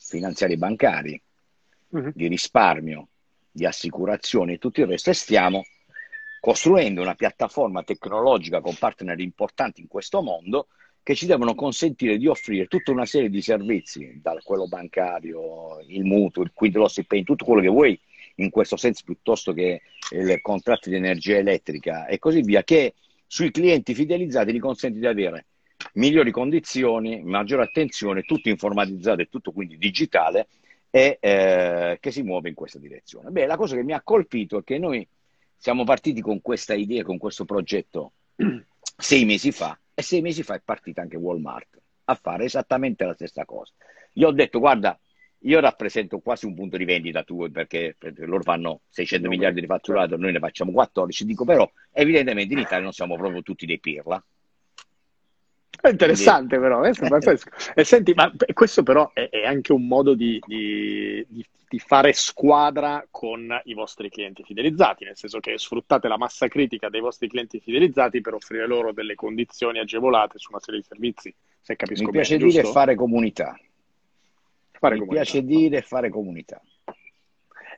finanziari 0.00 0.54
e 0.54 0.56
bancari, 0.56 1.22
uh-huh. 1.88 2.12
di 2.14 2.28
risparmio, 2.28 3.08
di 3.50 3.64
assicurazione 3.64 4.54
e 4.54 4.58
tutto 4.58 4.80
il 4.80 4.86
resto 4.86 5.10
e 5.10 5.14
stiamo 5.14 5.64
costruendo 6.40 7.02
una 7.02 7.14
piattaforma 7.14 7.82
tecnologica 7.82 8.60
con 8.60 8.74
partner 8.78 9.18
importanti 9.18 9.80
in 9.80 9.88
questo 9.88 10.22
mondo 10.22 10.68
che 11.02 11.14
ci 11.14 11.26
devono 11.26 11.54
consentire 11.54 12.18
di 12.18 12.26
offrire 12.26 12.66
tutta 12.66 12.90
una 12.90 13.06
serie 13.06 13.30
di 13.30 13.40
servizi, 13.40 14.18
da 14.20 14.36
quello 14.42 14.66
bancario, 14.66 15.80
il 15.86 16.04
mutuo, 16.04 16.42
il 16.42 16.50
quid 16.52 16.74
loss 16.74 17.00
pay, 17.06 17.22
tutto 17.22 17.44
quello 17.44 17.60
che 17.60 17.68
vuoi 17.68 17.98
in 18.36 18.50
questo 18.50 18.76
senso 18.76 19.02
piuttosto 19.04 19.52
che 19.52 19.82
i 20.10 20.40
contratti 20.40 20.90
di 20.90 20.96
energia 20.96 21.36
elettrica 21.36 22.06
e 22.06 22.18
così 22.18 22.42
via, 22.42 22.64
che 22.64 22.94
sui 23.26 23.50
clienti 23.50 23.94
fidelizzati 23.94 24.52
gli 24.52 24.58
consente 24.58 24.98
di 24.98 25.06
avere 25.06 25.46
migliori 25.94 26.30
condizioni, 26.30 27.22
maggiore 27.22 27.62
attenzione, 27.62 28.22
tutto 28.22 28.48
informatizzato 28.48 29.22
e 29.22 29.28
tutto 29.28 29.52
quindi 29.52 29.78
digitale 29.78 30.48
e 30.96 31.18
eh, 31.20 31.98
che 32.00 32.10
si 32.10 32.22
muove 32.22 32.48
in 32.48 32.54
questa 32.54 32.78
direzione. 32.78 33.28
Beh, 33.28 33.44
la 33.44 33.58
cosa 33.58 33.76
che 33.76 33.82
mi 33.82 33.92
ha 33.92 34.00
colpito 34.00 34.60
è 34.60 34.64
che 34.64 34.78
noi 34.78 35.06
siamo 35.54 35.84
partiti 35.84 36.22
con 36.22 36.40
questa 36.40 36.72
idea, 36.72 37.02
con 37.02 37.18
questo 37.18 37.44
progetto 37.44 38.12
sei 38.96 39.26
mesi 39.26 39.52
fa 39.52 39.78
e 39.92 40.00
sei 40.00 40.22
mesi 40.22 40.42
fa 40.42 40.54
è 40.54 40.62
partita 40.64 41.02
anche 41.02 41.18
Walmart 41.18 41.82
a 42.04 42.14
fare 42.14 42.44
esattamente 42.44 43.04
la 43.04 43.12
stessa 43.12 43.44
cosa. 43.44 43.74
Io 44.14 44.28
ho 44.28 44.32
detto, 44.32 44.58
guarda, 44.58 44.98
io 45.40 45.60
rappresento 45.60 46.20
quasi 46.20 46.46
un 46.46 46.54
punto 46.54 46.78
di 46.78 46.86
vendita 46.86 47.24
tuo 47.24 47.50
perché, 47.50 47.94
perché 47.98 48.24
loro 48.24 48.42
fanno 48.42 48.80
600 48.88 49.26
no, 49.26 49.32
miliardi 49.34 49.60
di 49.60 49.66
fatturato, 49.66 50.08
certo. 50.08 50.22
noi 50.22 50.32
ne 50.32 50.38
facciamo 50.38 50.72
14, 50.72 51.26
dico 51.26 51.44
però 51.44 51.70
evidentemente 51.92 52.54
in 52.54 52.60
Italia 52.60 52.84
non 52.84 52.94
siamo 52.94 53.16
proprio 53.16 53.42
tutti 53.42 53.66
dei 53.66 53.78
pirla 53.78 54.24
è 55.80 55.88
interessante 55.88 56.58
però, 56.58 56.82
è 56.82 56.92
pazzesco. 56.92 57.50
E 57.74 57.84
senti, 57.84 58.12
ma 58.14 58.32
questo 58.52 58.82
però 58.82 59.10
è, 59.12 59.28
è 59.28 59.44
anche 59.44 59.72
un 59.72 59.86
modo 59.86 60.14
di, 60.14 60.40
di, 60.46 61.24
di, 61.28 61.78
fare 61.78 62.12
squadra 62.12 63.06
con 63.10 63.60
i 63.64 63.74
vostri 63.74 64.08
clienti 64.08 64.42
fidelizzati, 64.42 65.04
nel 65.04 65.16
senso 65.16 65.40
che 65.40 65.58
sfruttate 65.58 66.08
la 66.08 66.18
massa 66.18 66.48
critica 66.48 66.88
dei 66.88 67.00
vostri 67.00 67.28
clienti 67.28 67.60
fidelizzati 67.60 68.20
per 68.20 68.34
offrire 68.34 68.66
loro 68.66 68.92
delle 68.92 69.14
condizioni 69.14 69.78
agevolate 69.78 70.38
su 70.38 70.50
una 70.50 70.60
serie 70.60 70.80
di 70.80 70.86
servizi, 70.86 71.34
se 71.60 71.76
capisco 71.76 72.04
Mi 72.04 72.10
piace 72.10 72.36
bene, 72.36 72.50
dire 72.50 72.62
giusto? 72.62 72.78
fare 72.78 72.94
comunità. 72.94 73.58
Fare 74.72 74.94
Mi 74.94 75.00
comunità. 75.00 75.22
piace 75.22 75.44
dire 75.44 75.82
fare 75.82 76.08
comunità. 76.10 76.60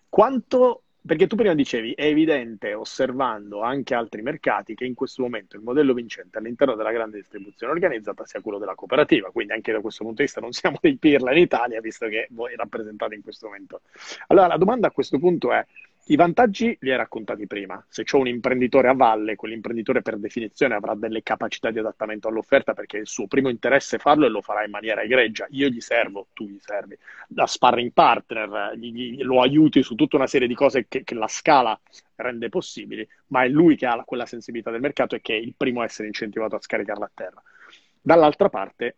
Quanto 0.09 0.83
perché 1.09 1.27
tu 1.27 1.37
prima 1.37 1.55
dicevi, 1.55 1.95
è 1.95 2.05
evidente, 2.05 2.75
osservando 2.75 3.63
anche 3.63 3.95
altri 3.95 4.21
mercati, 4.21 4.75
che 4.75 4.85
in 4.85 4.93
questo 4.93 5.23
momento 5.23 5.57
il 5.57 5.63
modello 5.63 5.95
vincente 5.95 6.37
all'interno 6.37 6.75
della 6.75 6.93
grande 6.93 7.17
distribuzione 7.17 7.73
organizzata 7.73 8.27
sia 8.27 8.43
quello 8.43 8.59
della 8.59 8.75
cooperativa, 8.75 9.31
quindi 9.31 9.55
anche 9.55 9.73
da 9.73 9.81
questo 9.81 10.05
punto 10.05 10.19
di 10.19 10.25
vista 10.25 10.43
non 10.43 10.53
siamo 10.53 10.77
dei 10.83 10.97
pirla 10.97 11.33
in 11.33 11.39
Italia, 11.39 11.81
visto 11.81 12.09
che 12.09 12.29
voi 12.33 12.55
rappresentate 12.57 13.15
in 13.15 13.23
questo 13.23 13.47
momento. 13.47 13.81
Allora 14.27 14.49
la 14.49 14.59
domanda 14.59 14.89
a 14.89 14.91
questo 14.91 15.19
punto 15.19 15.51
è, 15.51 15.65
i 16.11 16.17
vantaggi 16.17 16.75
li 16.81 16.91
hai 16.91 16.97
raccontati 16.97 17.47
prima. 17.47 17.85
Se 17.89 18.03
c'è 18.03 18.17
un 18.17 18.29
imprenditore 18.29 18.89
a 18.89 18.95
valle, 18.95 19.37
quell'imprenditore 19.37 20.01
per 20.01 20.17
definizione 20.17 20.75
avrà 20.75 20.95
delle 20.95 21.23
capacità 21.23 21.71
di 21.71 21.79
adattamento 21.79 22.29
all'offerta 22.29 22.73
perché 22.73 22.97
il 22.97 23.07
suo 23.07 23.27
primo 23.27 23.51
interesse 23.51 23.97
è 23.97 23.99
farlo 23.99 24.25
e 24.25 24.31
lo 24.31 24.41
farà 24.41 24.65
in 24.65 24.71
maniera 24.71 25.03
egregia. 25.03 25.47
Io 25.51 25.69
gli 25.69 25.81
servo, 25.81 26.29
tu 26.33 26.47
gli 26.47 26.59
servi. 26.61 26.97
Da 27.29 27.47
sparring 27.47 27.93
partner, 27.93 28.73
gli, 28.77 28.91
gli, 28.91 29.23
lo 29.23 29.43
aiuti 29.43 29.83
su 29.83 29.95
tutta 29.97 30.17
una 30.17 30.27
serie 30.27 30.49
di 30.49 30.55
cose 30.55 30.87
che, 30.89 31.05
che, 31.05 31.15
la 31.15 31.29
scala 31.29 31.79
rende 32.17 32.49
possibili, 32.49 33.07
ma 33.27 33.45
è 33.45 33.49
lui 33.49 33.77
che 33.77 33.85
ha 33.85 34.03
quella 34.05 34.25
sensibilità 34.25 34.71
del 34.71 34.81
mercato 34.81 35.15
e 35.15 35.21
che 35.21 35.35
è 35.35 35.39
il 35.39 35.55
primo 35.57 35.83
a 35.83 35.85
essere 35.85 36.09
incentivato 36.09 36.57
a 36.57 36.61
scaricarla 36.61 37.05
a 37.05 37.11
terra. 37.13 37.43
Dall'altra 38.01 38.49
parte 38.49 38.97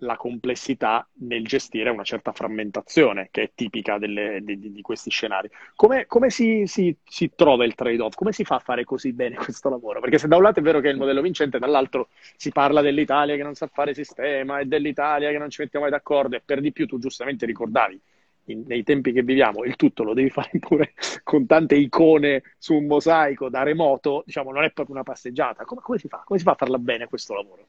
la 0.00 0.16
complessità 0.16 1.06
nel 1.20 1.44
gestire 1.44 1.90
una 1.90 2.02
certa 2.04 2.32
frammentazione 2.32 3.28
che 3.30 3.42
è 3.42 3.50
tipica 3.54 3.98
delle, 3.98 4.40
di, 4.42 4.72
di, 4.72 4.82
questi 4.82 5.10
scenari. 5.10 5.50
Come, 5.74 6.06
come 6.06 6.30
si, 6.30 6.64
si, 6.66 6.94
si, 7.04 7.30
trova 7.34 7.64
il 7.64 7.74
trade-off? 7.74 8.14
Come 8.14 8.32
si 8.32 8.44
fa 8.44 8.56
a 8.56 8.60
fare 8.60 8.84
così 8.84 9.12
bene 9.12 9.36
questo 9.42 9.68
lavoro? 9.68 10.00
Perché 10.00 10.18
se 10.18 10.28
da 10.28 10.36
un 10.36 10.42
lato 10.42 10.60
è 10.60 10.62
vero 10.62 10.80
che 10.80 10.88
è 10.88 10.92
il 10.92 10.98
modello 10.98 11.20
vincente, 11.20 11.58
dall'altro 11.58 12.08
si 12.36 12.50
parla 12.50 12.80
dell'Italia 12.80 13.36
che 13.36 13.42
non 13.42 13.54
sa 13.54 13.66
fare 13.66 13.94
sistema 13.94 14.60
e 14.60 14.66
dell'Italia 14.66 15.30
che 15.30 15.38
non 15.38 15.50
ci 15.50 15.62
mettiamo 15.62 15.84
mai 15.84 15.94
d'accordo 15.94 16.36
e 16.36 16.42
per 16.44 16.60
di 16.60 16.72
più 16.72 16.86
tu 16.86 16.98
giustamente 16.98 17.46
ricordavi 17.46 18.00
in, 18.46 18.64
nei 18.66 18.82
tempi 18.82 19.12
che 19.12 19.22
viviamo 19.22 19.64
il 19.64 19.76
tutto 19.76 20.02
lo 20.02 20.14
devi 20.14 20.30
fare 20.30 20.50
pure 20.58 20.94
con 21.22 21.46
tante 21.46 21.76
icone 21.76 22.42
su 22.58 22.74
un 22.74 22.86
mosaico 22.86 23.48
da 23.48 23.62
remoto, 23.62 24.22
diciamo 24.26 24.52
non 24.52 24.64
è 24.64 24.70
proprio 24.72 24.94
una 24.94 25.04
passeggiata. 25.04 25.64
Come, 25.64 25.80
come 25.82 25.98
si 25.98 26.08
fa? 26.08 26.22
Come 26.24 26.38
si 26.38 26.44
fa 26.44 26.52
a 26.52 26.56
farla 26.56 26.78
bene 26.78 27.06
questo 27.06 27.34
lavoro? 27.34 27.66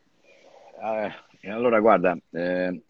Uh 0.82 1.30
e 1.44 1.50
allora, 1.50 1.80
guarda, 1.80 2.16
eh, 2.34 2.82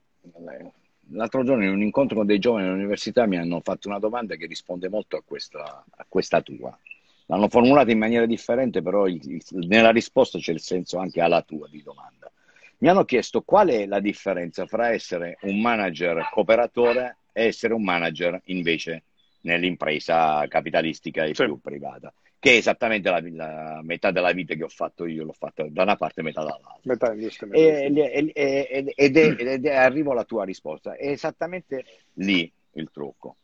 l'altro 1.12 1.44
giorno 1.46 1.64
in 1.64 1.70
un 1.70 1.82
incontro 1.82 2.18
con 2.18 2.26
dei 2.26 2.38
giovani 2.38 2.68
all'università 2.68 3.26
mi 3.26 3.38
hanno 3.38 3.62
fatto 3.62 3.88
una 3.88 3.98
domanda 3.98 4.36
che 4.36 4.46
risponde 4.46 4.90
molto 4.90 5.16
a 5.16 5.24
questa, 5.26 5.86
a 5.90 6.06
questa 6.08 6.42
tua. 6.42 6.78
L'hanno 7.28 7.48
formulata 7.48 7.92
in 7.92 7.98
maniera 7.98 8.26
differente, 8.26 8.82
però 8.82 9.08
il, 9.08 9.22
il, 9.24 9.68
nella 9.68 9.92
risposta 9.92 10.38
c'è 10.38 10.52
il 10.52 10.60
senso 10.60 10.98
anche 10.98 11.22
alla 11.22 11.44
tua 11.44 11.70
di 11.70 11.82
domanda. 11.82 12.30
Mi 12.80 12.90
hanno 12.90 13.06
chiesto 13.06 13.42
qual 13.44 13.70
è 13.70 13.86
la 13.86 14.02
differenza 14.02 14.66
fra 14.66 14.90
essere 14.90 15.38
un 15.44 15.62
manager 15.62 16.28
cooperatore 16.30 17.20
e 17.32 17.46
essere 17.46 17.74
un 17.74 17.84
manager 17.84 18.42
invece 18.46 19.04
nell'impresa 19.44 20.46
capitalistica 20.50 21.24
e 21.24 21.34
sì. 21.34 21.46
più 21.46 21.58
privata 21.62 22.14
che 22.42 22.54
è 22.54 22.58
esattamente 22.58 23.08
la, 23.12 23.22
la, 23.22 23.82
metà 23.84 24.10
della 24.10 24.32
vita 24.32 24.56
che 24.56 24.64
ho 24.64 24.68
fatto 24.68 25.06
io, 25.06 25.24
l'ho 25.24 25.32
fatta 25.32 25.64
da 25.70 25.84
una 25.84 25.96
parte 25.96 26.22
e 26.22 26.24
metà 26.24 26.42
dall'altra. 26.42 26.80
Metà, 26.82 27.12
e, 27.12 27.94
e, 27.94 28.32
e, 28.34 28.94
ed, 28.96 29.18
è, 29.18 29.36
ed 29.38 29.66
è, 29.68 29.76
arrivo 29.76 30.12
alla 30.12 30.24
tua 30.24 30.44
risposta, 30.44 30.96
è 30.96 31.10
esattamente 31.10 31.86
lì 32.14 32.52
il 32.72 32.90
trucco, 32.92 33.36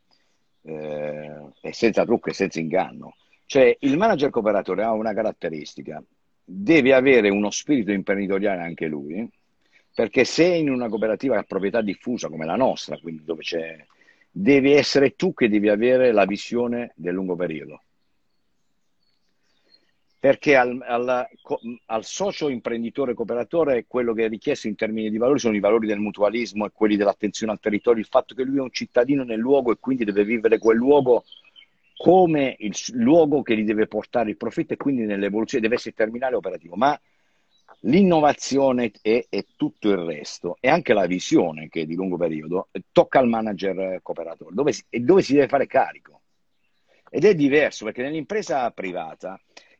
eh, 0.63 1.31
e 1.61 1.73
senza 1.73 2.05
trucco 2.05 2.31
e 2.31 2.33
senza 2.33 2.59
inganno. 2.59 3.17
Cioè 3.45 3.77
il 3.81 3.97
manager 3.97 4.31
cooperatore 4.31 4.81
ha 4.81 4.91
una 4.93 5.13
caratteristica, 5.13 6.03
deve 6.43 6.95
avere 6.95 7.29
uno 7.29 7.51
spirito 7.51 7.91
imprenditoriale 7.91 8.63
anche 8.63 8.87
lui, 8.87 9.29
perché 9.93 10.25
se 10.25 10.43
in 10.43 10.71
una 10.71 10.89
cooperativa 10.89 11.37
a 11.37 11.43
proprietà 11.43 11.83
diffusa 11.83 12.29
come 12.29 12.47
la 12.47 12.55
nostra, 12.55 12.97
quindi 12.97 13.23
dove 13.23 13.43
c'è, 13.43 13.77
devi 14.31 14.71
essere 14.71 15.15
tu 15.15 15.35
che 15.35 15.49
devi 15.49 15.69
avere 15.69 16.11
la 16.11 16.25
visione 16.25 16.93
del 16.95 17.13
lungo 17.13 17.35
periodo 17.35 17.81
perché 20.19 20.55
al, 20.55 20.81
al, 20.85 21.27
al, 21.85 22.03
socio 22.03 22.49
imprenditore 22.49 23.13
cooperatore 23.13 23.85
quello 23.87 24.13
che 24.13 24.25
è 24.25 24.29
richiesto 24.29 24.67
in 24.67 24.75
termini 24.75 25.11
di 25.11 25.17
valori 25.17 25.39
sono 25.39 25.55
i 25.55 25.59
valori 25.59 25.85
del 25.85 25.99
mutualismo 25.99 26.65
e 26.65 26.71
quelli 26.73 26.95
dell'attenzione 26.95 27.51
al 27.51 27.59
territorio, 27.59 28.01
il 28.01 28.09
fatto 28.09 28.33
che 28.33 28.43
lui 28.43 28.57
è 28.57 28.61
un 28.61 28.71
cittadino 28.71 29.23
nel 29.23 29.39
luogo 29.39 29.71
e 29.71 29.77
quindi 29.79 30.05
deve 30.05 30.23
vivere 30.23 30.57
quel 30.57 30.77
luogo 30.77 31.23
come 31.95 32.55
il 32.59 32.75
luogo 32.93 33.41
che 33.41 33.55
gli 33.55 33.63
deve 33.63 33.87
portare 33.87 34.31
il 34.31 34.37
profitto 34.37 34.73
e 34.73 34.77
quindi 34.77 35.03
nell'evoluzione 35.03 35.63
deve 35.63 35.75
essere 35.75 35.95
terminale 35.95 36.35
operativo, 36.35 36.75
ma 36.75 36.99
l'innovazione 37.81 38.91
e, 39.01 39.27
e, 39.29 39.45
tutto 39.55 39.89
il 39.89 39.97
resto 39.97 40.57
e 40.59 40.67
anche 40.67 40.93
la 40.93 41.05
visione 41.05 41.69
che 41.69 41.81
è 41.81 41.85
di 41.85 41.95
lungo 41.95 42.17
periodo 42.17 42.69
tocca 42.91 43.19
al 43.19 43.27
manager 43.27 43.99
cooperatore. 44.01 44.55
Dove 44.55 44.73
si, 44.73 44.83
dove 44.89 45.21
si 45.21 45.33
deve 45.33 45.47
fare 45.47 45.67
carico? 45.67 46.21
Ed 47.09 47.23
è 47.23 47.35
diverso 47.35 47.85
perché 47.85 48.01
nell'impresa 48.01 48.69
privata 48.71 49.39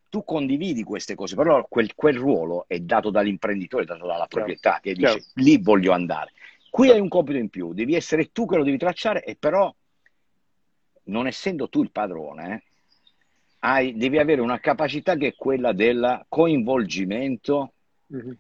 tu 0.10 0.24
condividi 0.24 0.84
queste 0.84 1.16
cose, 1.16 1.36
però 1.36 1.66
quel, 1.68 1.94
quel 1.96 2.18
ruolo 2.18 2.66
è 2.68 2.80
dato 2.80 3.10
dall'imprenditore, 3.10 3.86
dato 3.86 4.08
dalla 4.08 4.28
proprietà 4.28 4.80
che 4.82 4.94
dice 4.94 5.08
Chiaro. 5.08 5.24
lì 5.36 5.58
voglio 5.58 5.92
andare. 5.92 6.32
Qui 6.70 6.90
hai 6.90 7.00
un 7.00 7.08
compito 7.08 7.38
in 7.38 7.50
più, 7.50 7.74
devi 7.74 7.96
essere 7.96 8.32
tu 8.32 8.46
che 8.46 8.58
lo 8.58 8.64
devi 8.64 8.78
tracciare 8.78 9.24
e 9.24 9.36
però 9.36 9.74
non 11.06 11.28
essendo 11.28 11.70
tu 11.70 11.82
il 11.82 11.92
padrone, 11.92 12.64
hai, 13.60 13.96
devi 13.96 14.20
avere 14.20 14.42
una 14.42 14.60
capacità 14.60 15.16
che 15.16 15.28
è 15.28 15.36
quella 15.36 15.74
del 15.74 16.26
coinvolgimento 16.28 17.74
mm-hmm. 18.14 18.32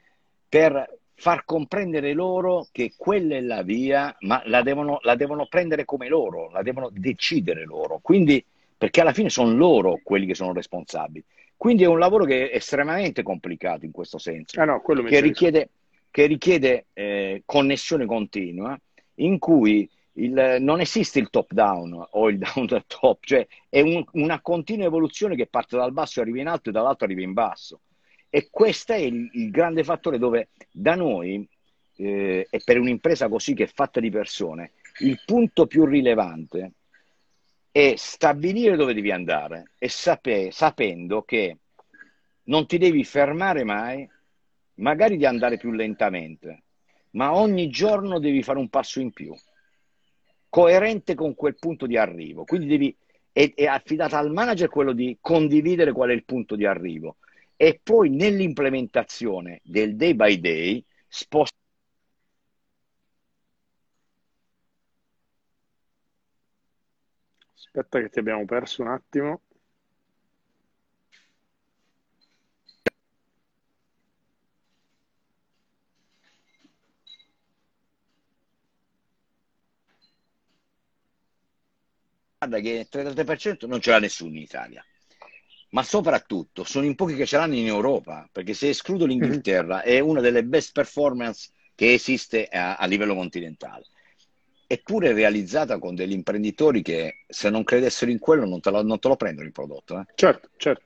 per 0.47 0.99
far 1.19 1.45
comprendere 1.45 2.13
loro 2.13 2.67
che 2.71 2.93
quella 2.95 3.35
è 3.35 3.41
la 3.41 3.63
via, 3.63 4.15
ma 4.19 4.41
la 4.45 4.61
devono, 4.61 4.99
la 5.01 5.15
devono 5.15 5.47
prendere 5.47 5.83
come 5.83 6.07
loro, 6.07 6.51
la 6.51 6.61
devono 6.61 6.89
decidere 6.91 7.65
loro. 7.65 7.99
Quindi, 8.01 8.43
perché 8.77 9.01
alla 9.01 9.13
fine 9.13 9.29
sono 9.29 9.51
loro 9.51 9.99
quelli 10.03 10.27
che 10.27 10.35
sono 10.35 10.53
responsabili. 10.53 11.25
Quindi 11.57 11.83
è 11.83 11.87
un 11.87 11.97
lavoro 11.97 12.23
che 12.23 12.51
è 12.51 12.55
estremamente 12.55 13.23
complicato 13.23 13.83
in 13.83 13.91
questo 13.91 14.19
senso, 14.19 14.61
ah 14.61 14.65
no, 14.65 14.81
che 14.81 15.19
richiede, 15.19 15.69
che 16.11 16.27
richiede 16.27 16.85
eh, 16.93 17.41
connessione 17.45 18.05
continua, 18.05 18.79
in 19.15 19.39
cui 19.39 19.89
il, 20.13 20.57
non 20.59 20.79
esiste 20.79 21.17
il 21.17 21.31
top 21.31 21.51
down 21.53 22.05
o 22.11 22.29
il 22.29 22.37
down 22.37 22.67
da 22.67 22.83
top, 22.85 23.23
cioè 23.23 23.45
è 23.69 23.81
un, 23.81 24.03
una 24.13 24.39
continua 24.39 24.85
evoluzione 24.85 25.35
che 25.35 25.47
parte 25.47 25.75
dal 25.75 25.91
basso 25.91 26.19
e 26.19 26.23
arriva 26.23 26.39
in 26.39 26.47
alto 26.47 26.69
e 26.69 26.71
dall'alto 26.71 27.05
arriva 27.05 27.21
in 27.21 27.33
basso. 27.33 27.81
E 28.29 28.49
questo 28.51 28.93
è 28.93 28.97
il, 28.97 29.27
il 29.33 29.49
grande 29.49 29.83
fattore 29.83 30.19
dove 30.19 30.49
da 30.69 30.95
noi, 30.95 31.47
eh, 31.95 32.47
e 32.49 32.61
per 32.63 32.79
un'impresa 32.79 33.27
così 33.29 33.55
che 33.55 33.63
è 33.63 33.67
fatta 33.67 33.99
di 33.99 34.11
persone, 34.11 34.73
il 34.99 35.19
punto 35.25 35.65
più 35.65 35.85
rilevante 35.85 36.73
è 37.77 37.93
stabilire 37.95 38.75
dove 38.75 38.95
devi 38.95 39.11
andare 39.11 39.73
e 39.77 39.87
sape- 39.87 40.49
sapendo 40.49 41.21
che 41.21 41.57
non 42.45 42.65
ti 42.65 42.79
devi 42.79 43.03
fermare 43.03 43.63
mai, 43.63 44.09
magari 44.75 45.15
di 45.15 45.27
andare 45.27 45.57
più 45.57 45.69
lentamente, 45.69 46.63
ma 47.11 47.35
ogni 47.35 47.69
giorno 47.69 48.17
devi 48.17 48.41
fare 48.41 48.57
un 48.57 48.69
passo 48.69 48.99
in 48.99 49.11
più, 49.11 49.31
coerente 50.49 51.13
con 51.13 51.35
quel 51.35 51.55
punto 51.59 51.85
di 51.85 51.97
arrivo. 51.97 52.45
Quindi 52.45 52.65
devi, 52.65 52.97
è, 53.31 53.53
è 53.53 53.65
affidato 53.65 54.15
al 54.15 54.31
manager 54.31 54.69
quello 54.69 54.93
di 54.93 55.15
condividere 55.21 55.91
qual 55.91 56.09
è 56.09 56.13
il 56.13 56.25
punto 56.25 56.55
di 56.55 56.65
arrivo 56.65 57.17
e 57.55 57.79
poi 57.83 58.09
nell'implementazione 58.09 59.59
del 59.61 59.95
day 59.95 60.15
by 60.15 60.39
day 60.39 60.83
spostare 61.07 61.56
Aspetta 67.77 68.01
che 68.01 68.09
ti 68.09 68.17
abbiamo 68.17 68.43
perso 68.45 68.81
un 68.81 68.87
attimo. 68.87 69.41
Guarda 82.39 82.59
che 82.59 82.69
il 82.69 82.87
33% 82.89 83.67
non 83.67 83.79
ce 83.79 83.91
l'ha 83.91 83.99
nessuno 83.99 84.31
in 84.31 84.41
Italia, 84.41 84.83
ma 85.71 85.83
soprattutto 85.83 86.63
sono 86.63 86.85
in 86.85 86.95
pochi 86.95 87.15
che 87.15 87.27
ce 87.27 87.37
l'hanno 87.37 87.55
in 87.55 87.67
Europa, 87.67 88.27
perché 88.31 88.55
se 88.55 88.69
escludo 88.69 89.05
l'Inghilterra 89.05 89.83
è 89.83 89.99
una 89.99 90.21
delle 90.21 90.43
best 90.43 90.71
performance 90.71 91.51
che 91.75 91.93
esiste 91.93 92.45
a, 92.45 92.75
a 92.77 92.85
livello 92.87 93.13
continentale 93.13 93.85
eppure 94.67 95.13
realizzata 95.13 95.79
con 95.79 95.95
degli 95.95 96.11
imprenditori 96.11 96.81
che 96.81 97.23
se 97.27 97.49
non 97.49 97.63
credessero 97.63 98.11
in 98.11 98.19
quello 98.19 98.45
non 98.45 98.59
te 98.59 98.69
lo, 98.69 98.83
non 98.83 98.99
te 98.99 99.07
lo 99.07 99.15
prendono 99.15 99.47
il 99.47 99.53
prodotto. 99.53 99.99
Eh? 99.99 100.05
Certo, 100.13 100.49
certo. 100.57 100.83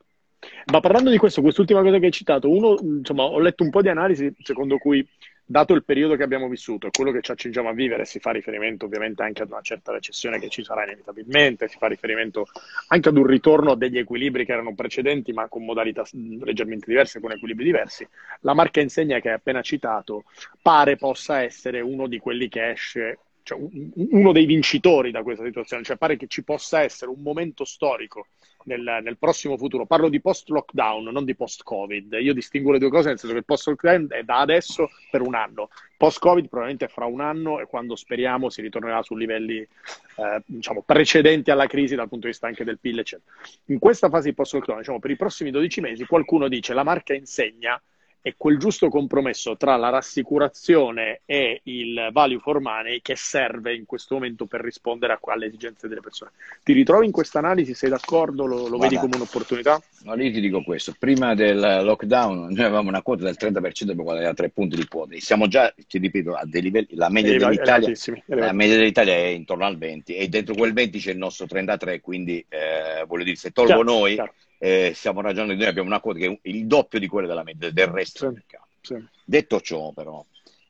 Ma 0.72 0.80
parlando 0.80 1.10
di 1.10 1.18
questo, 1.18 1.42
quest'ultima 1.42 1.82
cosa 1.82 2.00
che 2.00 2.06
hai 2.06 2.12
citato, 2.12 2.50
uno, 2.50 2.78
insomma, 2.82 3.24
ho 3.24 3.40
letto 3.40 3.64
un 3.64 3.70
po' 3.70 3.82
di 3.82 3.90
analisi 3.90 4.34
secondo 4.42 4.78
cui, 4.78 5.08
dato 5.52 5.74
il 5.74 5.84
periodo 5.84 6.16
che 6.16 6.24
abbiamo 6.24 6.48
vissuto 6.48 6.88
e 6.88 6.92
quello 6.92 7.12
che 7.12 7.22
ci 7.22 7.32
accingiamo 7.32 7.70
a 7.70 7.74
vivere, 7.74 8.06
si 8.06 8.20
fa 8.20 8.32
riferimento 8.32 8.86
ovviamente 8.86 9.22
anche 9.22 9.44
ad 9.44 9.50
una 9.52 9.62
certa 9.62 9.92
recessione 9.92 10.40
che 10.40 10.48
ci 10.50 10.64
sarà 10.64 10.84
inevitabilmente, 10.84 11.68
si 11.68 11.78
fa 11.78 11.88
riferimento 11.88 12.48
anche 12.88 13.10
ad 13.10 13.18
un 13.18 13.26
ritorno 13.26 13.72
a 13.72 13.76
degli 13.76 13.98
equilibri 13.98 14.46
che 14.46 14.54
erano 14.54 14.74
precedenti, 14.74 15.34
ma 15.34 15.48
con 15.48 15.66
modalità 15.66 16.04
leggermente 16.12 16.86
diverse, 16.88 17.20
con 17.20 17.32
equilibri 17.32 17.66
diversi. 17.66 18.08
La 18.42 18.54
marca 18.54 18.80
insegna 18.80 19.20
che 19.20 19.28
hai 19.28 19.36
appena 19.36 19.62
citato 19.62 20.24
pare 20.62 20.96
possa 20.96 21.42
essere 21.42 21.82
uno 21.82 22.08
di 22.08 22.18
quelli 22.18 22.48
che 22.48 22.70
esce 22.70 23.20
cioè, 23.44 23.60
uno 23.60 24.32
dei 24.32 24.46
vincitori 24.46 25.12
da 25.12 25.24
questa 25.24 25.44
situazione, 25.44 25.84
cioè 25.84 25.98
pare 25.98 26.18
che 26.18 26.28
ci 26.28 26.44
possa 26.44 26.82
essere 26.82 27.12
un 27.12 27.22
momento 27.22 27.66
storico 27.66 28.28
nel, 28.66 29.00
nel 29.04 29.18
prossimo 29.18 29.58
futuro. 29.58 29.86
Parlo 29.86 30.10
di 30.10 30.22
post-lockdown, 30.22 31.06
non 31.06 31.26
di 31.26 31.36
post-Covid. 31.36 32.18
Io 32.20 32.34
distingo 32.34 32.72
le 32.72 32.80
due 32.80 32.90
cose 32.90 33.10
nel 33.10 33.18
senso 33.18 33.34
che 33.34 33.40
il 33.40 33.46
post-lockdown 33.46 34.08
è 34.10 34.24
da 34.24 34.40
adesso 34.40 34.90
per 35.10 35.22
un 35.22 35.36
anno. 35.36 35.70
Post-Covid 35.98 36.48
probabilmente 36.48 36.88
fra 36.88 37.06
un 37.06 37.22
anno 37.22 37.60
e 37.60 37.66
quando 37.66 37.96
speriamo 37.96 38.50
si 38.50 38.62
ritornerà 38.62 39.02
su 39.02 39.16
livelli 39.16 39.58
eh, 39.58 40.42
diciamo, 40.46 40.82
precedenti 40.84 41.52
alla 41.52 41.68
crisi 41.68 41.96
dal 41.96 42.08
punto 42.08 42.26
di 42.26 42.32
vista 42.32 42.48
anche 42.48 42.64
del 42.64 42.80
PIL, 42.80 43.00
eccetera. 43.00 43.32
In 43.66 43.80
questa 43.80 44.10
fase 44.10 44.30
di 44.30 44.36
post-lockdown, 44.36 44.80
diciamo, 44.80 45.00
per 45.00 45.12
i 45.12 45.18
prossimi 45.18 45.52
12 45.52 45.82
mesi, 45.82 46.06
qualcuno 46.06 46.48
dice 46.48 46.74
la 46.74 46.84
marca 46.84 47.14
insegna 47.14 47.82
è 48.22 48.36
quel 48.38 48.60
giusto 48.60 48.88
compromesso 48.90 49.58
tra 49.58 49.76
la 49.78 49.90
rassicurazione 49.90 51.22
e 51.26 51.62
il 51.64 52.10
value 52.12 52.40
for 52.40 52.60
money 52.60 53.02
che 53.02 53.16
serve 53.16 53.74
in 53.74 53.86
questo 53.86 54.14
momento 54.16 54.46
per 54.46 54.62
rispondere 54.62 55.18
alle 55.20 55.48
esigenze 55.48 55.88
delle 55.88 56.02
persone. 56.02 56.32
Ti 56.64 56.74
ritrovi 56.74 57.08
in 57.08 57.12
questa 57.12 57.40
analisi? 57.40 57.74
Sei 57.74 57.90
d'accordo? 57.90 58.46
Lo, 58.46 58.68
lo 58.68 58.78
vedi 58.78 58.98
come 58.98 59.16
un'opportunità? 59.16 59.82
No, 60.04 60.14
lì 60.14 60.32
ti 60.32 60.40
dico 60.40 60.62
questo. 60.62 60.94
Prima 60.98 61.34
del 61.34 61.58
lockdown 61.84 62.54
noi 62.54 62.64
avevamo 62.64 62.90
una 62.90 63.02
quota 63.02 63.24
del 63.24 63.38
30% 63.40 63.86
per 63.88 63.96
guadagnare 63.96 64.36
3 64.36 64.50
punti 64.50 64.76
di 64.76 64.88
quota. 64.88 65.16
Siamo 65.18 65.48
già, 65.48 65.74
ti 65.88 65.98
ripeto, 65.98 66.36
a 66.36 66.46
dei 66.46 66.62
livelli, 66.62 66.90
la 66.92 67.10
media, 67.10 67.38
dell'Italia, 67.38 67.92
la 68.28 68.54
media 68.54 68.78
dell'Italia 68.78 69.14
è 69.16 69.28
intorno 69.28 69.66
al 69.66 69.78
20 69.78 70.16
e 70.16 70.28
dentro 70.28 70.54
quel 70.54 70.74
20 70.74 71.00
c'è 71.00 71.12
il 71.12 71.18
nostro 71.18 71.48
33, 71.48 72.02
quindi 72.02 72.46
eh, 72.50 73.04
voglio 73.08 73.24
dire, 73.24 73.36
se 73.36 73.50
tolgo 73.50 73.74
chiaro, 73.74 73.84
noi... 73.84 74.14
Chiaro 74.14 74.34
eh, 74.64 74.92
stiamo 74.94 75.22
ragionando, 75.22 75.56
noi 75.56 75.66
abbiamo 75.66 75.88
una 75.88 76.00
quota 76.00 76.20
che 76.20 76.28
è 76.28 76.50
il 76.50 76.68
doppio 76.68 77.00
di 77.00 77.08
quella 77.08 77.28
della 77.28 77.42
media 77.42 77.72
del 77.72 77.88
resto 77.88 78.20
sì, 78.20 78.26
del 78.26 78.34
mercato. 78.34 78.68
Sì. 78.80 79.08
Detto 79.26 79.60
ciò, 79.60 79.92
però, 79.92 80.24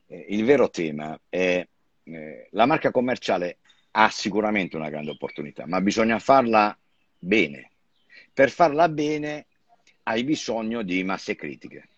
eh, 0.08 0.28
il 0.30 0.46
vero 0.46 0.70
tema 0.70 1.20
è 1.28 1.68
eh, 2.04 2.48
la 2.52 2.66
marca 2.66 2.90
commerciale 2.90 3.58
ha 3.92 4.10
sicuramente 4.10 4.78
una 4.78 4.90
grande 4.90 5.12
opportunità, 5.12 5.66
ma 5.68 5.82
bisogna 5.82 6.20
farla 6.20 6.76
bene. 7.20 7.70
Per 8.34 8.50
farla 8.50 8.88
bene 8.88 9.48
hai 10.04 10.24
bisogno 10.24 10.84
di 10.84 11.04
masse 11.04 11.36
critiche. 11.36 11.90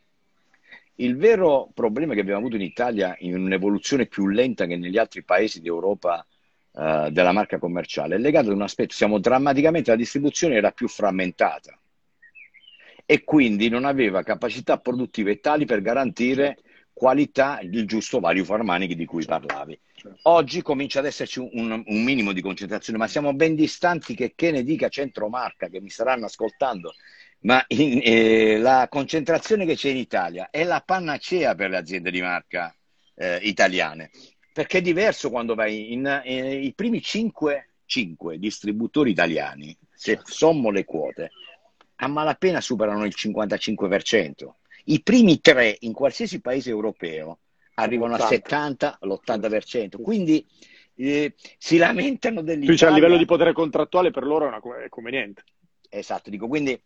Il 0.96 1.16
vero 1.16 1.70
problema 1.76 2.16
che 2.16 2.22
abbiamo 2.22 2.39
avuto 2.39 2.56
in 2.56 2.64
Italia 2.64 3.16
in 3.20 3.36
un'evoluzione 3.36 4.08
più 4.08 4.28
lenta 4.30 4.66
che 4.66 4.78
negli 4.78 4.98
altri 4.98 5.22
paesi 5.22 5.62
d'Europa 5.62 6.26
uh, 6.72 7.10
della 7.12 7.32
marca 7.32 7.60
commerciale 7.60 8.16
è 8.16 8.18
legato 8.18 8.50
ad 8.50 8.56
un 8.56 8.64
aspetto, 8.64 8.96
siamo 8.96 9.20
drammaticamente, 9.20 9.91
la 9.91 9.98
distribuzione 9.98 10.56
era 10.56 10.72
più 10.72 10.88
frammentata 10.88 11.78
e 13.06 13.24
quindi 13.24 13.70
non 13.70 13.86
aveva 13.86 14.24
capacità 14.24 14.78
produttive 14.78 15.39
tali 15.39 15.66
per 15.66 15.82
garantire 15.82 16.58
qualità, 16.93 17.60
il 17.62 17.86
giusto 17.86 18.20
value 18.20 18.45
for 18.45 18.64
money 18.64 18.93
di 18.93 19.06
cui 19.06 19.26
parlavi. 19.26 19.80
Certo. 19.95 20.20
Oggi 20.24 20.62
comincia 20.62 20.99
ad 20.99 21.06
esserci 21.06 21.39
un, 21.39 21.84
un, 21.86 22.04
minimo 22.04 22.32
di 22.32 22.41
concentrazione, 22.41 22.99
ma 22.99 23.08
siamo 23.08 23.34
ben 23.34 23.56
distanti 23.56 24.16
che, 24.16 24.34
che 24.36 24.51
ne 24.51 24.64
dica 24.64 24.89
Centromarca, 24.89 25.68
che 25.68 25.82
mi 25.82 25.89
staranno 25.89 26.26
ascoltando, 26.26 26.93
ma 27.41 27.64
in, 27.70 27.99
eh, 28.04 28.58
la 28.60 28.88
concentrazione 28.89 29.66
che 29.66 29.76
c'è 29.76 29.89
in 29.89 29.97
Italia 29.97 30.49
è 30.49 30.64
la 30.64 30.82
panacea 30.86 31.56
per 31.56 31.72
le 31.72 31.78
aziende 31.78 32.12
di 32.12 32.22
marca 32.22 32.74
eh, 33.16 33.38
italiane, 33.41 34.12
perché 34.54 34.78
è 34.78 34.82
diverso 34.82 35.30
quando 35.30 35.56
vai 35.56 35.93
in 35.93 36.06
eh, 36.06 36.56
i 36.58 36.74
primi 36.74 37.01
5, 37.01 37.70
5 37.86 38.38
distributori 38.38 39.12
italiani, 39.12 39.76
se 39.93 40.16
certo. 40.16 40.32
sommo 40.32 40.70
le 40.70 40.86
quote, 40.86 41.32
a 42.04 42.08
malapena 42.08 42.62
superano 42.62 43.06
il 43.06 43.14
55%. 43.18 44.49
I 44.86 45.01
primi 45.01 45.39
tre 45.39 45.78
in 45.82 45.93
qualsiasi 45.93 46.41
paese 46.41 46.70
europeo 46.70 47.39
arrivano 47.76 48.16
80. 48.16 48.24
al 48.24 48.41
70, 48.41 48.97
all'80%. 48.99 50.01
Quindi 50.01 50.45
eh, 50.95 51.34
si 51.58 51.78
lamentano 51.78 52.41
dell'Italia. 52.41 52.78
Cioè, 52.78 52.89
a 52.89 52.93
livello 52.93 53.18
di 53.18 53.26
potere 53.26 53.54
contrattuale 53.54 54.12
per 54.12 54.24
loro 54.24 54.45
è, 54.45 54.47
una, 54.49 54.84
è 54.84 54.89
conveniente. 54.89 55.43
Esatto, 55.89 56.30
dico 56.30 56.47
quindi 56.47 56.80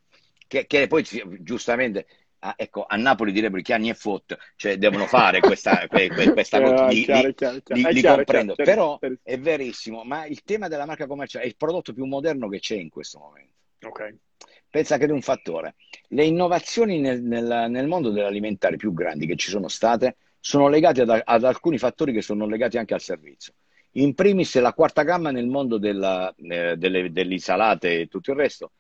che, 0.48 0.68
che 0.68 0.88
poi 0.88 1.06
giustamente 1.40 2.06
a, 2.40 2.54
ecco, 2.56 2.86
a 2.88 2.96
Napoli 2.98 3.32
direbbero 3.32 3.62
che 3.64 3.74
anni 3.74 3.90
è 3.90 3.94
fot, 3.94 4.38
cioè 4.56 4.78
devono 4.78 5.08
fare 5.08 5.40
questa, 5.40 5.88
que, 5.90 6.10
que, 6.10 6.34
questa 6.34 6.62
cosa, 6.62 6.88
li, 6.88 7.04
chiaro, 7.04 7.28
li, 7.28 7.34
chiaro, 7.34 7.60
chiaro. 7.64 7.82
li, 7.82 7.94
li 7.94 8.00
chiaro, 8.02 8.16
comprendo, 8.18 8.54
però 8.56 9.00
è 9.24 9.40
verissimo, 9.40 10.04
ma 10.04 10.26
il 10.26 10.44
tema 10.44 10.68
della 10.68 10.86
marca 10.86 11.08
commerciale 11.08 11.46
è 11.46 11.48
il 11.48 11.56
prodotto 11.56 11.94
più 11.94 12.06
moderno 12.06 12.48
che 12.50 12.60
c'è 12.60 12.76
in 12.76 12.90
questo 12.90 13.18
momento. 13.18 13.54
Ok. 13.86 14.16
Pensa 14.70 14.98
che 14.98 15.06
ad 15.06 15.12
un 15.12 15.22
fattore. 15.22 15.76
Le 16.10 16.26
innovazioni 16.26 17.00
nel, 17.00 17.22
nel, 17.22 17.68
nel, 17.70 17.88
mondo 17.88 18.10
dell'alimentare 18.10 18.76
più 18.76 18.94
grandi 18.94 19.26
che 19.26 19.36
ci 19.36 19.50
sono 19.50 19.68
state 19.68 20.18
sono 20.40 20.68
legate 20.68 21.02
ad, 21.02 21.22
ad, 21.24 21.44
alcuni 21.44 21.78
fattori 21.78 22.14
che 22.14 22.22
sono 22.22 22.46
legati 22.46 22.78
anche 22.78 22.94
al 22.94 23.02
servizio. 23.02 23.54
In 23.94 24.14
primis 24.14 24.60
la 24.60 24.74
quarta 24.74 25.04
gamma 25.04 25.32
nel 25.32 25.48
mondo 25.48 25.78
della, 25.78 26.34
eh, 26.38 26.76
delle, 26.78 27.12
delle, 27.12 27.34
insalate 27.34 28.02
e 28.02 28.08
tutto 28.08 28.32
il 28.32 28.38
resto, 28.38 28.72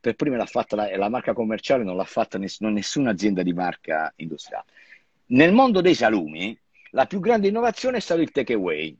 per 0.00 0.14
prima 0.14 0.36
l'ha 0.36 0.46
fatta 0.46 0.76
la, 0.76 0.96
la 0.96 1.08
marca 1.08 1.32
commerciale, 1.32 1.84
non 1.84 1.96
l'ha 1.96 2.04
fatta 2.04 2.38
ness, 2.38 2.60
nessuna 2.60 3.10
azienda 3.10 3.42
di 3.42 3.52
marca 3.52 4.12
industriale. 4.16 4.66
Nel 5.26 5.52
mondo 5.52 5.80
dei 5.80 5.94
salumi, 5.94 6.58
la 6.90 7.06
più 7.06 7.20
grande 7.20 7.48
innovazione 7.48 7.98
è 7.98 8.00
stato 8.00 8.20
il 8.20 8.30
takeaway, 8.30 8.96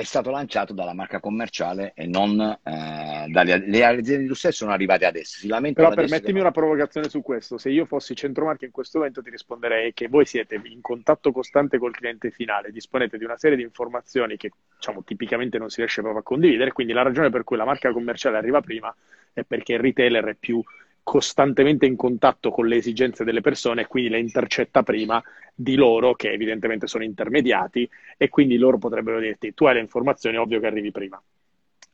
è 0.00 0.04
stato 0.04 0.30
lanciato 0.30 0.72
dalla 0.72 0.94
marca 0.94 1.20
commerciale 1.20 1.92
e 1.94 2.06
non 2.06 2.40
eh, 2.40 3.26
dalle 3.28 3.58
le 3.66 3.84
aziende 3.84 4.22
industriali 4.22 4.56
sono 4.56 4.72
arrivate 4.72 5.04
adesso. 5.04 5.38
Si 5.38 5.46
Però 5.46 5.90
permettimi 5.90 6.32
che... 6.34 6.40
una 6.40 6.50
provocazione 6.50 7.10
su 7.10 7.20
questo. 7.20 7.58
Se 7.58 7.68
io 7.68 7.84
fossi 7.84 8.14
centromarca 8.14 8.64
in 8.64 8.70
questo 8.70 8.96
momento 8.96 9.20
ti 9.20 9.28
risponderei 9.28 9.92
che 9.92 10.08
voi 10.08 10.24
siete 10.24 10.58
in 10.64 10.80
contatto 10.80 11.32
costante 11.32 11.76
col 11.76 11.92
cliente 11.92 12.30
finale, 12.30 12.72
disponete 12.72 13.18
di 13.18 13.24
una 13.24 13.36
serie 13.36 13.58
di 13.58 13.62
informazioni 13.62 14.38
che 14.38 14.50
diciamo, 14.74 15.04
tipicamente 15.04 15.58
non 15.58 15.68
si 15.68 15.80
riesce 15.80 16.00
proprio 16.00 16.22
a 16.22 16.24
condividere, 16.24 16.72
quindi 16.72 16.94
la 16.94 17.02
ragione 17.02 17.28
per 17.28 17.44
cui 17.44 17.58
la 17.58 17.66
marca 17.66 17.92
commerciale 17.92 18.38
arriva 18.38 18.62
prima 18.62 18.94
è 19.34 19.42
perché 19.42 19.74
il 19.74 19.80
retailer 19.80 20.24
è 20.24 20.34
più 20.34 20.62
costantemente 21.02 21.86
in 21.86 21.96
contatto 21.96 22.50
con 22.50 22.66
le 22.66 22.76
esigenze 22.76 23.24
delle 23.24 23.40
persone 23.40 23.82
e 23.82 23.86
quindi 23.86 24.10
le 24.10 24.20
intercetta 24.20 24.82
prima 24.82 25.22
di 25.54 25.74
loro 25.74 26.14
che 26.14 26.30
evidentemente 26.32 26.86
sono 26.86 27.04
intermediati 27.04 27.88
e 28.16 28.28
quindi 28.28 28.56
loro 28.56 28.78
potrebbero 28.78 29.18
dirti 29.18 29.54
tu 29.54 29.66
hai 29.66 29.74
le 29.74 29.80
informazioni, 29.80 30.36
ovvio 30.36 30.60
che 30.60 30.66
arrivi 30.66 30.90
prima. 30.90 31.20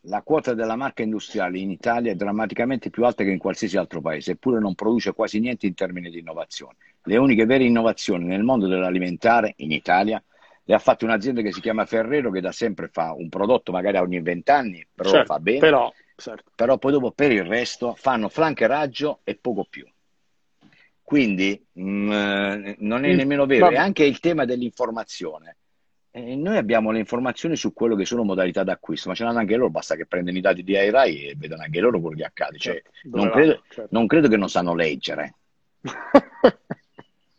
La 0.09 0.23
quota 0.23 0.55
della 0.55 0.77
marca 0.77 1.03
industriale 1.03 1.59
in 1.59 1.71
Italia 1.71 2.13
è 2.13 2.15
drammaticamente 2.15 2.91
più 2.91 3.05
alta 3.05 3.25
che 3.25 3.31
in 3.31 3.39
qualsiasi 3.39 3.77
altro 3.77 4.01
paese, 4.01 4.33
eppure 4.33 4.61
non 4.61 4.77
produce 4.77 5.13
quasi 5.13 5.41
niente 5.41 5.67
in 5.67 5.75
termini 5.75 6.11
di 6.11 6.21
innovazione. 6.21 6.77
Le 7.03 7.17
uniche 7.17 7.45
vere 7.45 7.65
innovazioni 7.65 8.25
nel 8.25 8.45
mondo 8.45 8.69
dell'alimentare 8.69 9.55
in 9.57 9.73
Italia 9.73 10.23
le 10.69 10.75
ha 10.75 10.79
fatte 10.79 11.05
un'azienda 11.05 11.43
che 11.43 11.53
si 11.53 11.61
chiama 11.61 11.87
Ferrero 11.87 12.31
che 12.31 12.41
da 12.41 12.53
sempre 12.53 12.89
fa 12.89 13.13
un 13.13 13.29
prodotto 13.29 13.73
magari 13.73 13.99
ogni 13.99 14.21
vent'anni, 14.21 14.87
però 14.93 15.11
certo, 15.11 15.33
lo 15.33 15.39
fa 15.39 15.41
bene. 15.41 15.59
Però 15.59 15.93
certo. 16.17 16.51
però 16.55 16.79
poi 16.79 16.93
dopo 16.93 17.13
per 17.13 17.31
il 17.31 17.45
resto 17.45 17.95
fanno 17.95 18.29
flankeraggio 18.29 19.21
e 19.25 19.37
poco 19.37 19.67
più. 19.69 19.87
Quindi 21.03 21.65
mh, 21.73 21.83
mm, 21.83 22.73
non 22.79 23.05
è 23.05 23.13
mm, 23.13 23.17
nemmeno 23.17 23.47
vero, 23.47 23.71
è 23.71 23.77
anche 23.77 24.05
il 24.05 24.19
tema 24.19 24.45
dell'informazione. 24.45 25.57
Eh, 26.11 26.35
noi 26.35 26.57
abbiamo 26.57 26.91
le 26.91 26.99
informazioni 26.99 27.55
su 27.57 27.73
quello 27.73 27.95
che 27.95 28.05
sono 28.05 28.25
modalità 28.25 28.65
d'acquisto, 28.65 29.09
ma 29.09 29.15
ce 29.15 29.23
l'hanno 29.23 29.39
anche 29.39 29.55
loro, 29.55 29.71
basta 29.71 29.95
che 29.95 30.07
prendono 30.07 30.37
i 30.39 30.41
dati 30.41 30.65
di 30.65 30.77
AirAI 30.77 31.29
e 31.29 31.35
vedono 31.37 31.63
anche 31.63 31.79
loro 31.79 32.01
quello 32.01 32.17
che 32.17 32.25
accade. 32.25 32.59
Cioè, 32.59 32.83
certo, 32.83 33.17
non, 33.17 33.31
credo, 33.31 33.63
certo. 33.69 33.89
non 33.91 34.07
credo 34.07 34.29
che 34.29 34.37
non 34.37 34.49
sanno 34.49 34.75
leggere. 34.75 35.35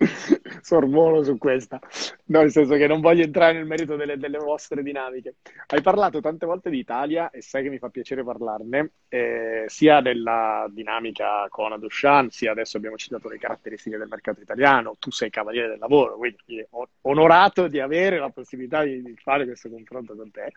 sorvolo 0.62 1.24
su 1.24 1.38
questa, 1.38 1.80
no, 2.26 2.42
nel 2.42 2.52
senso 2.52 2.76
che 2.76 2.88
non 2.88 3.02
voglio 3.02 3.24
entrare 3.24 3.54
nel 3.54 3.66
merito 3.66 3.96
delle, 3.96 4.18
delle, 4.18 4.38
vostre 4.38 4.84
dinamiche. 4.84 5.36
Hai 5.68 5.82
parlato 5.82 6.20
tante 6.20 6.46
volte 6.46 6.70
di 6.70 6.80
Italia 6.80 7.30
e 7.30 7.42
sai 7.42 7.64
che 7.64 7.70
mi 7.70 7.78
fa 7.78 7.90
piacere 7.90 8.24
parlarne, 8.24 8.92
eh, 9.08 9.64
sia 9.68 10.02
della 10.02 10.68
dinamica 10.70 11.48
con 11.50 11.72
Adushan, 11.72 12.30
sia 12.30 12.52
adesso 12.52 12.78
abbiamo 12.78 12.98
citato 12.98 13.30
le 13.30 13.38
caratteristiche 13.38 13.98
del 13.98 14.08
mercato 14.08 14.42
italiano, 14.42 14.96
tu 15.00 15.12
sei 15.12 15.30
cavaliere 15.30 15.70
del 15.70 15.80
lavoro, 15.80 16.18
quindi 16.18 16.66
onorato 17.02 17.68
di 17.68 17.80
avere 17.80 18.20
la 18.20 18.30
possibilità 18.30 18.84
di, 18.84 19.02
di 19.02 19.16
fare 19.16 19.46
questo 19.46 19.70
confronto 19.70 20.16
con 20.16 20.32
te, 20.32 20.52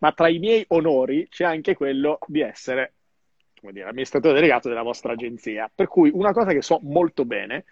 ma 0.00 0.12
tra 0.12 0.28
i 0.28 0.38
miei 0.38 0.64
onori 0.68 1.28
c'è 1.28 1.44
anche 1.44 1.74
quello 1.74 2.18
di 2.26 2.40
essere 2.40 2.94
come 3.64 3.72
dire, 3.72 3.88
amministratore 3.88 4.34
delegato 4.34 4.68
della 4.68 4.82
vostra 4.82 5.14
agenzia. 5.14 5.70
Per 5.74 5.88
cui 5.88 6.10
una 6.12 6.32
cosa 6.32 6.52
che 6.52 6.60
so 6.60 6.80
molto 6.82 7.24
bene 7.24 7.64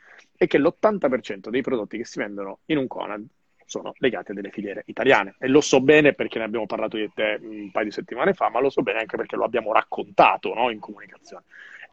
è 0.43 0.47
che 0.49 0.59
l'80% 0.59 1.51
dei 1.51 1.62
prodotti 1.62 1.97
che 1.97 2.05
si 2.05 2.18
vendono 2.18 2.61
in 2.66 2.78
un 2.78 2.88
Conad 2.88 3.24
sono 3.64 3.95
legati 3.99 4.32
a 4.32 4.34
delle 4.34 4.51
filiere 4.51 4.82
italiane. 4.86 5.36
E 5.38 5.47
lo 5.47 5.61
so 5.61 5.80
bene 5.80 6.14
perché 6.14 6.38
ne 6.38 6.45
abbiamo 6.45 6.66
parlato 6.66 6.97
di 6.97 7.09
te 7.14 7.38
un 7.40 7.70
paio 7.70 7.84
di 7.86 7.93
settimane 7.93 8.34
fa, 8.34 8.51
ma 8.51 8.61
lo 8.61 8.68
so 8.68 8.82
bene 8.82 8.99
anche 8.99 9.16
perché 9.16 9.36
lo 9.36 9.45
abbiamo 9.45 9.72
raccontato 9.72 10.53
no, 10.53 10.70
in 10.70 10.80
comunicazione. 10.80 11.45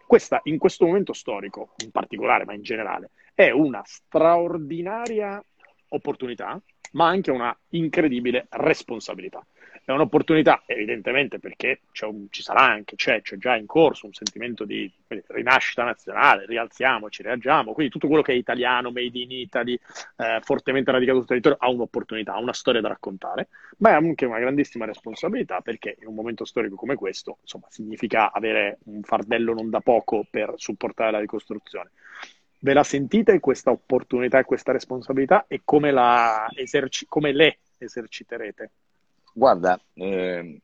Questa, 0.06 0.40
in 0.46 0.58
questo 0.58 0.88
momento 0.88 1.14
storico, 1.14 1.76
in 1.84 1.92
particolare, 1.92 2.44
ma 2.44 2.54
in 2.54 2.64
generale, 2.64 3.12
è 3.36 3.52
una 3.52 3.84
straordinaria 3.86 5.42
opportunità, 5.90 6.60
ma 6.94 7.08
anche 7.08 7.30
una 7.30 7.56
incredibile 7.70 8.48
responsabilità. 8.50 9.46
È 9.84 9.92
un'opportunità, 9.92 10.64
evidentemente, 10.66 11.40
perché 11.40 11.82
un, 12.02 12.28
ci 12.30 12.42
sarà 12.42 12.62
anche, 12.62 12.96
c'è, 12.96 13.22
c'è, 13.22 13.38
già 13.38 13.56
in 13.56 13.66
corso 13.66 14.06
un 14.06 14.14
sentimento 14.14 14.66
di 14.66 14.92
rinascita 15.28 15.84
nazionale, 15.84 16.46
rialziamoci, 16.46 17.24
reagiamo, 17.24 17.74
quindi 17.74 17.92
tutto 17.92 18.08
quello 18.08 18.22
che 18.22 18.34
è 18.34 18.36
italiano, 18.36 18.92
made 18.92 19.18
in 19.18 19.32
Italy, 19.32 19.80
eh, 20.18 20.40
fortemente 20.42 20.92
radicato 20.92 21.20
sul 21.20 21.28
territorio, 21.28 21.58
ha 21.60 21.70
un'opportunità, 21.70 22.34
ha 22.34 22.40
una 22.40 22.54
storia 22.54 22.82
da 22.82 22.90
raccontare, 22.90 23.50
ma 23.78 23.90
è 23.90 23.94
anche 23.94 24.26
una 24.26 24.40
grandissima 24.40 24.86
responsabilità 24.86 25.62
perché 25.62 25.98
in 26.00 26.08
un 26.08 26.16
momento 26.16 26.46
storico 26.46 26.76
come 26.76 26.96
questo, 26.96 27.38
insomma, 27.42 27.68
significa 27.70 28.32
avere 28.32 28.80
un 28.86 29.02
fardello 29.02 29.54
non 29.54 29.70
da 29.70 29.80
poco 29.80 30.26
per 30.30 30.54
supportare 30.58 31.12
la 31.12 31.20
ricostruzione. 31.20 31.92
Ve 32.62 32.74
la 32.74 32.84
sentite 32.84 33.40
questa 33.40 33.72
opportunità 33.72 34.40
e 34.40 34.44
questa 34.44 34.74
responsabilità 34.74 35.46
e 35.48 35.62
come, 35.64 35.94
eserci- 36.56 37.06
come 37.08 37.32
le 37.32 37.60
eserciterete? 37.78 38.72
Guarda, 39.40 39.82
eh, 39.94 40.60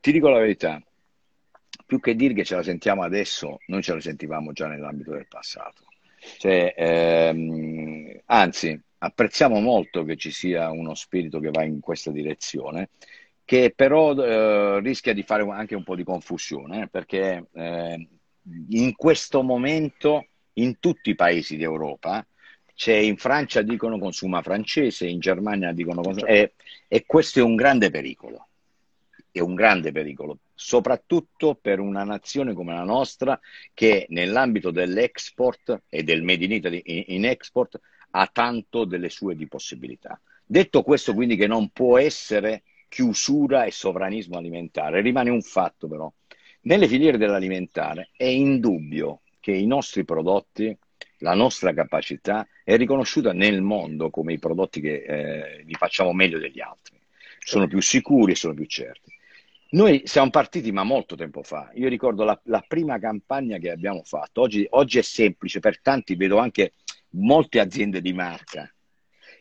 ti 0.00 0.12
dico 0.12 0.28
la 0.28 0.38
verità, 0.38 0.80
più 1.84 1.98
che 1.98 2.14
dire 2.14 2.34
che 2.34 2.44
ce 2.44 2.54
la 2.54 2.62
sentiamo 2.62 3.02
adesso, 3.02 3.58
noi 3.66 3.82
ce 3.82 3.94
la 3.94 4.00
sentivamo 4.00 4.52
già 4.52 4.68
nell'ambito 4.68 5.10
del 5.10 5.26
passato. 5.26 5.82
Cioè, 6.38 6.72
ehm, 6.76 8.20
anzi, 8.26 8.80
apprezziamo 8.98 9.58
molto 9.58 10.04
che 10.04 10.14
ci 10.14 10.30
sia 10.30 10.70
uno 10.70 10.94
spirito 10.94 11.40
che 11.40 11.50
va 11.50 11.64
in 11.64 11.80
questa 11.80 12.12
direzione, 12.12 12.90
che 13.44 13.72
però 13.74 14.14
eh, 14.14 14.78
rischia 14.82 15.12
di 15.12 15.24
fare 15.24 15.42
anche 15.50 15.74
un 15.74 15.82
po' 15.82 15.96
di 15.96 16.04
confusione, 16.04 16.82
eh, 16.84 16.86
perché 16.86 17.48
eh, 17.52 18.08
in 18.68 18.94
questo 18.94 19.42
momento 19.42 20.28
in 20.54 20.78
tutti 20.78 21.10
i 21.10 21.16
paesi 21.16 21.56
d'Europa 21.56 22.24
c'è 22.76 22.94
in 22.94 23.16
Francia 23.16 23.62
dicono 23.62 23.98
consuma 23.98 24.42
francese, 24.42 25.06
in 25.06 25.18
Germania 25.18 25.72
dicono 25.72 26.02
consuma... 26.02 26.28
E, 26.28 26.52
e 26.86 27.04
questo 27.06 27.38
è 27.38 27.42
un 27.42 27.56
grande 27.56 27.90
pericolo. 27.90 28.48
È 29.32 29.40
un 29.40 29.54
grande 29.54 29.92
pericolo, 29.92 30.38
soprattutto 30.54 31.58
per 31.60 31.80
una 31.80 32.04
nazione 32.04 32.52
come 32.52 32.74
la 32.74 32.84
nostra 32.84 33.40
che 33.72 34.06
nell'ambito 34.10 34.70
dell'export 34.70 35.84
e 35.88 36.02
del 36.02 36.22
Made 36.22 36.44
in 36.44 36.52
Italy 36.52 36.82
in, 36.84 37.04
in 37.08 37.24
export 37.24 37.80
ha 38.10 38.30
tanto 38.30 38.84
delle 38.84 39.08
sue 39.08 39.36
di 39.36 39.46
possibilità. 39.46 40.20
Detto 40.44 40.82
questo, 40.82 41.14
quindi, 41.14 41.36
che 41.36 41.46
non 41.46 41.70
può 41.70 41.96
essere 41.98 42.62
chiusura 42.88 43.64
e 43.64 43.70
sovranismo 43.70 44.36
alimentare, 44.36 45.00
rimane 45.00 45.30
un 45.30 45.42
fatto 45.42 45.88
però. 45.88 46.12
Nelle 46.62 46.88
filiere 46.88 47.16
dell'alimentare 47.16 48.10
è 48.16 48.24
indubbio 48.24 49.20
che 49.40 49.52
i 49.52 49.66
nostri 49.66 50.04
prodotti 50.04 50.76
la 51.18 51.34
nostra 51.34 51.72
capacità 51.72 52.46
è 52.62 52.76
riconosciuta 52.76 53.32
nel 53.32 53.62
mondo 53.62 54.10
come 54.10 54.34
i 54.34 54.38
prodotti 54.38 54.80
che 54.80 55.04
eh, 55.06 55.62
li 55.64 55.74
facciamo 55.74 56.12
meglio 56.12 56.38
degli 56.38 56.60
altri. 56.60 56.98
Sono 57.38 57.66
più 57.66 57.80
sicuri 57.80 58.32
e 58.32 58.36
sono 58.36 58.54
più 58.54 58.66
certi. 58.66 59.14
Noi 59.68 60.02
siamo 60.04 60.30
partiti 60.30 60.70
ma 60.72 60.84
molto 60.84 61.16
tempo 61.16 61.42
fa. 61.42 61.70
Io 61.74 61.88
ricordo 61.88 62.24
la, 62.24 62.38
la 62.44 62.64
prima 62.66 62.98
campagna 62.98 63.58
che 63.58 63.70
abbiamo 63.70 64.02
fatto. 64.04 64.42
Oggi, 64.42 64.66
oggi, 64.70 64.98
è 64.98 65.02
semplice, 65.02 65.60
per 65.60 65.80
tanti 65.80 66.14
vedo 66.14 66.38
anche 66.38 66.74
molte 67.10 67.60
aziende 67.60 68.00
di 68.00 68.12
marca 68.12 68.70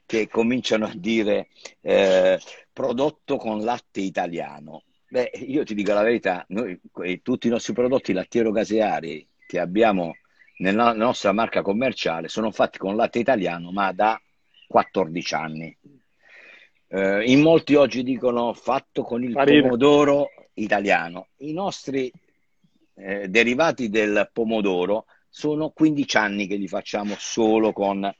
che 0.06 0.28
cominciano 0.28 0.86
a 0.86 0.94
dire 0.96 1.50
eh, 1.82 2.40
prodotto 2.72 3.38
con 3.38 3.64
latte 3.64 4.02
italiano. 4.02 4.84
Beh, 5.08 5.32
io 5.48 5.64
ti 5.64 5.76
dico 5.76 5.94
la 5.94 6.02
verità, 6.02 6.46
noi 6.50 6.80
tutti 7.22 7.48
i 7.48 7.52
nostri 7.52 7.74
prodotti 7.74 8.14
lattiero-caseari 8.14 9.28
che 9.48 9.60
abbiamo 9.60 10.16
nella 10.58 10.94
nostra 10.94 11.32
marca 11.32 11.62
commerciale 11.62 12.28
sono 12.28 12.52
fatti 12.52 12.78
con 12.78 12.96
latte 12.96 13.20
italiano, 13.20 13.72
ma 13.72 13.92
da 13.92 14.20
14 14.68 15.34
anni. 15.34 15.78
Eh, 16.88 17.24
in 17.26 17.42
molti 17.42 17.76
oggi 17.76 18.04
dicono 18.04 18.54
fatto 18.54 19.04
con 19.04 19.24
il 19.24 19.32
Marine. 19.32 19.62
pomodoro 19.62 20.30
italiano. 20.54 21.30
I 21.38 21.54
nostri 21.54 22.12
eh, 22.96 23.28
derivati 23.28 23.90
del 23.90 24.30
pomodoro 24.32 25.06
sono 25.30 25.72
15 25.72 26.18
anni 26.18 26.48
che 26.48 26.56
li 26.56 26.68
facciamo 26.68 27.16
solo 27.18 27.74
con... 27.74 28.14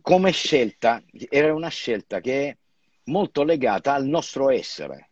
Come 0.00 0.30
scelta, 0.30 1.02
era 1.28 1.52
una 1.52 1.68
scelta 1.68 2.20
che 2.20 2.48
è 2.48 2.56
molto 3.04 3.42
legata 3.42 3.94
al 3.94 4.06
nostro 4.06 4.50
essere. 4.50 5.10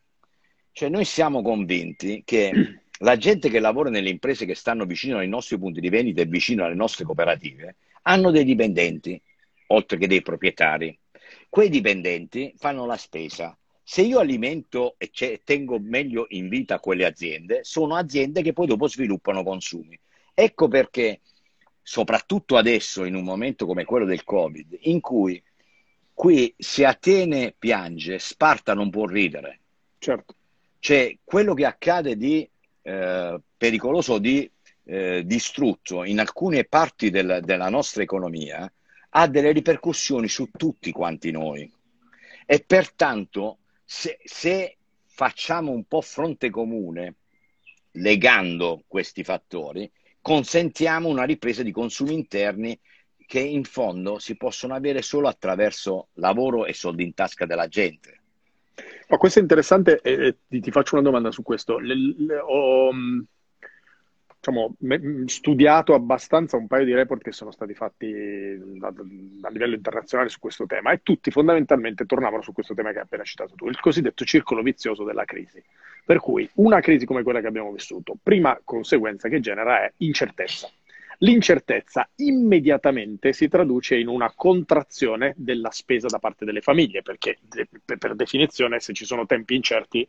Cioè 0.71 0.89
noi 0.89 1.05
siamo 1.05 1.43
convinti 1.43 2.23
che 2.25 2.53
la 2.99 3.17
gente 3.17 3.49
che 3.49 3.59
lavora 3.59 3.91
nelle 3.91 4.11
imprese 4.11 4.47
che 4.47 4.55
stanno 4.55 4.85
vicino 4.85 5.19
ai 5.19 5.29
nostri 5.29 5.59
punti 5.59 5.81
di 5.81 5.89
vendita 5.89 6.23
e 6.23 6.27
vicino 6.27 6.65
alle 6.65 6.75
nostre 6.75 7.05
cooperative 7.05 7.77
hanno 8.03 8.31
dei 8.31 8.45
dipendenti, 8.45 9.21
oltre 9.69 9.99
che 9.99 10.07
dei 10.07 10.23
proprietari. 10.23 10.97
Quei 11.49 11.69
dipendenti 11.69 12.55
fanno 12.57 12.87
la 12.87 12.97
spesa. 12.97 13.57
Se 13.83 14.03
io 14.03 14.19
alimento 14.19 14.97
e 14.99 15.41
tengo 15.45 15.79
meglio 15.79 16.27
in 16.31 16.49
vita 16.49 16.81
quelle 16.81 17.05
aziende, 17.05 17.65
sono 17.65 17.97
aziende 17.97 18.43
che 18.43 18.53
poi 18.53 18.67
dopo 18.67 18.89
sviluppano 18.89 19.43
consumi. 19.43 19.99
Ecco 20.33 20.69
perché, 20.69 21.21
soprattutto 21.83 22.57
adesso, 22.57 23.05
in 23.05 23.15
un 23.15 23.25
momento 23.25 23.67
come 23.67 23.85
quello 23.85 24.05
del 24.05 24.25
Covid, 24.25 24.79
in 24.83 25.01
cui 25.01 25.43
qui 26.13 26.55
se 26.57 26.85
Atene 26.85 27.55
piange, 27.59 28.19
Sparta 28.19 28.75
non 28.75 28.91
può 28.91 29.07
ridere. 29.07 29.61
Certo. 29.99 30.35
Cioè, 30.79 31.19
quello 31.25 31.55
che 31.55 31.65
accade 31.65 32.17
di 32.17 32.49
eh, 32.87 33.41
pericoloso 33.57 34.19
di 34.19 34.49
eh, 34.85 35.23
distrutto 35.25 36.05
in 36.05 36.21
alcune 36.21 36.65
parti 36.65 37.09
del, 37.09 37.41
della 37.43 37.71
nostra 37.71 38.03
economia 38.03 38.71
ha 39.17 39.27
delle 39.27 39.53
ripercussioni 39.53 40.29
su 40.29 40.51
tutti 40.51 40.93
quanti 40.93 41.31
noi. 41.31 41.71
E 42.45 42.61
pertanto, 42.61 43.59
se, 43.85 44.19
se 44.23 44.77
facciamo 45.07 45.73
un 45.73 45.85
po' 45.85 46.03
fronte 46.03 46.51
comune, 46.51 47.15
legando 47.93 48.83
questi 48.87 49.25
fattori, 49.25 49.91
consentiamo 50.21 51.09
una 51.09 51.25
ripresa 51.25 51.63
di 51.63 51.73
consumi 51.73 52.13
interni 52.13 52.79
che 53.27 53.41
in 53.41 53.65
fondo 53.65 54.19
si 54.19 54.37
possono 54.37 54.75
avere 54.75 55.01
solo 55.01 55.29
attraverso 55.29 56.09
lavoro 56.15 56.67
e 56.67 56.75
soldi 56.75 57.05
in 57.05 57.15
tasca 57.15 57.47
della 57.47 57.69
gente. 57.69 58.24
Ma 59.09 59.17
questo 59.17 59.39
è 59.39 59.43
interessante 59.43 60.01
e, 60.01 60.37
ti, 60.49 60.61
ti, 60.61 60.71
faccio 60.71 60.95
una 60.95 61.05
domanda 61.05 61.31
su 61.31 61.43
questo. 61.43 61.79
Le, 61.79 61.95
le, 61.95 62.39
ho 62.39 62.93
mm, 62.93 63.21
diciamo, 64.39 64.75
me, 64.81 65.25
studiato 65.27 65.95
abbastanza 65.95 66.57
un 66.57 66.67
paio 66.67 66.85
di 66.85 66.95
report 66.95 67.23
che 67.23 67.33
sono 67.33 67.51
stati 67.51 67.75
fatti 67.75 68.59
da, 68.79 68.89
a 68.89 69.51
livello 69.51 69.75
internazionale 69.75 70.29
su 70.29 70.39
questo 70.39 70.67
tema 70.67 70.93
e 70.93 71.01
tutti 71.03 71.31
fondamentalmente 71.31 72.07
tornavano 72.07 72.43
su 72.43 72.53
questo 72.53 72.75
tema 72.75 72.91
che 72.91 72.99
hai 72.99 73.05
appena 73.05 73.25
citato 73.25 73.55
tu, 73.55 73.69
il 73.69 73.81
cosiddetto 73.81 74.25
circolo 74.25 74.63
vizioso 74.63 75.05
della 75.05 75.25
crisi. 75.25 75.63
Per 76.05 76.19
cui 76.19 76.49
una 76.55 76.81
crisi 76.81 77.07
come 77.07 77.23
quella 77.23 77.41
che 77.41 77.47
abbiamo 77.47 77.73
vissuto, 77.73 78.17
prima 78.23 78.59
conseguenza 78.63 79.29
che 79.29 79.41
genera 79.41 79.85
è 79.85 79.93
incertezza 79.99 80.71
L'incertezza 81.19 82.09
immediatamente 82.17 83.33
si 83.33 83.49
traduce 83.49 83.97
in 83.97 84.09
una 84.09 84.33
contrazione 84.35 85.35
della 85.37 85.71
spesa 85.71 86.09
da 86.09 86.19
parte 86.19 86.45
delle 86.45 86.61
famiglie, 86.61 87.03
perché 87.03 87.39
per 87.99 88.15
definizione 88.15 88.81
se 88.81 88.93
ci 88.93 89.05
sono 89.05 89.27
tempi 89.27 89.55
incerti 89.55 90.07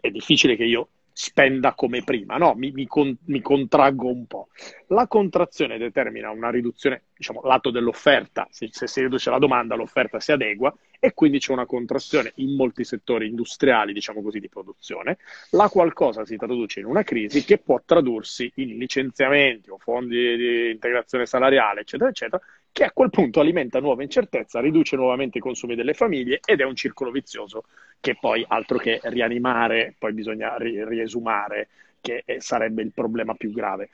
è 0.00 0.10
difficile 0.10 0.56
che 0.56 0.64
io 0.64 0.88
spenda 1.12 1.74
come 1.74 2.04
prima, 2.04 2.36
no? 2.36 2.54
mi, 2.54 2.70
mi, 2.70 2.86
con, 2.86 3.16
mi, 3.24 3.40
contraggo 3.40 4.08
un 4.08 4.26
po'. 4.26 4.48
La 4.88 5.08
contrazione 5.08 5.76
determina 5.76 6.30
una 6.30 6.48
riduzione, 6.48 7.06
diciamo, 7.16 7.40
lato 7.42 7.70
dell'offerta, 7.70 8.46
se, 8.50 8.68
se, 8.70 8.86
si 8.86 9.00
riduce 9.00 9.28
la 9.28 9.38
domanda 9.38 9.74
l'offerta 9.74 10.20
si 10.20 10.30
adegua 10.30 10.72
e 10.98 11.14
quindi 11.14 11.38
c'è 11.38 11.52
una 11.52 11.66
contrazione 11.66 12.32
in 12.36 12.54
molti 12.54 12.84
settori 12.84 13.28
industriali, 13.28 13.92
diciamo 13.92 14.22
così, 14.22 14.40
di 14.40 14.48
produzione, 14.48 15.18
la 15.50 15.68
qualcosa 15.68 16.24
si 16.24 16.36
traduce 16.36 16.80
in 16.80 16.86
una 16.86 17.02
crisi 17.02 17.44
che 17.44 17.58
può 17.58 17.80
tradursi 17.84 18.50
in 18.56 18.76
licenziamenti 18.76 19.70
o 19.70 19.78
fondi 19.78 20.36
di 20.36 20.70
integrazione 20.70 21.26
salariale, 21.26 21.80
eccetera, 21.80 22.10
eccetera, 22.10 22.42
che 22.72 22.84
a 22.84 22.92
quel 22.92 23.10
punto 23.10 23.40
alimenta 23.40 23.80
nuova 23.80 24.02
incertezza, 24.02 24.60
riduce 24.60 24.96
nuovamente 24.96 25.38
i 25.38 25.40
consumi 25.40 25.74
delle 25.74 25.94
famiglie 25.94 26.40
ed 26.44 26.60
è 26.60 26.64
un 26.64 26.74
circolo 26.74 27.10
vizioso 27.10 27.64
che 28.00 28.16
poi 28.18 28.44
altro 28.46 28.78
che 28.78 29.00
rianimare, 29.04 29.94
poi 29.98 30.12
bisogna 30.12 30.56
ri- 30.56 30.84
riesumare, 30.84 31.68
che 32.00 32.24
sarebbe 32.38 32.82
il 32.82 32.92
problema 32.92 33.34
più 33.34 33.52
grave. 33.52 33.90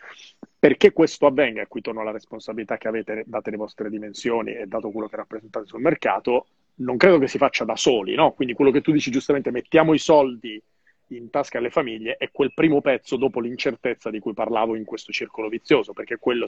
Perché 0.59 0.93
questo 0.93 1.27
avvenga, 1.27 1.63
a 1.63 1.67
cui 1.67 1.81
torno 1.81 2.01
alla 2.01 2.11
responsabilità 2.11 2.77
che 2.77 2.89
avete 2.89 3.25
date 3.27 3.51
le 3.51 3.57
vostre 3.57 3.91
dimensioni 3.91 4.55
e 4.55 4.67
dato 4.67 4.91
quello 4.91 5.09
che 5.09 5.17
rappresentate 5.17 5.67
sul 5.67 5.81
mercato, 5.81 6.47
non 6.77 6.97
credo 6.97 7.19
che 7.19 7.29
si 7.29 7.39
faccia 7.39 7.65
da 7.65 7.77
soli, 7.77 8.15
no? 8.15 8.33
Quindi 8.33 8.55
quello 8.55 8.71
che 8.71 8.81
tu 8.81 8.93
dici 8.93 9.11
giustamente, 9.11 9.51
mettiamo 9.51 9.95
i 9.95 9.99
soldi 9.99 10.61
in 11.09 11.31
tasca 11.31 11.59
alle 11.59 11.71
famiglie 11.71 12.17
è 12.17 12.31
quel 12.33 12.53
primo 12.55 12.81
pezzo 12.81 13.17
dopo 13.17 13.41
l'incertezza 13.41 14.11
di 14.11 14.19
cui 14.19 14.33
parlavo 14.33 14.75
in 14.75 14.85
questo 14.85 15.13
circolo 15.13 15.49
vizioso, 15.49 15.93
perché 15.93 16.17
quello... 16.19 16.47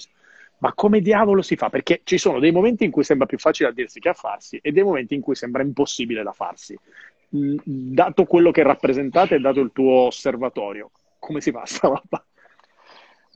Ma 0.59 0.73
come 0.73 1.01
diavolo 1.01 1.43
si 1.43 1.57
fa? 1.57 1.69
Perché 1.69 2.01
ci 2.05 2.17
sono 2.17 2.39
dei 2.39 2.51
momenti 2.51 2.85
in 2.85 2.91
cui 2.91 3.05
sembra 3.05 3.27
più 3.27 3.39
facile 3.39 3.69
a 3.69 3.73
dirsi 3.73 4.01
che 4.01 4.09
a 4.09 4.15
farsi 4.15 4.59
e 4.63 4.73
dei 4.73 4.83
momenti 4.83 5.15
in 5.15 5.21
cui 5.21 5.35
sembra 5.35 5.63
impossibile 5.63 6.23
da 6.23 6.33
farsi. 6.33 6.77
Mm, 7.37 7.57
dato 7.65 8.25
quello 8.25 8.51
che 8.51 8.63
rappresentate 8.63 9.35
e 9.35 9.39
dato 9.39 9.61
il 9.61 9.71
tuo 9.73 10.07
osservatorio, 10.07 10.91
come 11.19 11.41
si 11.41 11.51
fa 11.51 11.67
sta 11.67 11.89
roba? 11.89 12.26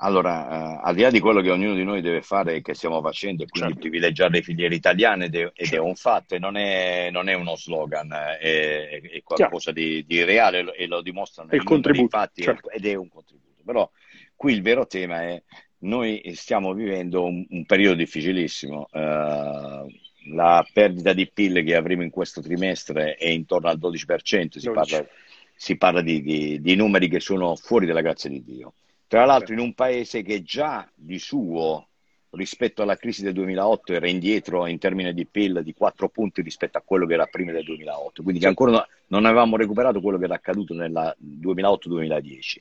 Allora, 0.03 0.79
uh, 0.79 0.81
al 0.83 0.95
di 0.95 1.03
là 1.03 1.11
di 1.11 1.21
quello 1.21 1.43
che 1.43 1.51
ognuno 1.51 1.75
di 1.75 1.85
noi 1.85 2.01
deve 2.01 2.23
fare 2.23 2.57
e 2.57 2.63
che 2.63 2.75
stiamo 2.75 3.03
facendo, 3.03 3.43
e 3.43 3.47
quindi 3.47 3.73
certo. 3.73 3.89
privilegiare 3.89 4.31
le 4.31 4.43
filiere 4.43 4.75
italiane 4.75 5.27
ed 5.27 5.35
è, 5.35 5.41
ed 5.41 5.53
è 5.55 5.65
certo. 5.65 5.85
un 5.85 5.95
fatto, 5.95 6.39
non 6.39 6.57
è, 6.57 7.11
non 7.11 7.29
è 7.29 7.35
uno 7.35 7.55
slogan, 7.55 8.11
è, 8.13 9.01
è 9.03 9.23
qualcosa 9.23 9.73
di, 9.73 10.05
di, 10.07 10.25
reale 10.25 10.75
e 10.75 10.87
lo 10.87 11.03
dimostrano 11.03 11.51
i 11.53 12.09
fatti 12.09 12.43
certo. 12.43 12.71
ed 12.71 12.87
è 12.87 12.95
un 12.95 13.09
contributo. 13.09 13.63
Però 13.63 13.91
qui 14.35 14.55
il 14.55 14.63
vero 14.63 14.87
tema 14.87 15.23
è 15.23 15.43
noi 15.81 16.23
stiamo 16.35 16.73
vivendo 16.73 17.25
un, 17.25 17.45
un 17.49 17.67
periodo 17.67 17.97
difficilissimo. 17.97 18.89
Uh, 18.91 19.87
la 20.33 20.67
perdita 20.73 21.13
di 21.13 21.31
PIL 21.31 21.63
che 21.63 21.75
avremo 21.75 22.03
in 22.03 22.11
questo 22.11 22.41
trimestre 22.41 23.17
è 23.17 23.29
intorno 23.29 23.69
al 23.69 23.79
12%, 23.79 24.59
si 24.59 24.67
12. 24.67 24.73
parla, 24.73 25.07
si 25.55 25.77
parla 25.77 26.01
di, 26.01 26.23
di, 26.23 26.61
di 26.61 26.75
numeri 26.75 27.09
che 27.09 27.21
sono 27.21 27.55
fuori 27.57 27.85
dalla 27.85 28.01
grazia 28.01 28.31
di 28.31 28.43
Dio. 28.43 28.73
Tra 29.11 29.25
l'altro 29.25 29.55
in 29.55 29.59
un 29.59 29.75
paese 29.75 30.23
che 30.23 30.45
già 30.45 30.89
di 30.95 31.19
suo 31.19 31.89
rispetto 32.31 32.83
alla 32.83 32.95
crisi 32.95 33.25
del 33.25 33.33
2008 33.33 33.93
era 33.93 34.09
indietro 34.09 34.69
in 34.69 34.79
termini 34.79 35.13
di 35.13 35.27
PIL 35.27 35.63
di 35.65 35.75
4 35.75 36.09
punti 36.11 36.43
rispetto 36.43 36.79
a 36.79 36.83
quello 36.83 37.07
che 37.07 37.15
era 37.15 37.27
prima 37.27 37.51
del 37.51 37.65
2008, 37.65 38.23
quindi 38.23 38.41
che 38.41 38.47
ancora 38.47 38.87
non 39.09 39.25
avevamo 39.25 39.57
recuperato 39.57 40.01
quello 40.01 40.17
che 40.17 40.27
era 40.27 40.37
accaduto 40.37 40.75
nel 40.75 41.17
2008-2010. 41.21 42.57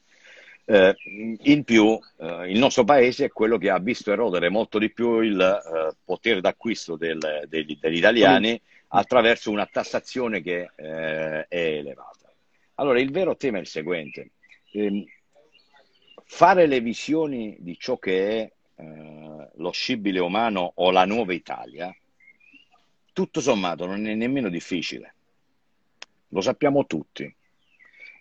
Eh, 0.65 0.95
in 1.43 1.63
più, 1.63 1.99
eh, 2.17 2.49
il 2.49 2.57
nostro 2.57 2.83
paese 2.83 3.25
è 3.25 3.29
quello 3.29 3.59
che 3.59 3.69
ha 3.69 3.77
visto 3.77 4.11
erodere 4.11 4.49
molto 4.49 4.79
di 4.79 4.91
più 4.91 5.19
il 5.19 5.39
eh, 5.39 5.95
potere 6.03 6.41
d'acquisto 6.41 6.95
del, 6.95 7.45
degli, 7.47 7.77
degli, 7.79 7.97
italiani 7.97 8.59
attraverso 8.87 9.51
una 9.51 9.67
tassazione 9.71 10.41
che 10.41 10.71
eh, 10.75 11.45
è 11.47 11.57
elevata. 11.77 12.33
Allora, 12.73 12.99
il 12.99 13.11
vero 13.11 13.35
tema 13.35 13.57
è 13.57 13.61
il 13.61 13.67
seguente. 13.67 14.31
Fare 16.31 16.67
le 16.67 16.79
visioni 16.79 17.57
di 17.59 17.75
ciò 17.79 17.97
che 17.97 18.37
è 18.37 18.51
eh, 18.75 19.49
lo 19.55 19.71
scibile 19.71 20.19
umano 20.19 20.73
o 20.75 20.91
la 20.91 21.03
nuova 21.03 21.33
Italia, 21.33 21.93
tutto 23.11 23.41
sommato 23.41 23.87
non 23.87 24.05
è 24.05 24.13
nemmeno 24.13 24.47
difficile. 24.47 25.15
Lo 26.27 26.41
sappiamo 26.41 26.85
tutti. 26.85 27.35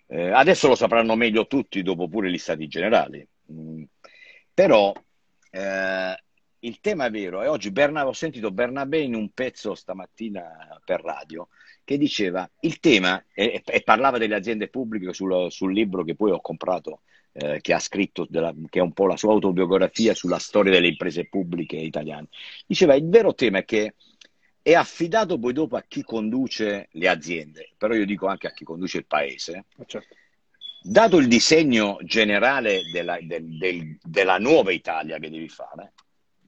Eh, 0.07 0.31
adesso 0.31 0.67
lo 0.67 0.73
sapranno 0.73 1.15
meglio 1.15 1.45
tutti 1.45 1.83
dopo 1.83 2.09
pure 2.09 2.31
gli 2.31 2.39
stati 2.39 2.67
generali. 2.67 3.25
Mm. 3.51 3.83
Però 4.55 4.91
eh, 5.51 6.23
il 6.59 6.79
tema 6.81 7.09
vero 7.09 7.43
è 7.43 7.49
oggi 7.49 7.69
Bernabé, 7.69 8.09
ho 8.09 8.13
sentito 8.13 8.49
Bernabé 8.49 9.01
in 9.01 9.13
un 9.13 9.29
pezzo 9.29 9.75
stamattina 9.75 10.81
per 10.83 11.01
radio 11.01 11.47
che 11.83 11.99
diceva 11.99 12.49
il 12.61 12.79
tema 12.79 13.23
e, 13.31 13.61
e 13.63 13.81
parlava 13.83 14.17
delle 14.17 14.35
aziende 14.35 14.67
pubbliche 14.67 15.13
sul, 15.13 15.51
sul 15.51 15.71
libro 15.71 16.03
che 16.03 16.15
poi 16.15 16.31
ho 16.31 16.41
comprato 16.41 17.01
eh, 17.39 17.61
che 17.61 17.73
ha 17.73 17.79
scritto, 17.79 18.27
della, 18.29 18.53
che 18.69 18.79
è 18.79 18.81
un 18.81 18.91
po' 18.91 19.07
la 19.07 19.15
sua 19.15 19.31
autobiografia 19.31 20.13
sulla 20.13 20.39
storia 20.39 20.73
delle 20.73 20.87
imprese 20.87 21.27
pubbliche 21.27 21.77
italiane. 21.77 22.27
Diceva, 22.65 22.95
il 22.95 23.07
vero 23.07 23.33
tema 23.33 23.59
è 23.59 23.65
che 23.65 23.95
è 24.61 24.73
affidato 24.73 25.39
poi 25.39 25.53
dopo 25.53 25.77
a 25.77 25.83
chi 25.87 26.03
conduce 26.03 26.89
le 26.91 27.07
aziende, 27.07 27.71
però 27.77 27.93
io 27.93 28.05
dico 28.05 28.27
anche 28.27 28.47
a 28.47 28.51
chi 28.51 28.65
conduce 28.65 28.97
il 28.97 29.05
paese. 29.05 29.65
Eh, 29.77 29.85
certo. 29.85 30.15
Dato 30.81 31.17
il 31.17 31.27
disegno 31.27 31.97
generale 32.03 32.81
della, 32.91 33.17
del, 33.21 33.57
del, 33.57 33.97
della 34.01 34.37
nuova 34.37 34.71
Italia 34.71 35.17
che 35.17 35.29
devi 35.29 35.49
fare, 35.49 35.93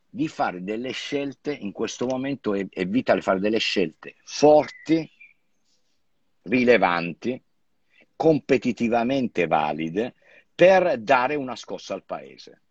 di 0.10 0.28
fare 0.28 0.64
delle 0.64 0.92
scelte 0.92 1.54
in 1.54 1.72
questo 1.72 2.06
momento 2.06 2.54
è, 2.54 2.66
è 2.70 2.86
vitale 2.86 3.22
fare 3.22 3.40
delle 3.40 3.60
scelte 3.60 4.16
forti, 4.24 5.10
rilevanti, 6.44 7.42
competitivamente 8.16 9.48
valide, 9.48 10.16
per 10.62 11.00
dare 11.00 11.34
una 11.34 11.56
scossa 11.56 11.96
al 11.96 12.04
paese. 12.04 12.62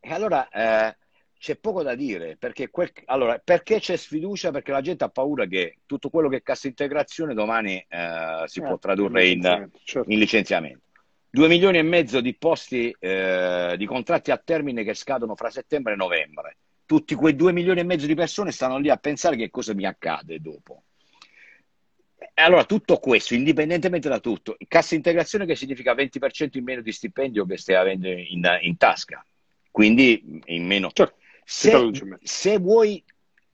E 0.00 0.12
allora 0.12 0.50
eh, 0.50 0.94
c'è 1.38 1.56
poco 1.56 1.82
da 1.82 1.94
dire, 1.94 2.36
perché, 2.36 2.68
quel, 2.68 2.92
allora, 3.06 3.40
perché 3.42 3.80
c'è 3.80 3.96
sfiducia? 3.96 4.50
Perché 4.50 4.70
la 4.70 4.82
gente 4.82 5.04
ha 5.04 5.08
paura 5.08 5.46
che 5.46 5.78
tutto 5.86 6.10
quello 6.10 6.28
che 6.28 6.36
è 6.36 6.42
cassa 6.42 6.66
integrazione 6.66 7.32
domani 7.32 7.82
eh, 7.88 8.42
si 8.44 8.58
eh, 8.58 8.62
può 8.64 8.76
tradurre 8.76 9.28
in, 9.28 9.70
certo. 9.82 10.12
in, 10.12 10.18
licenziamento. 10.18 10.82
Due 11.30 11.48
milioni 11.48 11.78
e 11.78 11.82
mezzo 11.82 12.20
di 12.20 12.34
posti 12.34 12.94
eh, 12.98 13.76
di 13.78 13.86
contratti 13.86 14.30
a 14.30 14.36
termine 14.36 14.84
che 14.84 14.92
scadono 14.92 15.34
fra 15.34 15.48
settembre 15.48 15.94
e 15.94 15.96
novembre. 15.96 16.56
Tutti 16.84 17.14
quei 17.14 17.34
due 17.34 17.52
milioni 17.52 17.80
e 17.80 17.84
mezzo 17.84 18.04
di 18.04 18.14
persone 18.14 18.52
stanno 18.52 18.76
lì 18.76 18.90
a 18.90 18.98
pensare 18.98 19.36
che 19.36 19.48
cosa 19.48 19.72
mi 19.72 19.86
accade 19.86 20.38
dopo 20.38 20.82
allora, 22.34 22.64
tutto 22.64 22.98
questo, 22.98 23.34
indipendentemente 23.34 24.08
da 24.08 24.20
tutto, 24.20 24.56
cassa 24.68 24.94
integrazione 24.94 25.46
che 25.46 25.56
significa 25.56 25.94
20% 25.94 26.58
in 26.58 26.64
meno 26.64 26.80
di 26.80 26.92
stipendio 26.92 27.46
che 27.46 27.56
stai 27.56 27.76
avendo 27.76 28.08
in, 28.08 28.58
in 28.62 28.76
tasca, 28.76 29.24
quindi 29.70 30.40
in 30.46 30.66
meno. 30.66 30.90
Certo, 30.92 31.16
se, 31.44 31.90
se, 32.22 32.58
vuoi 32.58 33.02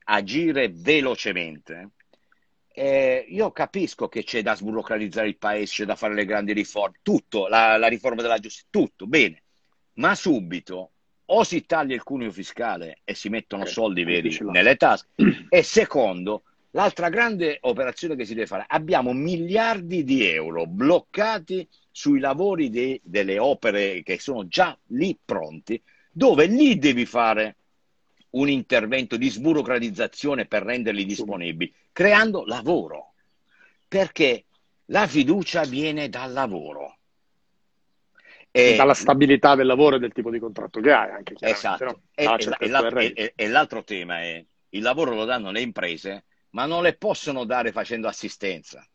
agire 0.05 0.69
velocemente, 0.69 1.89
eh, 2.73 3.25
io 3.27 3.51
capisco 3.51 4.07
che 4.07 4.23
c'è 4.23 4.41
da 4.41 4.55
sburocratizzare 4.55 5.27
il 5.27 5.37
paese, 5.37 5.73
c'è 5.73 5.85
da 5.85 5.95
fare 5.95 6.13
le 6.13 6.25
grandi 6.25 6.53
riforme, 6.53 6.99
tutto, 7.01 7.47
la, 7.47 7.77
la 7.77 7.87
riforma 7.87 8.21
della 8.21 8.39
giustizia, 8.39 8.67
tutto, 8.69 9.07
bene, 9.07 9.43
ma 9.93 10.15
subito 10.15 10.91
o 11.31 11.43
si 11.43 11.65
taglia 11.65 11.93
il 11.93 12.03
cuneo 12.03 12.31
fiscale 12.31 13.01
e 13.03 13.13
si 13.13 13.29
mettono 13.29 13.63
eh, 13.63 13.67
soldi 13.67 14.03
veri 14.03 14.35
nelle 14.41 14.75
tasche, 14.75 15.09
e 15.49 15.63
secondo 15.63 16.43
L'altra 16.71 17.09
grande 17.09 17.57
operazione 17.61 18.15
che 18.15 18.25
si 18.25 18.35
deve 18.35 18.45
fare, 18.45 18.65
abbiamo 18.67 19.11
miliardi 19.11 20.03
di 20.03 20.23
euro 20.25 20.67
bloccati 20.67 21.67
sui 21.89 22.19
lavori 22.19 22.69
de, 22.69 23.01
delle 23.03 23.39
opere 23.39 24.03
che 24.03 24.19
sono 24.19 24.47
già 24.47 24.77
lì 24.87 25.17
pronti, 25.23 25.81
dove 26.11 26.45
lì 26.45 26.77
devi 26.77 27.05
fare 27.05 27.55
un 28.31 28.49
intervento 28.49 29.17
di 29.17 29.29
sburocratizzazione 29.29 30.45
per 30.45 30.63
renderli 30.63 31.05
disponibili, 31.05 31.73
creando 31.91 32.45
lavoro, 32.45 33.13
perché 33.87 34.45
la 34.85 35.07
fiducia 35.07 35.63
viene 35.63 36.07
dal 36.07 36.31
lavoro. 36.31 36.97
E, 38.51 38.75
dalla 38.75 38.93
stabilità 38.93 39.55
del 39.55 39.67
lavoro 39.67 39.95
e 39.95 39.99
del 39.99 40.11
tipo 40.11 40.29
di 40.29 40.39
contratto 40.39 40.79
che 40.81 40.91
hai 40.91 41.11
anche 41.11 41.35
esatto. 41.39 41.85
No? 41.85 42.01
E, 42.13 42.25
e, 43.15 43.33
e 43.35 43.47
l'altro 43.47 43.83
tema 43.83 44.21
è 44.21 44.43
il 44.69 44.81
lavoro 44.81 45.15
lo 45.15 45.25
danno 45.25 45.51
le 45.51 45.61
imprese 45.61 46.25
ma 46.51 46.65
non 46.65 46.83
le 46.83 46.95
possono 46.95 47.43
dare 47.45 47.71
facendo 47.71 48.07
assistenza. 48.07 48.87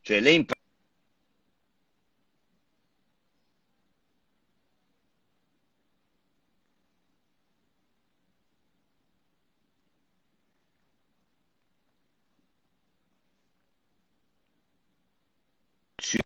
Cioè 0.00 0.20
le 0.20 0.30
imprese 0.30 0.56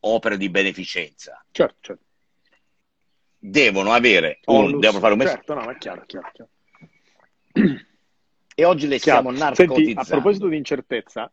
opere 0.00 0.36
di 0.36 0.50
beneficenza. 0.50 1.44
Certo, 1.50 1.76
certo. 1.80 2.04
Devono 3.38 3.92
avere 3.92 4.38
un, 4.44 4.78
devono 4.78 5.00
fare 5.00 5.12
un 5.14 5.18
messaggio. 5.18 5.42
Certo, 5.44 5.54
no, 5.54 5.70
è 5.70 5.76
chiaro, 5.76 6.04
chiaro, 6.06 6.30
chiaro. 6.32 6.50
E 8.54 8.64
oggi 8.64 8.86
le 8.86 8.98
stiamo 8.98 9.30
narcotizzando. 9.30 9.74
Senti, 9.74 9.92
a 9.96 10.04
proposito 10.04 10.48
di 10.48 10.56
incertezza, 10.56 11.30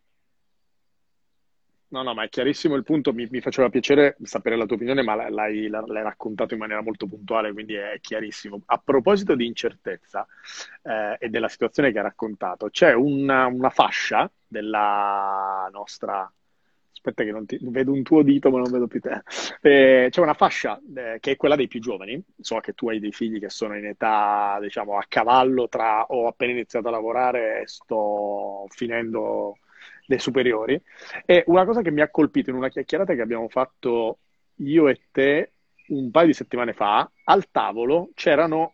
No, 1.92 2.04
no, 2.04 2.14
ma 2.14 2.24
è 2.24 2.30
chiarissimo 2.30 2.76
il 2.76 2.84
punto, 2.84 3.14
mi, 3.14 3.28
mi, 3.32 3.42
faceva 3.42 3.68
piacere 3.70 4.16
sapere 4.22 4.56
la 4.56 4.68
tua 4.68 4.76
opinione, 4.76 5.02
ma 5.02 5.16
l'hai, 5.16 5.68
l'hai, 5.68 6.04
raccontato 6.04 6.54
in 6.54 6.60
maniera 6.60 6.84
molto 6.84 7.08
puntuale, 7.08 7.52
quindi 7.52 7.74
è 7.74 7.98
chiarissimo. 8.00 8.62
A 8.68 8.78
proposito 8.78 9.34
di 9.34 9.48
incertezza 9.48 10.28
eh, 10.84 11.18
e 11.18 11.30
della 11.30 11.48
situazione 11.48 11.92
che 11.92 11.98
hai 11.98 12.04
raccontato, 12.04 12.70
c'è 12.70 12.94
una, 12.94 13.48
una 13.48 13.72
fascia 13.72 14.32
della 14.46 15.68
nostra 15.72 16.32
aspetta 17.00 17.24
che 17.24 17.32
non 17.32 17.46
ti, 17.46 17.58
vedo 17.62 17.92
un 17.92 18.04
tuo 18.04 18.22
dito 18.22 18.52
ma 18.52 18.60
non 18.60 18.72
vedo 18.72 18.88
più 18.88 19.00
te. 19.00 19.22
Eh, 19.62 20.08
c'è 20.10 20.22
una 20.22 20.34
fascia 20.34 20.80
eh, 20.96 21.18
che 21.20 21.32
è 21.32 21.36
quella 21.38 21.56
dei 21.56 21.68
più 21.68 21.80
giovani, 21.80 22.22
so 22.40 22.60
che 22.60 22.74
tu 22.74 22.90
hai 22.90 23.00
dei 23.00 23.12
figli 23.12 23.40
che 23.40 23.50
sono 23.50 23.78
in 23.78 23.86
età, 23.86 24.60
diciamo, 24.62 24.98
a 24.98 25.06
cavallo 25.08 25.68
tra 25.68 26.06
ho 26.06 26.28
appena 26.28 26.52
iniziato 26.52 26.90
a 26.90 26.92
lavorare 26.92 27.62
e 27.62 27.68
sto 27.68 28.66
finendo 28.70 29.58
le 30.06 30.20
superiori. 30.20 30.82
E 31.26 31.44
una 31.48 31.66
cosa 31.66 31.82
che 31.82 31.92
mi 31.92 32.02
ha 32.02 32.10
colpito 32.10 32.50
in 32.50 32.58
una 32.58 32.70
chiacchierata 32.70 33.14
che 33.16 33.22
abbiamo 33.22 33.48
fatto 33.48 34.20
io 34.56 34.88
e 34.90 35.02
te 35.12 35.54
un 35.90 36.12
paio 36.12 36.28
di 36.28 36.34
settimane 36.34 36.74
fa, 36.74 37.10
al 37.24 37.50
tavolo 37.50 38.12
c'erano 38.14 38.74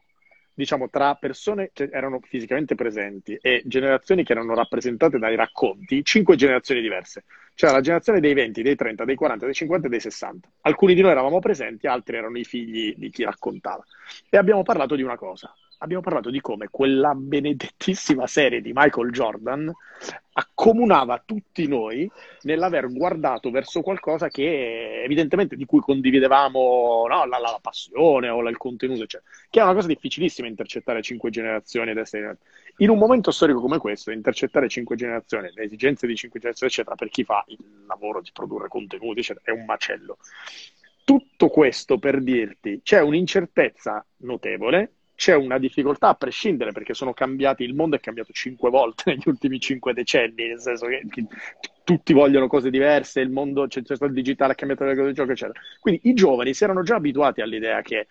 diciamo, 0.55 0.89
tra 0.89 1.15
persone 1.15 1.69
che 1.73 1.89
erano 1.91 2.19
fisicamente 2.21 2.75
presenti 2.75 3.37
e 3.41 3.61
generazioni 3.65 4.23
che 4.23 4.31
erano 4.31 4.55
rappresentate 4.55 5.19
dai 5.19 5.35
racconti, 5.35 6.03
cinque 6.03 6.35
generazioni 6.35 6.81
diverse. 6.81 7.25
C'era 7.53 7.73
la 7.73 7.81
generazione 7.81 8.19
dei 8.19 8.33
20, 8.33 8.61
dei 8.61 8.75
30, 8.75 9.05
dei 9.05 9.15
40, 9.15 9.45
dei 9.45 9.53
50 9.53 9.87
e 9.87 9.89
dei 9.89 9.99
60. 9.99 10.49
Alcuni 10.61 10.95
di 10.95 11.01
noi 11.01 11.11
eravamo 11.11 11.39
presenti, 11.39 11.87
altri 11.87 12.17
erano 12.17 12.37
i 12.37 12.43
figli 12.43 12.95
di 12.97 13.09
chi 13.09 13.23
raccontava. 13.23 13.83
E 14.29 14.37
abbiamo 14.37 14.63
parlato 14.63 14.95
di 14.95 15.03
una 15.03 15.17
cosa. 15.17 15.53
Abbiamo 15.79 16.01
parlato 16.01 16.29
di 16.29 16.41
come 16.41 16.67
quella 16.69 17.13
benedettissima 17.13 18.27
serie 18.27 18.61
di 18.61 18.71
Michael 18.73 19.11
Jordan 19.11 19.71
accomunava 20.37 21.21
tutti 21.25 21.67
noi 21.67 22.09
nell'aver 22.41 22.91
guardato 22.91 23.51
verso 23.51 23.81
qualcosa 23.81 24.27
che 24.27 25.03
evidentemente 25.03 25.55
di 25.55 25.65
cui 25.65 25.79
condividevamo 25.79 27.05
no, 27.07 27.25
la, 27.25 27.39
la, 27.39 27.59
passione 27.61 28.29
o 28.29 28.47
il 28.49 28.57
contenuto, 28.57 29.03
eccetera. 29.03 29.29
Che 29.49 29.59
è 29.59 29.63
una 29.63 29.73
cosa 29.73 29.87
difficilissima 29.87 30.47
intercettare 30.47 31.01
cinque 31.01 31.29
generazioni 31.29 31.91
ed 31.91 31.97
essere... 31.97 32.37
In 32.77 32.89
un 32.89 32.97
momento 32.97 33.31
storico 33.31 33.61
come 33.61 33.77
questo, 33.77 34.11
intercettare 34.11 34.67
cinque 34.67 34.97
generazioni, 34.97 35.49
le 35.53 35.63
esigenze 35.63 36.05
di 36.05 36.15
cinque 36.15 36.39
generazioni, 36.39 36.71
eccetera, 36.73 36.95
per 36.95 37.09
chi 37.09 37.23
fa 37.23 37.43
il 37.47 37.85
lavoro 37.87 38.19
di 38.19 38.31
produrre 38.33 38.67
contenuti, 38.67 39.19
eccetera, 39.19 39.45
è 39.45 39.57
un 39.57 39.63
macello. 39.63 40.17
Tutto 41.05 41.47
questo 41.47 41.97
per 41.97 42.21
dirti, 42.21 42.81
c'è 42.83 42.99
un'incertezza 42.99 44.05
notevole 44.17 44.91
c'è 45.15 45.33
una 45.33 45.57
difficoltà 45.57 46.09
a 46.09 46.15
prescindere 46.15 46.71
perché 46.71 46.93
sono 46.93 47.13
cambiati, 47.13 47.63
il 47.63 47.73
mondo 47.73 47.95
è 47.95 47.99
cambiato 47.99 48.33
cinque 48.33 48.69
volte 48.69 49.11
negli 49.11 49.23
ultimi 49.25 49.59
cinque 49.59 49.93
decenni, 49.93 50.47
nel 50.47 50.59
senso 50.59 50.87
che, 50.87 51.03
tutti 51.83 52.13
vogliono 52.13 52.47
cose 52.47 52.69
diverse, 52.69 53.21
il 53.21 53.29
mondo, 53.29 53.67
c'è, 53.67 53.83
c'è 53.83 53.95
il 54.05 54.11
digitale, 54.11 54.53
ha 54.53 54.55
cambiato 54.55 54.83
le 54.85 54.95
cose 54.95 55.07
di 55.09 55.13
gioco, 55.13 55.31
eccetera. 55.31 55.59
Quindi 55.79 56.01
i 56.09 56.13
giovani 56.13 56.53
si 56.53 56.63
erano 56.63 56.81
già 56.81 56.95
abituati 56.95 57.41
all'idea 57.41 57.81
che 57.81 58.07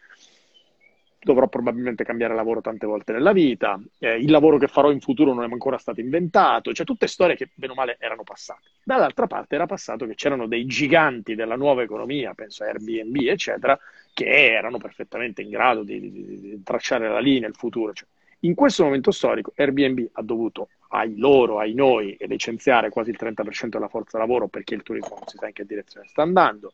dovrò 1.24 1.48
probabilmente 1.48 2.04
cambiare 2.04 2.34
lavoro 2.34 2.60
tante 2.60 2.86
volte 2.86 3.12
nella 3.12 3.32
vita, 3.32 3.80
eh, 3.98 4.16
il 4.16 4.30
lavoro 4.30 4.58
che 4.58 4.68
farò 4.68 4.90
in 4.90 5.00
futuro 5.00 5.32
non 5.32 5.44
è 5.44 5.50
ancora 5.50 5.78
stato 5.78 6.00
inventato, 6.00 6.72
cioè 6.72 6.86
tutte 6.86 7.06
storie 7.06 7.34
che 7.34 7.48
bene 7.54 7.72
o 7.72 7.74
male 7.74 7.96
erano 7.98 8.22
passate. 8.22 8.68
Dall'altra 8.84 9.26
parte 9.26 9.54
era 9.54 9.66
passato 9.66 10.06
che 10.06 10.14
c'erano 10.14 10.46
dei 10.46 10.66
giganti 10.66 11.34
della 11.34 11.56
nuova 11.56 11.82
economia, 11.82 12.34
penso 12.34 12.62
a 12.62 12.66
Airbnb, 12.66 13.16
eccetera, 13.22 13.78
che 14.12 14.26
erano 14.26 14.78
perfettamente 14.78 15.42
in 15.42 15.48
grado 15.48 15.82
di, 15.82 15.98
di, 15.98 16.40
di 16.40 16.62
tracciare 16.62 17.08
la 17.08 17.20
linea, 17.20 17.48
il 17.48 17.54
futuro. 17.56 17.92
Cioè, 17.92 18.06
in 18.40 18.54
questo 18.54 18.84
momento 18.84 19.10
storico 19.10 19.52
Airbnb 19.56 20.06
ha 20.12 20.22
dovuto, 20.22 20.68
ai 20.88 21.16
loro, 21.16 21.58
ai 21.58 21.72
noi, 21.72 22.16
licenziare 22.20 22.90
quasi 22.90 23.10
il 23.10 23.18
30% 23.18 23.68
della 23.68 23.88
forza 23.88 24.18
lavoro 24.18 24.48
perché 24.48 24.74
il 24.74 24.82
turismo 24.82 25.16
non 25.16 25.26
si 25.26 25.38
sa 25.38 25.46
in 25.46 25.54
che 25.54 25.64
direzione 25.64 26.06
sta 26.06 26.22
andando, 26.22 26.72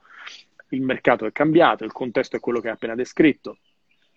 il 0.71 0.83
mercato 0.83 1.25
è 1.25 1.33
cambiato, 1.33 1.85
il 1.85 1.93
contesto 1.93 2.37
è 2.37 2.41
quello 2.41 2.61
che 2.61 2.69
hai 2.69 2.75
appena 2.75 2.95
descritto, 2.95 3.59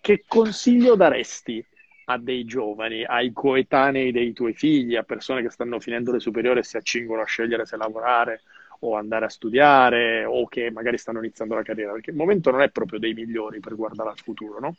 che 0.04 0.24
consiglio 0.28 0.96
daresti 0.96 1.64
a 2.06 2.18
dei 2.18 2.44
giovani, 2.44 3.04
ai 3.04 3.32
coetanei 3.32 4.12
dei 4.12 4.34
tuoi 4.34 4.52
figli, 4.52 4.96
a 4.96 5.02
persone 5.02 5.40
che 5.40 5.48
stanno 5.48 5.80
finendo 5.80 6.12
le 6.12 6.20
superiori 6.20 6.58
e 6.58 6.62
si 6.62 6.76
accingono 6.76 7.22
a 7.22 7.24
scegliere 7.24 7.64
se 7.64 7.78
lavorare 7.78 8.42
o 8.80 8.96
andare 8.96 9.24
a 9.24 9.30
studiare 9.30 10.26
o 10.26 10.46
che 10.46 10.70
magari 10.70 10.98
stanno 10.98 11.20
iniziando 11.20 11.54
la 11.54 11.62
carriera? 11.62 11.92
Perché 11.92 12.10
il 12.10 12.16
momento 12.16 12.50
non 12.50 12.60
è 12.60 12.68
proprio 12.68 12.98
dei 12.98 13.14
migliori 13.14 13.60
per 13.60 13.76
guardare 13.76 14.10
al 14.10 14.18
futuro, 14.18 14.60
no? 14.60 14.76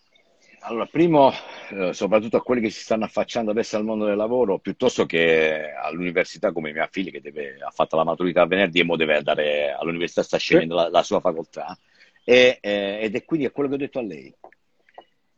Allora, 0.59 0.85
primo, 0.85 1.33
eh, 1.71 1.91
soprattutto 1.91 2.37
a 2.37 2.43
quelli 2.43 2.61
che 2.61 2.69
si 2.69 2.81
stanno 2.81 3.05
affacciando 3.05 3.49
adesso 3.49 3.77
al 3.77 3.83
mondo 3.83 4.05
del 4.05 4.17
lavoro, 4.17 4.59
piuttosto 4.59 5.07
che 5.07 5.73
all'università 5.73 6.51
come 6.51 6.71
mia 6.71 6.87
figlia 6.91 7.09
che 7.09 7.21
deve, 7.21 7.57
ha 7.65 7.71
fatto 7.71 7.95
la 7.95 8.03
maturità 8.03 8.45
venerdì 8.45 8.81
e 8.81 8.83
mo 8.83 8.95
deve 8.95 9.15
andare 9.15 9.71
all'università, 9.71 10.21
sta 10.21 10.37
scegliendo 10.37 10.75
la, 10.75 10.89
la, 10.89 11.01
sua 11.01 11.19
facoltà, 11.19 11.75
e, 12.23 12.59
eh, 12.61 12.99
ed 13.01 13.15
è 13.15 13.25
quindi 13.25 13.47
è 13.47 13.51
quello 13.51 13.69
che 13.69 13.75
ho 13.75 13.79
detto 13.79 13.97
a 13.97 14.03
lei 14.03 14.31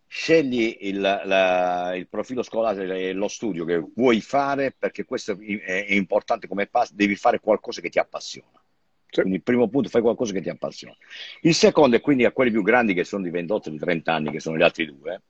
scegli 0.08 0.78
il, 0.82 0.99
la, 0.99 1.95
il, 1.95 2.08
profilo 2.08 2.41
scolastico 2.41 2.93
e 2.93 3.12
lo 3.14 3.28
studio 3.28 3.66
che 3.66 3.84
vuoi 3.95 4.22
fare 4.22 4.74
perché 4.78 5.03
questo 5.03 5.34
è, 5.34 5.86
è 5.86 5.93
importante 5.93 6.47
come 6.47 6.68
passo, 6.68 6.93
devi 6.95 7.16
fare 7.16 7.39
qualcosa 7.39 7.82
che 7.82 7.89
ti 7.89 7.99
appassiona. 7.99 8.62
Sì. 9.10 9.22
Quindi 9.22 9.38
il 9.38 9.43
primo 9.43 9.68
punto, 9.70 9.89
fai 9.89 10.01
qualcosa 10.01 10.34
che 10.34 10.41
ti 10.41 10.49
appassiona. 10.49 10.95
Il 11.41 11.53
secondo 11.53 11.95
è 11.95 12.01
quindi 12.01 12.26
a 12.26 12.32
quelli 12.32 12.51
più 12.51 12.62
grandi 12.62 12.93
che 12.93 13.03
sono 13.03 13.24
di 13.24 13.30
28 13.30 13.70
di 13.70 13.78
30 13.78 14.14
anni, 14.14 14.32
che 14.32 14.39
sono 14.39 14.58
gli 14.58 14.64
altri 14.64 14.86
due, 14.86 15.22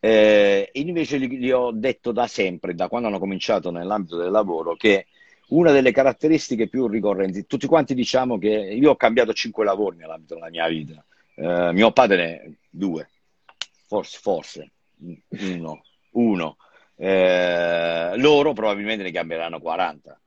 eh, 0.00 0.70
invece 0.74 1.18
gli, 1.18 1.28
gli, 1.38 1.50
ho 1.50 1.72
detto 1.72 2.12
da 2.12 2.26
sempre, 2.26 2.74
da 2.74 2.88
quando 2.88 3.08
hanno 3.08 3.18
cominciato 3.18 3.70
nell'ambito 3.70 4.16
del 4.16 4.30
lavoro, 4.30 4.76
che 4.76 5.06
una 5.48 5.72
delle 5.72 5.92
caratteristiche 5.92 6.68
più 6.68 6.86
ricorrenti, 6.86 7.46
tutti 7.46 7.66
quanti 7.66 7.94
diciamo 7.94 8.38
che 8.38 8.48
io 8.48 8.90
ho 8.90 8.96
cambiato 8.96 9.32
cinque 9.32 9.64
lavori 9.64 9.96
nell'ambito 9.96 10.34
della 10.34 10.50
mia 10.50 10.68
vita, 10.68 11.04
eh, 11.34 11.72
mio 11.72 11.90
padre 11.92 12.16
ne 12.16 12.58
due, 12.70 13.08
forse, 13.88 14.18
forse 14.20 14.70
uno, 15.28 15.82
uno. 16.12 16.56
Eh, 16.94 18.12
loro 18.16 18.52
probabilmente 18.52 19.02
ne 19.02 19.10
cambieranno 19.10 19.60
40. 19.60 20.20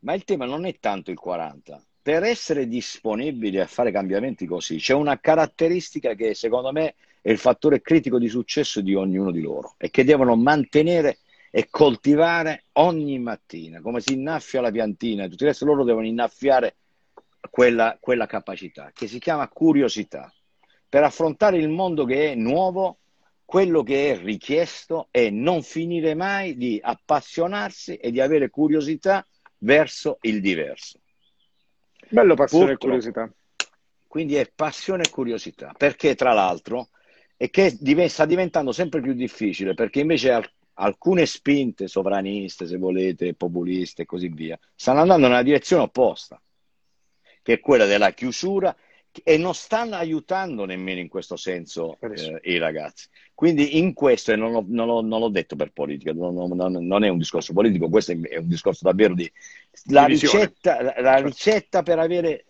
Ma 0.00 0.14
il 0.14 0.24
tema 0.24 0.44
non 0.44 0.66
è 0.66 0.76
tanto 0.78 1.10
il 1.10 1.18
40. 1.18 1.82
Per 2.02 2.22
essere 2.22 2.68
disponibili 2.68 3.58
a 3.58 3.66
fare 3.66 3.90
cambiamenti 3.90 4.46
così, 4.46 4.76
c'è 4.76 4.94
una 4.94 5.18
caratteristica 5.18 6.14
che 6.14 6.34
secondo 6.34 6.70
me 6.70 6.94
è 7.20 7.30
il 7.30 7.38
fattore 7.38 7.80
critico 7.80 8.18
di 8.18 8.28
successo 8.28 8.80
di 8.80 8.94
ognuno 8.94 9.32
di 9.32 9.40
loro 9.40 9.74
e 9.78 9.90
che 9.90 10.04
devono 10.04 10.36
mantenere 10.36 11.18
e 11.50 11.66
coltivare 11.68 12.64
ogni 12.74 13.18
mattina, 13.18 13.80
come 13.80 14.00
si 14.00 14.12
innaffia 14.12 14.60
la 14.60 14.70
piantina, 14.70 15.26
tutti 15.26 15.42
il 15.42 15.48
resto 15.48 15.64
loro 15.64 15.82
devono 15.82 16.06
innaffiare 16.06 16.76
quella, 17.50 17.96
quella 17.98 18.26
capacità 18.26 18.90
che 18.94 19.08
si 19.08 19.18
chiama 19.18 19.48
curiosità 19.48 20.32
per 20.88 21.02
affrontare 21.02 21.56
il 21.56 21.68
mondo 21.68 22.04
che 22.04 22.32
è 22.32 22.34
nuovo 22.34 22.98
quello 23.46 23.84
che 23.84 24.10
è 24.10 24.18
richiesto 24.18 25.06
è 25.10 25.30
non 25.30 25.62
finire 25.62 26.14
mai 26.14 26.56
di 26.56 26.78
appassionarsi 26.82 27.94
e 27.94 28.10
di 28.10 28.20
avere 28.20 28.50
curiosità 28.50 29.24
verso 29.58 30.18
il 30.22 30.40
diverso. 30.40 30.98
Bello 32.08 32.34
passione 32.34 32.72
Purtroppo, 32.72 32.84
e 32.84 32.88
curiosità. 32.88 33.32
Quindi 34.06 34.34
è 34.34 34.50
passione 34.54 35.04
e 35.04 35.10
curiosità, 35.10 35.72
perché 35.76 36.14
tra 36.16 36.32
l'altro 36.32 36.88
è 37.36 37.48
che 37.48 37.78
sta 38.08 38.24
diventando 38.24 38.72
sempre 38.72 39.00
più 39.00 39.12
difficile, 39.12 39.74
perché 39.74 40.00
invece 40.00 40.54
alcune 40.74 41.24
spinte 41.24 41.86
sovraniste, 41.86 42.66
se 42.66 42.76
volete, 42.78 43.34
populiste 43.34 44.02
e 44.02 44.06
così 44.06 44.28
via, 44.28 44.58
stanno 44.74 45.00
andando 45.00 45.28
nella 45.28 45.42
direzione 45.42 45.84
opposta, 45.84 46.40
che 47.42 47.52
è 47.54 47.60
quella 47.60 47.86
della 47.86 48.10
chiusura 48.10 48.74
e 49.24 49.36
non 49.36 49.54
stanno 49.54 49.96
aiutando 49.96 50.64
nemmeno 50.64 51.00
in 51.00 51.08
questo 51.08 51.36
senso 51.36 51.98
eh, 52.00 52.40
i 52.44 52.58
ragazzi. 52.58 53.08
Quindi 53.34 53.78
in 53.78 53.92
questo, 53.92 54.32
e 54.32 54.36
non, 54.36 54.52
l'ho, 54.52 54.64
non, 54.66 54.86
l'ho, 54.86 55.00
non 55.02 55.20
l'ho 55.20 55.28
detto 55.28 55.56
per 55.56 55.72
politica, 55.72 56.12
non, 56.12 56.34
non, 56.34 57.04
è 57.04 57.08
un 57.08 57.18
discorso 57.18 57.52
politico, 57.52 57.88
questo 57.88 58.12
è 58.12 58.36
un 58.36 58.48
discorso 58.48 58.84
davvero 58.84 59.14
di... 59.14 59.30
La, 59.88 60.06
ricetta, 60.06 60.82
la 60.82 60.92
certo. 60.92 61.26
ricetta 61.26 61.82
per 61.82 61.98
avere 61.98 62.44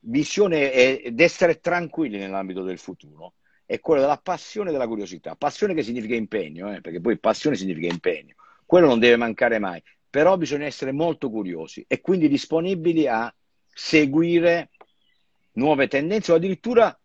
visione 0.00 0.72
ed 0.72 1.20
essere 1.20 1.60
tranquilli 1.60 2.18
nell'ambito 2.18 2.62
del 2.62 2.78
futuro 2.78 3.34
è 3.64 3.80
quella 3.80 4.02
della 4.02 4.20
passione 4.22 4.68
e 4.68 4.72
della 4.72 4.88
curiosità. 4.88 5.34
Passione 5.36 5.74
che 5.74 5.82
significa 5.82 6.14
impegno, 6.14 6.74
eh, 6.74 6.80
perché 6.80 7.00
poi 7.00 7.18
passione 7.18 7.56
significa 7.56 7.86
impegno. 7.86 8.34
Quello 8.66 8.86
non 8.86 8.98
deve 8.98 9.16
mancare 9.16 9.58
mai, 9.58 9.82
però 10.10 10.36
bisogna 10.36 10.66
essere 10.66 10.92
molto 10.92 11.30
curiosi 11.30 11.84
e 11.88 12.00
quindi 12.00 12.28
disponibili 12.28 13.06
a 13.06 13.32
seguire 13.72 14.70
nuove 15.52 15.88
tendenze 15.88 16.32
o 16.32 16.36
addirittura 16.36 16.96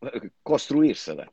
eh, 0.00 0.32
costruirsele. 0.42 1.32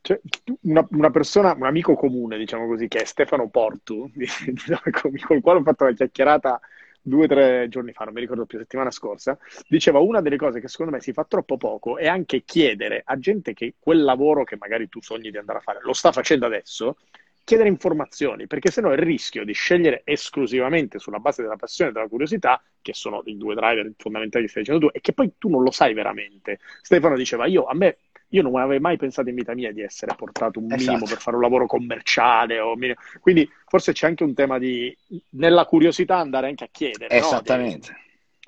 Cioè, 0.00 0.20
una, 0.62 0.86
una, 0.90 1.10
persona, 1.10 1.52
un 1.52 1.64
amico 1.64 1.94
comune, 1.94 2.36
diciamo 2.36 2.66
così, 2.66 2.88
che 2.88 3.02
è 3.02 3.04
Stefano 3.04 3.48
Portu, 3.48 4.10
con 5.00 5.12
il 5.12 5.40
quale 5.40 5.60
ho 5.60 5.62
fatto 5.62 5.84
una 5.84 5.92
chiacchierata 5.92 6.60
due 7.02 7.24
o 7.24 7.28
tre 7.28 7.68
giorni 7.68 7.92
fa, 7.92 8.04
non 8.04 8.14
mi 8.14 8.20
ricordo 8.20 8.46
più, 8.46 8.58
settimana 8.58 8.90
scorsa, 8.90 9.38
diceva 9.68 9.98
una 9.98 10.20
delle 10.20 10.36
cose 10.36 10.60
che 10.60 10.68
secondo 10.68 10.92
me 10.92 11.00
si 11.00 11.12
fa 11.12 11.24
troppo 11.24 11.56
poco 11.56 11.98
è 11.98 12.06
anche 12.06 12.42
chiedere 12.44 13.02
a 13.04 13.18
gente 13.18 13.54
che 13.54 13.74
quel 13.78 14.02
lavoro 14.02 14.44
che 14.44 14.56
magari 14.56 14.88
tu 14.88 15.02
sogni 15.02 15.30
di 15.30 15.36
andare 15.36 15.58
a 15.58 15.62
fare 15.62 15.80
lo 15.82 15.92
sta 15.92 16.12
facendo 16.12 16.46
adesso, 16.46 16.96
chiedere 17.44 17.68
informazioni, 17.68 18.46
perché 18.46 18.70
sennò 18.70 18.92
il 18.92 18.98
rischio 18.98 19.44
di 19.44 19.52
scegliere 19.52 20.02
esclusivamente 20.04 20.98
sulla 20.98 21.18
base 21.18 21.42
della 21.42 21.56
passione 21.56 21.90
e 21.90 21.92
della 21.92 22.08
curiosità, 22.08 22.62
che 22.80 22.94
sono 22.94 23.22
i 23.26 23.36
due 23.36 23.54
driver 23.54 23.90
fondamentali 23.96 24.44
che 24.44 24.50
stai 24.50 24.62
dicendo 24.62 24.86
tu, 24.86 24.92
è 24.92 25.00
che 25.00 25.12
poi 25.12 25.32
tu 25.38 25.48
non 25.48 25.62
lo 25.62 25.70
sai 25.70 25.94
veramente. 25.94 26.60
Stefano 26.80 27.16
diceva, 27.16 27.46
io 27.46 27.64
a 27.64 27.74
me 27.74 27.98
io 28.32 28.42
non 28.42 28.56
avevo 28.56 28.80
mai 28.80 28.96
pensato 28.96 29.28
in 29.28 29.34
vita 29.34 29.54
mia 29.54 29.72
di 29.72 29.82
essere 29.82 30.14
portato 30.16 30.58
un 30.58 30.66
minimo 30.66 30.92
esatto. 30.92 31.04
per 31.04 31.18
fare 31.18 31.36
un 31.36 31.42
lavoro 31.42 31.66
commerciale. 31.66 32.60
O 32.60 32.76
Quindi 33.20 33.48
forse 33.66 33.92
c'è 33.92 34.06
anche 34.06 34.24
un 34.24 34.32
tema 34.34 34.58
di, 34.58 34.96
nella 35.30 35.66
curiosità, 35.66 36.16
andare 36.16 36.48
anche 36.48 36.64
a 36.64 36.68
chiedere. 36.70 37.14
Esattamente. 37.14 37.90
No? 37.90 37.98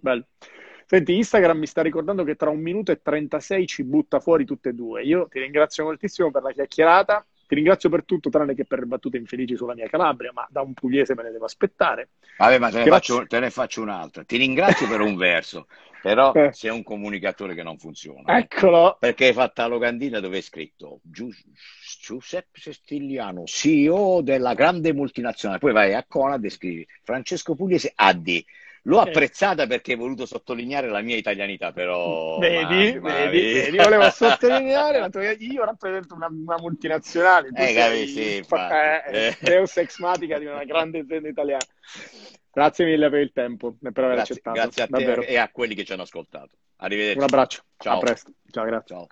Bello. 0.01 0.26
Senti, 0.86 1.16
Instagram 1.16 1.59
mi 1.59 1.66
sta 1.66 1.82
ricordando 1.82 2.24
che 2.24 2.34
tra 2.34 2.51
un 2.51 2.61
minuto 2.61 2.92
e 2.92 3.01
36 3.03 3.66
ci 3.66 3.84
butta 3.84 4.20
fuori 4.20 4.45
tutte 4.45 4.70
e 4.70 4.72
due. 4.72 5.03
Io 5.03 5.28
ti 5.28 5.38
ringrazio 5.38 5.84
moltissimo 5.84 6.30
per 6.30 6.42
la 6.42 6.53
chiacchierata. 6.53 7.26
Ti 7.47 7.55
ringrazio 7.55 7.88
per 7.88 8.05
tutto, 8.05 8.30
tranne 8.30 8.55
che 8.55 8.64
per 8.64 8.84
battute 8.86 9.16
infelici 9.16 9.57
sulla 9.57 9.74
mia 9.74 9.88
Calabria, 9.88 10.30
ma 10.32 10.47
da 10.51 10.62
un 10.62 10.74
pugliese 10.74 11.14
me 11.14 11.22
ne 11.22 11.30
devo 11.30 11.45
aspettare. 11.45 12.11
Vabbè, 12.38 12.59
ma 12.59 12.70
te 12.70 12.84
ne, 12.84 12.90
faccio, 12.90 13.26
te 13.26 13.40
ne 13.40 13.51
faccio 13.51 13.82
un'altra. 13.82 14.24
Ti 14.24 14.36
ringrazio 14.36 14.88
per 14.88 15.01
un 15.01 15.16
verso, 15.16 15.66
però 16.03 16.32
eh. 16.32 16.53
sei 16.53 16.70
un 16.70 16.82
comunicatore 16.82 17.55
che 17.55 17.62
non 17.62 17.78
funziona. 17.78 18.36
Eccolo! 18.38 18.97
Perché 18.99 19.26
hai 19.26 19.32
fatto 19.32 19.62
la 19.62 19.68
locandina 19.68 20.20
dove 20.20 20.38
è 20.38 20.40
scritto 20.40 21.01
Giuseppe 21.03 22.61
Sestigliano, 22.61 23.45
CEO 23.45 24.20
della 24.22 24.55
grande 24.55 24.92
multinazionale. 24.92 25.61
Poi 25.61 25.72
vai 25.72 25.95
a 25.95 26.05
Conad 26.07 26.45
e 26.45 26.51
scrivi 26.51 26.86
Francesco 27.03 27.55
Pugliese 27.55 27.92
AD 27.95 28.45
L'ho 28.87 29.05
eh. 29.05 29.09
apprezzata 29.09 29.66
perché 29.66 29.93
hai 29.93 29.99
voluto 29.99 30.26
sottolineare 30.26 30.89
la 30.89 31.01
mia 31.01 31.16
italianità, 31.16 31.72
però... 31.72 32.39
Vedi, 32.39 32.99
vedi, 32.99 33.41
vedi, 33.41 33.76
volevo 33.78 34.11
sottolineare, 34.11 34.99
la 34.99 35.09
tua... 35.09 35.30
io 35.30 35.64
rappresento 35.64 36.14
una, 36.14 36.26
una 36.26 36.59
multinazionale, 36.59 37.49
tu 37.49 37.62
eh, 37.62 37.72
sei 37.72 38.07
sì, 38.09 38.43
fa... 38.47 39.05
eh, 39.05 39.28
eh. 39.28 39.37
Deus 39.41 39.76
Ex 39.78 39.99
Matica 40.01 40.39
di 40.39 40.45
una 40.45 40.64
grande 40.64 40.99
azienda 40.99 41.28
italiana. 41.28 41.64
Grazie 42.53 42.85
mille 42.85 43.09
per 43.09 43.20
il 43.20 43.32
tempo 43.32 43.76
e 43.82 43.91
per 43.91 44.05
aver 44.05 44.16
grazie, 44.16 44.35
accettato. 44.35 44.57
Grazie 44.61 44.82
a 44.82 44.87
te 44.87 44.93
Davvero. 44.93 45.22
e 45.22 45.37
a 45.39 45.49
quelli 45.51 45.74
che 45.74 45.85
ci 45.85 45.93
hanno 45.93 46.03
ascoltato. 46.03 46.57
Arrivederci. 46.76 47.18
Un 47.18 47.24
abbraccio. 47.24 47.62
Ciao. 47.78 47.97
A 47.97 48.01
presto. 48.01 48.32
Ciao, 48.51 48.64
grazie. 48.64 48.95
Ciao. 48.95 49.07